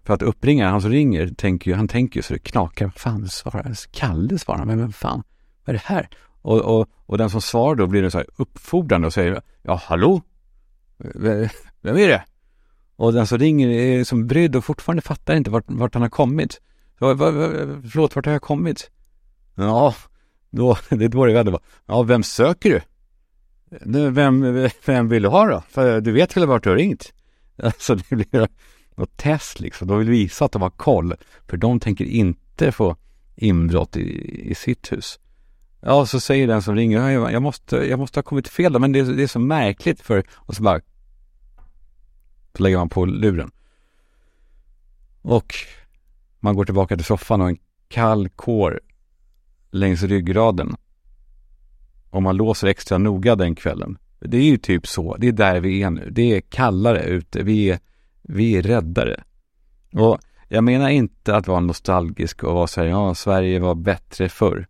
För 0.05 0.15
att 0.15 0.23
uppringaren, 0.23 0.73
han 0.73 0.83
som 0.83 0.91
ringer, 0.91 1.29
tänker 1.29 1.71
ju, 1.71 1.77
han 1.77 1.89
tänker 1.89 2.19
ju 2.19 2.23
så 2.23 2.33
det 2.33 2.39
knakar. 2.39 2.93
Fan, 2.97 3.29
svarar, 3.29 3.75
Kalle 3.93 4.39
svarar, 4.39 4.65
men 4.65 4.79
vem 4.79 4.93
fan, 4.93 5.23
vad 5.65 5.77
är 5.77 5.79
det 5.79 5.95
här? 5.95 6.09
Och, 6.43 6.61
och, 6.61 6.89
och 7.07 7.19
den 7.19 7.31
som 7.31 7.41
svarar 7.41 7.75
då 7.75 7.87
blir 7.87 8.03
det 8.03 8.11
så 8.11 8.19
här 8.19 8.27
uppfordrande 8.37 9.07
och 9.07 9.13
säger, 9.13 9.43
ja 9.63 9.81
hallå? 9.85 10.23
Vem 11.81 11.97
är 11.97 12.09
det? 12.09 12.25
Och 12.97 13.13
den 13.13 13.21
alltså 13.21 13.35
eh, 13.35 13.39
som 13.39 13.45
ringer 13.45 13.69
är 13.69 14.05
som 14.05 14.27
brydd 14.27 14.57
och 14.57 14.65
fortfarande 14.65 15.03
fattar 15.03 15.35
inte 15.35 15.51
vart, 15.51 15.65
vart 15.67 15.95
han 15.95 16.03
har 16.03 16.11
kommit. 16.11 16.61
Så, 16.99 17.15
var, 17.15 17.33
var, 17.33 17.81
förlåt, 17.91 18.17
vart 18.17 18.27
har 18.27 18.33
jag 18.33 18.43
kommit? 18.43 18.91
Ja, 19.55 19.95
då, 20.51 20.77
det 20.89 21.05
är 21.05 21.09
då 21.09 21.27
det 21.27 21.45
bara, 21.45 21.63
ja, 21.87 22.03
vem 22.03 22.23
söker 22.23 22.71
du? 22.71 22.81
Vem, 24.11 24.69
vem 24.85 25.09
vill 25.09 25.23
du 25.23 25.29
ha 25.29 25.47
då? 25.47 25.63
För 25.69 26.01
du 26.01 26.13
vet 26.13 26.37
väl 26.37 26.47
vart 26.47 26.65
du 26.65 26.71
har 26.71 26.77
ringt? 26.77 27.13
Alltså 27.63 27.95
det 27.95 28.17
blir 28.17 28.49
något 28.97 29.17
test 29.17 29.61
liksom. 29.61 29.89
De 29.89 29.99
vill 29.99 30.09
visa 30.09 30.45
att 30.45 30.53
de 30.53 30.63
har 30.63 30.71
koll. 30.71 31.15
För 31.49 31.57
de 31.57 31.81
tänker 31.81 32.05
inte 32.05 32.73
få 32.73 32.97
inbrott 33.37 33.97
i, 33.97 34.51
i 34.51 34.55
sitt 34.55 34.93
hus. 34.93 35.19
Ja, 35.81 36.07
så 36.07 36.21
säger 36.21 36.47
den 36.47 36.63
som 36.63 36.75
ringer, 36.75 37.11
jag, 37.11 37.43
måste, 37.43 37.77
jag 37.77 37.99
måste 37.99 38.19
ha 38.19 38.23
kommit 38.23 38.49
fel 38.49 38.73
då, 38.73 38.79
men 38.79 38.93
det, 38.93 39.03
det 39.03 39.23
är 39.23 39.27
så 39.27 39.39
märkligt 39.39 40.01
för... 40.01 40.25
Och 40.31 40.57
så 40.57 40.63
bara... 40.63 40.81
Så 42.57 42.63
lägger 42.63 42.79
man 42.79 42.89
på 42.89 43.05
luren. 43.05 43.51
Och 45.23 45.55
man 46.41 46.57
går 46.57 46.65
tillbaka 46.65 46.97
till 46.97 47.05
soffan 47.05 47.41
och 47.41 47.49
en 47.49 47.59
kall 47.89 48.29
kår 48.29 48.81
längs 49.71 50.03
ryggraden. 50.03 50.77
Och 52.11 52.23
man 52.23 52.37
låser 52.37 52.67
extra 52.67 52.99
noga 52.99 53.37
den 53.37 53.55
kvällen. 53.55 53.99
Det 54.21 54.37
är 54.37 54.43
ju 54.43 54.57
typ 54.57 54.87
så, 54.87 55.17
det 55.17 55.29
är 55.29 55.33
där 55.33 55.61
vi 55.61 55.83
är 55.83 55.91
nu. 55.91 56.11
Det 56.11 56.37
är 56.37 56.41
kallare 56.41 57.03
ute, 57.03 57.43
vi 57.43 57.71
är, 57.71 57.79
vi 58.23 58.57
är 58.57 58.63
räddare. 58.63 59.25
Och 59.93 60.19
jag 60.49 60.65
menar 60.65 60.89
inte 60.89 61.37
att 61.37 61.47
vara 61.47 61.61
nostalgisk 61.61 62.45
och 62.45 62.55
vara 62.55 62.67
så 62.67 62.81
här, 62.81 62.89
ja, 62.89 63.15
Sverige 63.15 63.59
var 63.61 63.75
bättre 63.75 64.29
förr. 64.29 64.67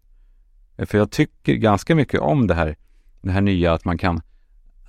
För 0.78 0.98
jag 0.98 1.10
tycker 1.10 1.54
ganska 1.54 1.94
mycket 1.94 2.20
om 2.20 2.46
det 2.46 2.54
här, 2.54 2.76
det 3.22 3.30
här 3.30 3.40
nya 3.40 3.72
att 3.72 3.84
man 3.84 3.98
kan, 3.98 4.20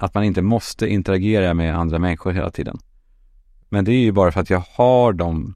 att 0.04 0.14
man 0.14 0.24
inte 0.24 0.41
måste 0.41 0.88
interagera 0.88 1.54
med 1.54 1.76
andra 1.76 1.99
människor 1.99 2.32
hela 2.32 2.51
tiden. 2.51 2.80
Men 3.70 3.86
det 3.86 3.91
är 3.91 3.99
ju 3.99 4.12
bara 4.12 4.32
för 4.32 4.41
att 4.41 4.49
jag 4.49 4.64
har 4.70 5.14
de 5.14 5.56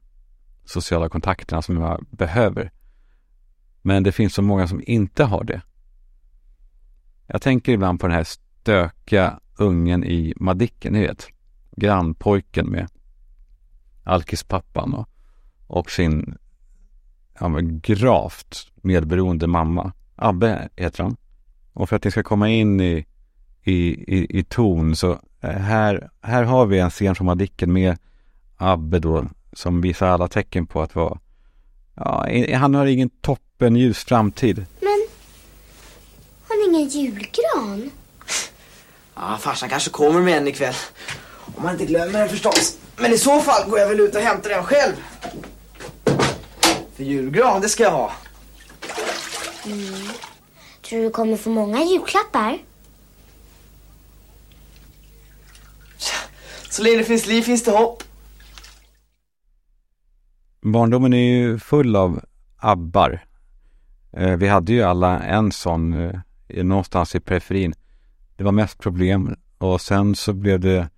sociala 0.64 1.08
kontakterna 1.08 1.62
som 1.62 1.76
jag 1.76 2.06
behöver. 2.10 2.72
Men 3.82 4.02
det 4.02 4.12
finns 4.12 4.34
så 4.34 4.42
många 4.42 4.68
som 4.68 4.82
inte 4.86 5.24
har 5.24 5.44
det. 5.44 5.60
Jag 7.26 7.42
tänker 7.42 7.72
ibland 7.72 8.00
på 8.00 8.06
den 8.06 8.16
här 8.16 8.24
stökiga 8.24 9.40
ungen 9.58 10.04
i 10.04 10.34
Madicken, 10.36 10.92
ni 10.92 11.00
vet. 11.00 11.28
Grannpojken 11.76 12.66
med 12.66 12.88
alkispappan 14.04 14.94
och, 14.94 15.08
och 15.66 15.90
sin 15.90 16.36
ja, 17.40 17.48
men 17.48 17.80
gravt 17.80 18.72
medberoende 18.82 19.46
mamma. 19.46 19.92
Abbe 20.16 20.68
heter 20.76 21.02
han. 21.02 21.16
Och 21.72 21.88
för 21.88 21.96
att 21.96 22.04
ni 22.04 22.10
ska 22.10 22.22
komma 22.22 22.48
in 22.48 22.80
i, 22.80 23.06
i, 23.68 24.04
i, 24.16 24.38
i 24.38 24.44
ton 24.44 24.96
så 24.96 25.10
eh, 25.40 25.50
här, 25.50 26.10
här 26.22 26.42
har 26.42 26.66
vi 26.66 26.78
en 26.78 26.90
scen 26.90 27.14
från 27.14 27.26
Madicken 27.26 27.72
med 27.72 27.98
Abbe 28.56 28.98
då 28.98 29.26
som 29.52 29.80
visar 29.80 30.06
alla 30.06 30.28
tecken 30.28 30.66
på 30.66 30.82
att 30.82 30.94
vara 30.94 31.18
Ja, 31.94 32.26
han 32.54 32.74
har 32.74 32.86
ingen 32.86 33.10
toppen 33.10 33.76
ljus 33.76 34.04
framtid. 34.04 34.66
Men 34.80 35.06
har 36.48 36.70
ni 36.70 36.78
ingen 36.78 36.88
julgran? 36.88 37.90
Ja, 39.14 39.36
farsan 39.40 39.68
kanske 39.68 39.90
kommer 39.90 40.20
med 40.20 40.36
en 40.36 40.48
ikväll. 40.48 40.74
Om 41.56 41.62
man 41.62 41.72
inte 41.72 41.86
glömmer 41.86 42.18
den 42.18 42.28
förstås. 42.28 42.78
Men 42.96 43.12
i 43.12 43.18
så 43.18 43.40
fall 43.40 43.70
går 43.70 43.78
jag 43.78 43.88
väl 43.88 44.00
ut 44.00 44.14
och 44.14 44.20
hämtar 44.20 44.50
den 44.50 44.64
själv. 44.64 44.94
För 46.96 47.04
julgran, 47.04 47.60
det 47.60 47.68
ska 47.68 47.82
jag 47.82 47.90
ha. 47.90 48.12
Tror 50.82 50.98
du 50.98 51.04
du 51.04 51.10
kommer 51.10 51.36
få 51.36 51.50
många 51.50 51.84
julklappar? 51.84 52.58
Så 56.70 56.82
länge 56.82 56.96
det 56.96 57.04
finns 57.04 57.26
liv 57.26 57.42
finns 57.42 57.64
det 57.64 57.70
hopp. 57.70 58.02
Barndomen 60.60 61.12
är 61.12 61.36
ju 61.36 61.58
full 61.58 61.96
av 61.96 62.20
abbar. 62.56 63.24
Eh, 64.12 64.36
vi 64.36 64.48
hade 64.48 64.72
ju 64.72 64.82
alla 64.82 65.22
en 65.22 65.52
sån 65.52 65.92
eh, 65.92 66.64
någonstans 66.64 67.14
i 67.14 67.20
periferin. 67.20 67.74
Det 68.36 68.44
var 68.44 68.52
mest 68.52 68.78
problem 68.78 69.36
och 69.58 69.80
sen 69.80 70.14
så 70.14 70.32
blev 70.32 70.60
det 70.60 70.88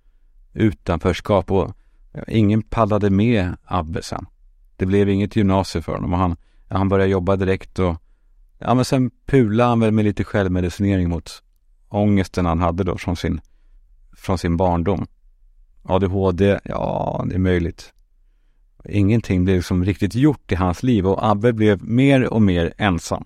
utanförskap 0.53 1.51
och 1.51 1.73
ingen 2.27 2.61
pallade 2.61 3.09
med 3.09 3.57
Abbe 3.65 4.03
sen. 4.03 4.25
Det 4.75 4.85
blev 4.85 5.09
inget 5.09 5.35
gymnasium 5.35 5.83
för 5.83 5.93
honom 5.93 6.13
och 6.13 6.19
han, 6.19 6.35
han 6.67 6.89
började 6.89 7.11
jobba 7.11 7.35
direkt 7.35 7.79
och 7.79 7.95
ja 8.59 8.73
men 8.73 8.85
sen 8.85 9.11
pulade 9.25 9.69
han 9.69 9.79
väl 9.79 9.91
med 9.91 10.05
lite 10.05 10.23
självmedicinering 10.23 11.09
mot 11.09 11.43
ångesten 11.89 12.45
han 12.45 12.59
hade 12.59 12.83
då 12.83 12.97
från 12.97 13.15
sin, 13.15 13.41
från 14.17 14.37
sin 14.37 14.57
barndom. 14.57 15.07
ADHD, 15.83 16.59
ja 16.63 17.25
det 17.29 17.35
är 17.35 17.39
möjligt. 17.39 17.93
Ingenting 18.85 19.43
blev 19.43 19.55
liksom 19.57 19.85
riktigt 19.85 20.15
gjort 20.15 20.51
i 20.51 20.55
hans 20.55 20.83
liv 20.83 21.07
och 21.07 21.25
Abbe 21.29 21.53
blev 21.53 21.83
mer 21.83 22.33
och 22.33 22.41
mer 22.41 22.73
ensam. 22.77 23.25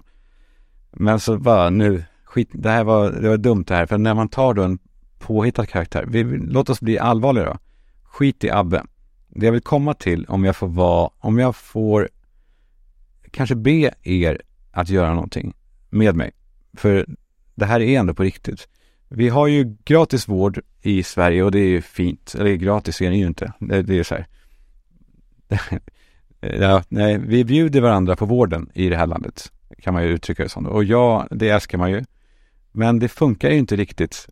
Men 0.91 1.19
så 1.19 1.37
bara 1.37 1.69
nu, 1.69 2.03
skit, 2.23 2.49
det 2.51 2.69
här 2.69 2.83
var, 2.83 3.11
det 3.11 3.29
var 3.29 3.37
dumt 3.37 3.63
det 3.67 3.75
här, 3.75 3.85
för 3.85 3.97
när 3.97 4.13
man 4.13 4.29
tar 4.29 4.53
då 4.53 4.63
en 4.63 4.79
påhittad 5.19 5.65
karaktär, 5.65 6.05
vi, 6.07 6.23
vi- 6.23 6.37
låt 6.37 6.69
oss 6.69 6.81
bli 6.81 6.99
allvarliga 6.99 7.45
då. 7.45 7.57
Skit 8.03 8.43
i 8.43 8.49
Abbe. 8.49 8.83
Det 9.27 9.45
jag 9.45 9.53
vill 9.53 9.61
komma 9.61 9.93
till, 9.93 10.25
om 10.25 10.43
jag 10.43 10.55
får 10.55 10.67
vara, 10.67 11.09
om 11.19 11.39
jag 11.39 11.55
får 11.55 12.09
kanske 13.31 13.55
be 13.55 13.93
er 14.03 14.41
att 14.71 14.89
göra 14.89 15.13
någonting 15.13 15.53
med 15.89 16.15
mig. 16.15 16.31
För 16.73 17.05
det 17.55 17.65
här 17.65 17.79
är 17.79 17.99
ändå 17.99 18.13
på 18.13 18.23
riktigt. 18.23 18.67
Vi 19.09 19.29
har 19.29 19.47
ju 19.47 19.75
gratis 19.85 20.27
vård 20.27 20.59
i 20.81 21.03
Sverige 21.03 21.43
och 21.43 21.51
det 21.51 21.59
är 21.59 21.67
ju 21.67 21.81
fint. 21.81 22.35
Eller 22.39 22.55
gratis 22.55 23.01
är 23.01 23.09
det 23.09 23.17
ju 23.17 23.27
inte. 23.27 23.53
Det, 23.59 23.81
det 23.81 23.99
är 23.99 24.03
så 24.03 24.15
här. 24.15 24.27
ja, 26.59 26.83
nej, 26.89 27.17
vi 27.17 27.43
bjuder 27.43 27.81
varandra 27.81 28.15
på 28.15 28.25
vården 28.25 28.69
i 28.73 28.89
det 28.89 28.97
här 28.97 29.07
landet. 29.07 29.51
Kan 29.81 29.93
man 29.93 30.03
ju 30.03 30.09
uttrycka 30.09 30.43
det 30.43 30.49
som. 30.49 30.65
Och 30.65 30.83
ja, 30.83 31.27
det 31.31 31.49
älskar 31.49 31.77
man 31.77 31.91
ju. 31.91 32.03
Men 32.71 32.99
det 32.99 33.07
funkar 33.09 33.49
ju 33.49 33.57
inte 33.57 33.75
riktigt. 33.75 34.27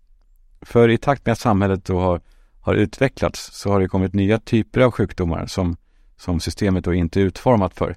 För 0.61 0.89
i 0.89 0.97
takt 0.97 1.25
med 1.25 1.33
att 1.33 1.39
samhället 1.39 1.85
då 1.85 1.99
har, 1.99 2.21
har 2.59 2.73
utvecklats 2.73 3.49
så 3.53 3.71
har 3.71 3.79
det 3.79 3.87
kommit 3.87 4.13
nya 4.13 4.39
typer 4.39 4.81
av 4.81 4.91
sjukdomar 4.91 5.45
som, 5.45 5.77
som 6.17 6.39
systemet 6.39 6.83
då 6.83 6.93
inte 6.93 7.21
är 7.21 7.23
utformat 7.23 7.73
för. 7.73 7.95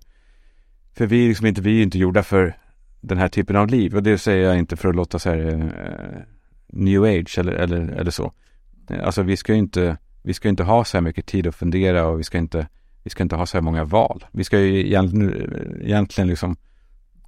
För 0.95 1.07
vi, 1.07 1.29
liksom 1.29 1.47
inte, 1.47 1.61
vi 1.61 1.79
är 1.79 1.83
inte 1.83 1.99
gjorda 1.99 2.23
för 2.23 2.57
den 3.01 3.19
här 3.19 3.29
typen 3.29 3.57
av 3.57 3.69
liv. 3.69 3.97
Och 3.97 4.03
det 4.03 4.19
säger 4.19 4.49
jag 4.49 4.59
inte 4.59 4.77
för 4.77 4.89
att 4.89 4.97
låta 4.97 5.19
så 5.19 5.31
här 5.31 5.39
eh, 5.39 6.36
new 6.69 7.05
age 7.05 7.39
eller, 7.39 7.53
eller, 7.53 7.89
eller 7.89 8.11
så. 8.11 8.33
Alltså 9.03 9.23
vi 9.23 9.37
ska 9.37 9.53
ju 9.53 9.59
inte, 9.59 9.97
vi 10.23 10.35
ska 10.35 10.49
inte 10.49 10.63
ha 10.63 10.85
så 10.85 10.97
här 10.97 11.03
mycket 11.03 11.27
tid 11.27 11.47
att 11.47 11.55
fundera 11.55 12.07
och 12.07 12.19
vi 12.19 12.25
ska 12.25 12.39
inte, 12.39 12.69
vi 13.03 13.11
ska 13.11 13.23
inte 13.23 13.37
ha 13.37 13.47
så 13.47 13.57
här 13.57 13.63
många 13.63 13.85
val. 13.85 14.27
Vi 14.33 14.45
ska 14.45 14.61
ju 14.61 14.87
egentligen, 14.87 15.81
egentligen 15.83 16.29
liksom 16.29 16.57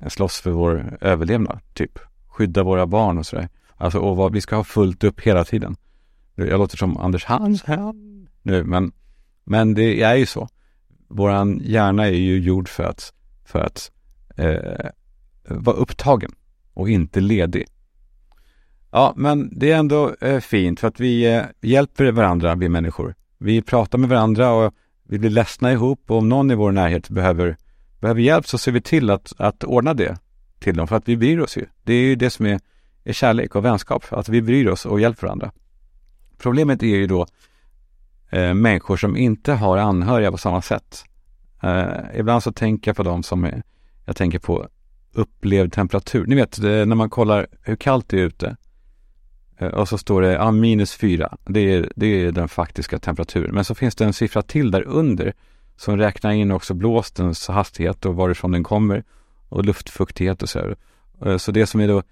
slåss 0.06 0.40
för 0.40 0.50
vår 0.50 0.98
överlevnad, 1.00 1.60
typ. 1.74 1.98
Skydda 2.26 2.62
våra 2.62 2.86
barn 2.86 3.18
och 3.18 3.26
sådär. 3.26 3.48
Alltså, 3.76 3.98
och 3.98 4.16
vad, 4.16 4.32
vi 4.32 4.40
ska 4.40 4.56
ha 4.56 4.64
fullt 4.64 5.04
upp 5.04 5.20
hela 5.20 5.44
tiden. 5.44 5.76
Jag 6.34 6.58
låter 6.58 6.76
som 6.76 6.96
Anders 6.96 7.24
Hansson 7.24 8.28
nu, 8.42 8.64
men, 8.64 8.92
men 9.44 9.74
det 9.74 10.02
är 10.02 10.14
ju 10.14 10.26
så. 10.26 10.48
Våran 11.08 11.60
hjärna 11.64 12.06
är 12.06 12.12
ju 12.12 12.40
gjord 12.40 12.68
för 12.68 12.84
att, 12.84 13.12
för 13.44 13.60
att 13.60 13.92
eh, 14.36 14.90
vara 15.48 15.76
upptagen 15.76 16.30
och 16.74 16.90
inte 16.90 17.20
ledig. 17.20 17.66
Ja, 18.90 19.12
men 19.16 19.58
det 19.58 19.72
är 19.72 19.76
ändå 19.76 20.14
eh, 20.20 20.40
fint 20.40 20.80
för 20.80 20.88
att 20.88 21.00
vi 21.00 21.34
eh, 21.34 21.42
hjälper 21.60 22.12
varandra, 22.12 22.54
vi 22.54 22.68
människor. 22.68 23.14
Vi 23.38 23.62
pratar 23.62 23.98
med 23.98 24.08
varandra 24.08 24.52
och 24.52 24.74
vi 25.08 25.18
blir 25.18 25.30
ledsna 25.30 25.72
ihop 25.72 26.10
och 26.10 26.18
om 26.18 26.28
någon 26.28 26.50
i 26.50 26.54
vår 26.54 26.72
närhet 26.72 27.08
behöver, 27.08 27.56
behöver 28.00 28.20
hjälp 28.20 28.46
så 28.46 28.58
ser 28.58 28.72
vi 28.72 28.80
till 28.80 29.10
att, 29.10 29.32
att 29.38 29.64
ordna 29.64 29.94
det 29.94 30.18
till 30.58 30.76
dem 30.76 30.88
för 30.88 30.96
att 30.96 31.08
vi 31.08 31.16
bryr 31.16 31.38
oss 31.38 31.56
ju. 31.56 31.66
Det 31.82 31.92
är 31.92 32.02
ju 32.02 32.14
det 32.14 32.30
som 32.30 32.46
är, 32.46 32.60
är 33.04 33.12
kärlek 33.12 33.56
och 33.56 33.64
vänskap, 33.64 34.04
att 34.10 34.28
vi 34.28 34.42
bryr 34.42 34.68
oss 34.68 34.86
och 34.86 35.00
hjälper 35.00 35.26
varandra. 35.26 35.52
Problemet 36.38 36.82
är 36.82 36.86
ju 36.86 37.06
då 37.06 37.26
eh, 38.30 38.54
människor 38.54 38.96
som 38.96 39.16
inte 39.16 39.52
har 39.52 39.78
anhöriga 39.78 40.30
på 40.30 40.38
samma 40.38 40.62
sätt. 40.62 41.04
Eh, 41.62 41.88
ibland 42.14 42.42
så 42.42 42.52
tänker 42.52 42.88
jag 42.88 42.96
på 42.96 43.02
dem 43.02 43.22
som 43.22 43.44
är, 43.44 43.62
jag 44.04 44.16
tänker 44.16 44.38
på 44.38 44.68
upplevd 45.12 45.72
temperatur. 45.72 46.26
Ni 46.26 46.34
vet, 46.34 46.62
det, 46.62 46.84
när 46.84 46.96
man 46.96 47.10
kollar 47.10 47.46
hur 47.62 47.76
kallt 47.76 48.08
det 48.08 48.20
är 48.20 48.24
ute 48.24 48.56
Eh, 49.58 49.68
och 49.68 49.88
så 49.88 49.98
står 49.98 50.22
det 50.22 50.32
ja, 50.32 50.50
minus 50.50 50.94
fyra. 50.94 51.36
Det 51.44 51.60
är, 51.74 51.92
det 51.96 52.06
är 52.06 52.32
den 52.32 52.48
faktiska 52.48 52.98
temperaturen. 52.98 53.54
Men 53.54 53.64
så 53.64 53.74
finns 53.74 53.94
det 53.94 54.04
en 54.04 54.12
siffra 54.12 54.42
till 54.42 54.70
där 54.70 54.82
under 54.82 55.32
som 55.76 55.96
räknar 55.96 56.32
in 56.32 56.50
också 56.50 56.74
blåstens 56.74 57.48
hastighet 57.48 58.06
och 58.06 58.16
varifrån 58.16 58.52
den 58.52 58.64
kommer 58.64 59.04
och 59.48 59.64
luftfuktighet 59.64 60.42
och 60.42 60.48
så 60.48 60.58
här. 60.58 60.76
Eh, 61.24 61.36
så 61.36 61.52
det 61.52 61.66
som 61.66 61.80
är 61.80 61.88
då 61.88 62.02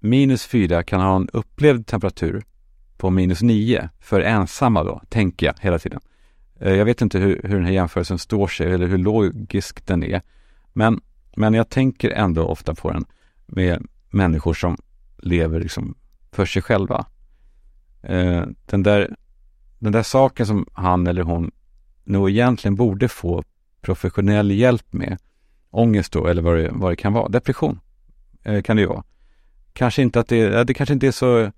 minus 0.00 0.46
fyra 0.46 0.82
kan 0.82 1.00
ha 1.00 1.16
en 1.16 1.28
upplevd 1.32 1.86
temperatur 1.86 2.42
på 2.96 3.10
minus 3.10 3.42
nio 3.42 3.88
för 4.00 4.20
ensamma 4.20 4.84
då, 4.84 5.02
tänker 5.08 5.46
jag 5.46 5.54
hela 5.60 5.78
tiden. 5.78 6.00
Eh, 6.60 6.72
jag 6.72 6.84
vet 6.84 7.02
inte 7.02 7.18
hur, 7.18 7.40
hur 7.44 7.56
den 7.56 7.64
här 7.64 7.72
jämförelsen 7.72 8.18
står 8.18 8.46
sig 8.46 8.72
eller 8.72 8.86
hur 8.86 8.98
logisk 8.98 9.86
den 9.86 10.02
är. 10.02 10.22
Men 10.72 11.00
men 11.38 11.54
jag 11.54 11.68
tänker 11.68 12.10
ändå 12.10 12.42
ofta 12.42 12.74
på 12.74 12.90
den 12.90 13.04
med 13.46 13.86
människor 14.10 14.54
som 14.54 14.76
lever 15.18 15.60
liksom 15.60 15.94
för 16.32 16.46
sig 16.46 16.62
själva. 16.62 17.06
Eh, 18.02 18.42
den, 18.66 18.82
där, 18.82 19.16
den 19.78 19.92
där 19.92 20.02
saken 20.02 20.46
som 20.46 20.66
han 20.72 21.06
eller 21.06 21.22
hon 21.22 21.50
nog 22.04 22.30
egentligen 22.30 22.74
borde 22.74 23.08
få 23.08 23.44
professionell 23.80 24.50
hjälp 24.50 24.92
med, 24.92 25.18
ångest 25.70 26.12
då, 26.12 26.26
eller 26.26 26.42
vad 26.42 26.56
det, 26.56 26.70
vad 26.72 26.92
det 26.92 26.96
kan 26.96 27.12
vara, 27.12 27.28
depression 27.28 27.80
eh, 28.42 28.62
kan 28.62 28.76
det 28.76 28.82
ju 28.82 28.88
vara. 28.88 29.04
Kanske 29.72 30.02
inte 30.02 30.20
att 30.20 30.28
det, 30.28 30.64
det 30.64 30.74
kanske 30.74 30.92
inte 30.92 31.06
är 31.06 31.12
så 31.12 31.52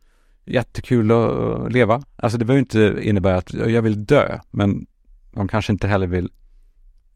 jättekul 0.44 1.10
att 1.10 1.72
leva. 1.72 2.02
Alltså 2.16 2.38
det 2.38 2.44
behöver 2.44 2.60
inte 2.60 2.98
innebära 3.02 3.36
att 3.36 3.52
jag 3.52 3.82
vill 3.82 4.04
dö, 4.04 4.38
men 4.50 4.86
de 5.32 5.48
kanske 5.48 5.72
inte 5.72 5.88
heller 5.88 6.06
vill 6.06 6.30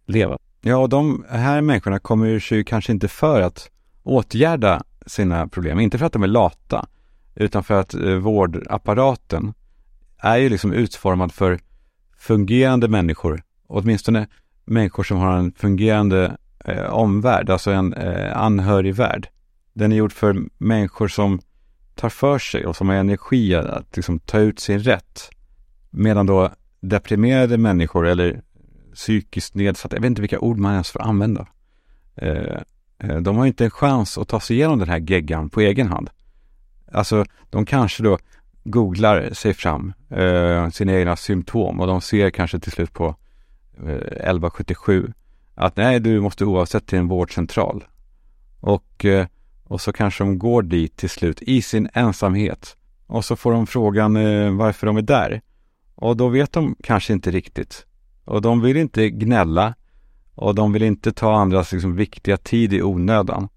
leva. 0.06 0.38
Ja, 0.60 0.76
och 0.76 0.88
de 0.88 1.24
här 1.28 1.60
människorna 1.60 1.98
kommer 1.98 2.38
sig 2.38 2.64
kanske 2.64 2.92
inte 2.92 3.08
för 3.08 3.40
att 3.40 3.70
åtgärda 4.02 4.82
sina 5.06 5.48
problem. 5.48 5.80
Inte 5.80 5.98
för 5.98 6.06
att 6.06 6.12
de 6.12 6.22
är 6.22 6.26
lata, 6.26 6.86
utan 7.34 7.64
för 7.64 7.80
att 7.80 7.94
eh, 7.94 8.14
vårdapparaten 8.14 9.54
är 10.18 10.36
ju 10.36 10.48
liksom 10.48 10.72
utformad 10.72 11.32
för 11.32 11.58
fungerande 12.18 12.88
människor. 12.88 13.42
Åtminstone 13.66 14.26
människor 14.64 15.02
som 15.02 15.18
har 15.18 15.36
en 15.36 15.52
fungerande 15.52 16.36
eh, 16.64 16.84
omvärld, 16.84 17.50
alltså 17.50 17.70
en 17.70 17.94
eh, 17.94 18.36
anhörigvärld. 18.36 19.28
Den 19.72 19.92
är 19.92 19.96
gjord 19.96 20.12
för 20.12 20.36
människor 20.58 21.08
som 21.08 21.40
tar 21.94 22.08
för 22.08 22.38
sig 22.38 22.66
och 22.66 22.76
som 22.76 22.88
har 22.88 22.96
energi 22.96 23.54
att 23.54 23.96
liksom, 23.96 24.18
ta 24.18 24.38
ut 24.38 24.60
sin 24.60 24.78
rätt. 24.78 25.30
Medan 25.90 26.26
då 26.26 26.50
deprimerade 26.80 27.58
människor 27.58 28.06
eller 28.06 28.42
psykiskt 28.94 29.54
nedsatta, 29.54 29.96
jag 29.96 30.00
vet 30.00 30.08
inte 30.08 30.20
vilka 30.20 30.38
ord 30.38 30.58
man 30.58 30.72
ens 30.72 30.90
får 30.90 31.02
använda. 31.02 31.46
Eh, 32.16 32.58
eh 32.98 33.16
de 33.16 33.36
har 33.36 33.46
inte 33.46 33.64
en 33.64 33.70
chans 33.70 34.18
att 34.18 34.28
ta 34.28 34.40
sig 34.40 34.56
igenom 34.56 34.78
den 34.78 34.88
här 34.88 34.98
geggan 34.98 35.50
på 35.50 35.60
egen 35.60 35.88
hand. 35.88 36.10
Alltså, 36.94 37.24
de 37.50 37.66
kanske 37.66 38.02
då 38.02 38.18
googlar 38.64 39.30
sig 39.32 39.54
fram, 39.54 39.92
eh, 40.10 40.68
sina 40.68 40.92
egna 40.92 41.16
symptom 41.16 41.80
och 41.80 41.86
de 41.86 42.00
ser 42.00 42.30
kanske 42.30 42.58
till 42.58 42.72
slut 42.72 42.92
på 42.92 43.16
eh, 43.78 43.94
1177 43.94 45.12
att 45.54 45.76
nej, 45.76 46.00
du 46.00 46.20
måste 46.20 46.44
oavsett 46.44 46.86
till 46.86 46.98
en 46.98 47.08
vårdcentral. 47.08 47.84
Och, 48.60 49.04
eh, 49.04 49.26
och 49.64 49.80
så 49.80 49.92
kanske 49.92 50.24
de 50.24 50.38
går 50.38 50.62
dit 50.62 50.96
till 50.96 51.10
slut 51.10 51.42
i 51.42 51.62
sin 51.62 51.88
ensamhet. 51.94 52.76
Och 53.06 53.24
så 53.24 53.36
får 53.36 53.52
de 53.52 53.66
frågan 53.66 54.16
eh, 54.16 54.50
varför 54.50 54.86
de 54.86 54.96
är 54.96 55.02
där. 55.02 55.40
Och 55.94 56.16
då 56.16 56.28
vet 56.28 56.52
de 56.52 56.76
kanske 56.82 57.12
inte 57.12 57.30
riktigt. 57.30 57.86
Och 58.24 58.42
de 58.42 58.60
vill 58.60 58.76
inte 58.76 59.10
gnälla 59.10 59.74
och 60.34 60.54
de 60.54 60.72
vill 60.72 60.82
inte 60.82 61.12
ta 61.12 61.34
andras 61.34 61.72
liksom, 61.72 61.96
viktiga 61.96 62.36
tid 62.36 62.72
i 62.72 62.82
onödan. 62.82 63.48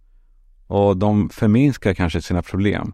Och 0.67 0.97
de 0.97 1.29
förminskar 1.29 1.93
kanske 1.93 2.21
sina 2.21 2.41
problem. 2.41 2.93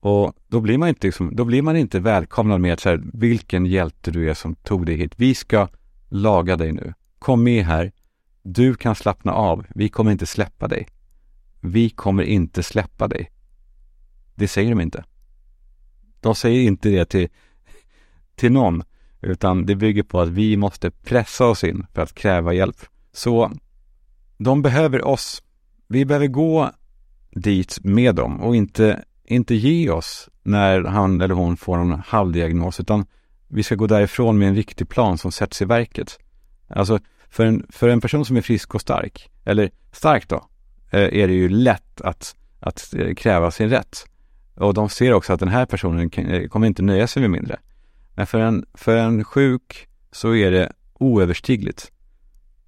Och 0.00 0.32
då 0.48 0.60
blir 0.60 0.78
man 0.78 0.88
inte, 0.88 1.06
liksom, 1.06 1.36
då 1.36 1.44
blir 1.44 1.62
man 1.62 1.76
inte 1.76 2.00
välkomnad 2.00 2.60
med 2.60 2.72
att 2.72 2.80
så 2.80 2.98
vilken 3.12 3.66
hjälte 3.66 4.10
du 4.10 4.30
är 4.30 4.34
som 4.34 4.54
tog 4.54 4.86
dig 4.86 4.96
hit. 4.96 5.12
Vi 5.16 5.34
ska 5.34 5.68
laga 6.08 6.56
dig 6.56 6.72
nu. 6.72 6.94
Kom 7.18 7.42
med 7.42 7.64
här. 7.64 7.92
Du 8.42 8.74
kan 8.74 8.94
slappna 8.94 9.32
av. 9.32 9.66
Vi 9.74 9.88
kommer 9.88 10.10
inte 10.12 10.26
släppa 10.26 10.68
dig. 10.68 10.88
Vi 11.60 11.90
kommer 11.90 12.22
inte 12.22 12.62
släppa 12.62 13.08
dig. 13.08 13.30
Det 14.34 14.48
säger 14.48 14.70
de 14.70 14.80
inte. 14.80 15.04
De 16.20 16.34
säger 16.34 16.60
inte 16.60 16.88
det 16.88 17.04
till, 17.04 17.28
till 18.34 18.52
någon. 18.52 18.82
Utan 19.20 19.66
det 19.66 19.76
bygger 19.76 20.02
på 20.02 20.20
att 20.20 20.28
vi 20.28 20.56
måste 20.56 20.90
pressa 20.90 21.46
oss 21.46 21.64
in 21.64 21.86
för 21.94 22.02
att 22.02 22.14
kräva 22.14 22.52
hjälp. 22.52 22.76
Så 23.12 23.52
de 24.36 24.62
behöver 24.62 25.04
oss. 25.04 25.42
Vi 25.86 26.04
behöver 26.04 26.26
gå 26.26 26.70
dit 27.30 27.78
med 27.82 28.14
dem 28.14 28.40
och 28.40 28.56
inte, 28.56 29.04
inte 29.28 29.54
ge 29.54 29.90
oss 29.90 30.28
när 30.42 30.84
han 30.84 31.20
eller 31.20 31.34
hon 31.34 31.56
får 31.56 31.78
en 31.78 32.02
halvdiagnos 32.06 32.80
utan 32.80 33.06
vi 33.48 33.62
ska 33.62 33.74
gå 33.74 33.86
därifrån 33.86 34.38
med 34.38 34.48
en 34.48 34.54
riktig 34.54 34.88
plan 34.88 35.18
som 35.18 35.32
sätts 35.32 35.62
i 35.62 35.64
verket. 35.64 36.18
Alltså 36.68 36.98
för 37.30 37.44
en, 37.46 37.66
för 37.68 37.88
en 37.88 38.00
person 38.00 38.24
som 38.24 38.36
är 38.36 38.40
frisk 38.40 38.74
och 38.74 38.80
stark, 38.80 39.30
eller 39.44 39.70
stark 39.92 40.28
då, 40.28 40.48
eh, 40.90 41.00
är 41.00 41.28
det 41.28 41.34
ju 41.34 41.48
lätt 41.48 42.00
att, 42.00 42.36
att 42.60 42.94
eh, 42.94 43.14
kräva 43.14 43.50
sin 43.50 43.68
rätt. 43.68 44.06
Och 44.54 44.74
de 44.74 44.88
ser 44.88 45.12
också 45.12 45.32
att 45.32 45.40
den 45.40 45.48
här 45.48 45.66
personen 45.66 46.10
eh, 46.12 46.48
kommer 46.48 46.66
inte 46.66 46.82
nöja 46.82 47.06
sig 47.06 47.20
med 47.20 47.30
mindre. 47.30 47.58
Men 48.14 48.26
för 48.26 48.40
en, 48.40 48.66
för 48.74 48.96
en 48.96 49.24
sjuk 49.24 49.88
så 50.12 50.34
är 50.34 50.50
det 50.50 50.72
oöverstigligt. 50.94 51.92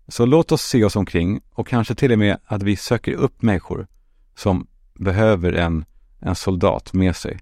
Så 0.09 0.27
låt 0.27 0.53
oss 0.53 0.63
se 0.63 0.85
oss 0.85 0.97
omkring 0.97 1.41
och 1.51 1.69
kanske 1.69 1.95
till 1.95 2.13
och 2.13 2.19
med 2.19 2.39
att 2.45 2.63
vi 2.63 2.77
söker 2.77 3.13
upp 3.13 3.43
människor 3.43 3.87
som 4.35 4.67
behöver 4.95 5.53
en, 5.53 5.85
en 6.21 6.35
soldat 6.35 6.93
med 6.93 7.17
sig. 7.17 7.39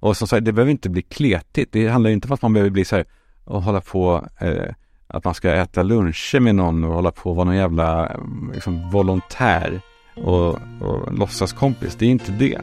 Och 0.00 0.16
som 0.16 0.28
sagt, 0.28 0.44
det 0.44 0.52
behöver 0.52 0.70
inte 0.72 0.90
bli 0.90 1.02
kletigt. 1.02 1.72
Det 1.72 1.88
handlar 1.88 2.10
inte 2.10 2.28
om 2.28 2.34
att 2.34 2.42
man 2.42 2.52
behöver 2.52 2.70
bli 2.70 2.84
så 2.84 2.96
här 2.96 3.04
och 3.44 3.62
hålla 3.62 3.80
på 3.80 4.26
eh, 4.40 4.74
att 5.06 5.24
man 5.24 5.34
ska 5.34 5.50
äta 5.50 5.82
luncher 5.82 6.40
med 6.40 6.54
någon 6.54 6.84
och 6.84 6.94
hålla 6.94 7.10
på 7.10 7.30
att 7.30 7.36
vara 7.36 7.44
någon 7.44 7.56
jävla 7.56 8.06
eh, 8.06 8.16
liksom, 8.54 8.90
volontär 8.90 9.80
och, 10.16 10.48
och 10.80 11.12
låtsaskompis. 11.18 11.94
Det 11.94 12.06
är 12.06 12.10
inte 12.10 12.32
det. 12.32 12.58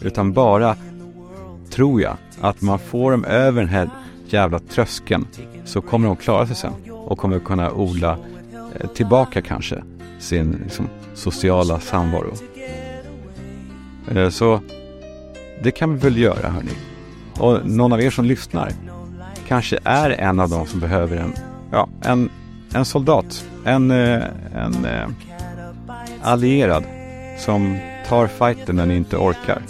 Utan 0.00 0.32
bara, 0.32 0.76
tror 1.70 2.02
jag, 2.02 2.16
att 2.40 2.62
man 2.62 2.78
får 2.78 3.10
dem 3.10 3.24
över 3.24 3.60
den 3.60 3.70
här 3.70 3.90
jävla 4.26 4.58
tröskeln 4.58 5.26
så 5.64 5.80
kommer 5.80 6.06
de 6.06 6.16
klara 6.16 6.46
sig 6.46 6.56
sen 6.56 6.72
och 6.90 7.18
kommer 7.18 7.38
kunna 7.38 7.72
odla 7.72 8.18
eh, 8.80 8.90
tillbaka 8.90 9.42
kanske 9.42 9.82
sin 10.18 10.52
liksom, 10.64 10.88
sociala 11.14 11.80
samvaro. 11.80 12.32
Eh, 14.14 14.28
Så 14.28 14.60
det 15.62 15.70
kan 15.70 15.94
vi 15.94 16.00
väl 16.00 16.18
göra 16.18 16.48
hörni. 16.48 16.72
Och 17.38 17.66
någon 17.66 17.92
av 17.92 18.02
er 18.02 18.10
som 18.10 18.24
lyssnar 18.24 18.72
kanske 19.48 19.78
är 19.84 20.10
en 20.10 20.40
av 20.40 20.48
dem 20.48 20.66
som 20.66 20.80
behöver 20.80 21.16
en, 21.16 21.34
ja, 21.70 21.88
en, 22.02 22.30
en 22.74 22.84
soldat. 22.84 23.44
En, 23.64 23.90
eh, 23.90 24.22
en 24.54 24.84
eh, 24.84 25.08
allierad 26.22 26.84
som 27.38 27.78
tar 28.08 28.26
fighten 28.26 28.76
när 28.76 28.86
ni 28.86 28.96
inte 28.96 29.16
orkar. 29.16 29.62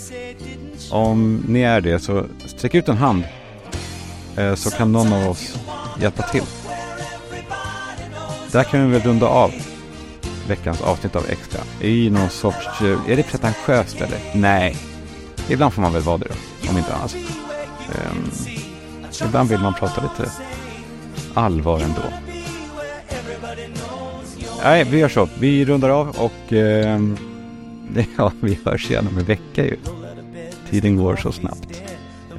Om 0.90 1.44
ni 1.48 1.60
är 1.60 1.80
det 1.80 1.98
så 1.98 2.24
sträck 2.46 2.74
ut 2.74 2.88
en 2.88 2.96
hand 2.96 3.24
eh, 4.36 4.54
så 4.54 4.70
kan 4.70 4.92
någon 4.92 5.12
av 5.12 5.28
oss 5.28 5.58
hjälpa 6.00 6.22
till. 6.22 6.44
Där 8.52 8.64
kan 8.64 8.86
vi 8.86 8.92
väl 8.92 9.02
runda 9.02 9.26
av 9.26 9.52
veckans 10.48 10.80
avsnitt 10.80 11.16
av 11.16 11.26
Extra. 11.28 11.60
I 11.80 12.10
någon 12.10 12.30
sorts, 12.30 12.82
eh, 12.82 13.10
är 13.12 13.16
det 13.16 13.22
pretentiöst 13.22 14.00
eller? 14.00 14.18
Nej. 14.34 14.76
Ibland 15.50 15.72
får 15.72 15.82
man 15.82 15.92
väl 15.92 16.02
vara 16.02 16.18
det 16.18 16.26
då, 16.28 16.70
om 16.70 16.78
inte 16.78 16.94
annat. 16.94 17.16
Um, 17.88 18.30
ibland 19.28 19.48
vill 19.48 19.60
man 19.60 19.74
prata 19.74 20.02
lite 20.02 20.30
allvar 21.34 21.80
ändå. 21.80 22.02
Nej, 24.64 24.84
vi 24.84 24.98
gör 24.98 25.08
så. 25.08 25.28
Vi 25.38 25.64
rundar 25.64 25.88
av 25.88 26.08
och 26.08 26.52
um, 26.52 27.16
ja, 28.16 28.32
vi 28.40 28.58
hörs 28.64 28.90
igen 28.90 29.08
om 29.12 29.18
en 29.18 29.24
vecka 29.24 29.64
ju. 29.64 29.76
Tiden 30.70 30.96
går 30.96 31.16
så 31.16 31.32
snabbt. 31.32 31.82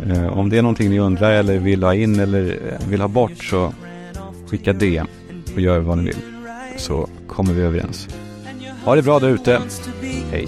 Uh, 0.07 0.37
om 0.37 0.49
det 0.49 0.57
är 0.57 0.61
någonting 0.61 0.89
ni 0.89 0.99
undrar 0.99 1.31
eller 1.31 1.57
vill 1.57 1.83
ha 1.83 1.95
in 1.95 2.19
eller 2.19 2.59
eh, 2.71 2.87
vill 2.87 3.01
ha 3.01 3.07
bort 3.07 3.43
så 3.43 3.73
skicka 4.47 4.73
DM 4.73 5.07
och 5.53 5.61
gör 5.61 5.79
vad 5.79 5.97
ni 5.97 6.03
vill. 6.03 6.21
Så 6.77 7.09
kommer 7.27 7.53
vi 7.53 7.61
överens. 7.61 8.07
Ha 8.83 8.95
det 8.95 9.01
bra 9.01 9.19
där 9.19 9.29
ute. 9.29 9.61
Hej. 10.31 10.47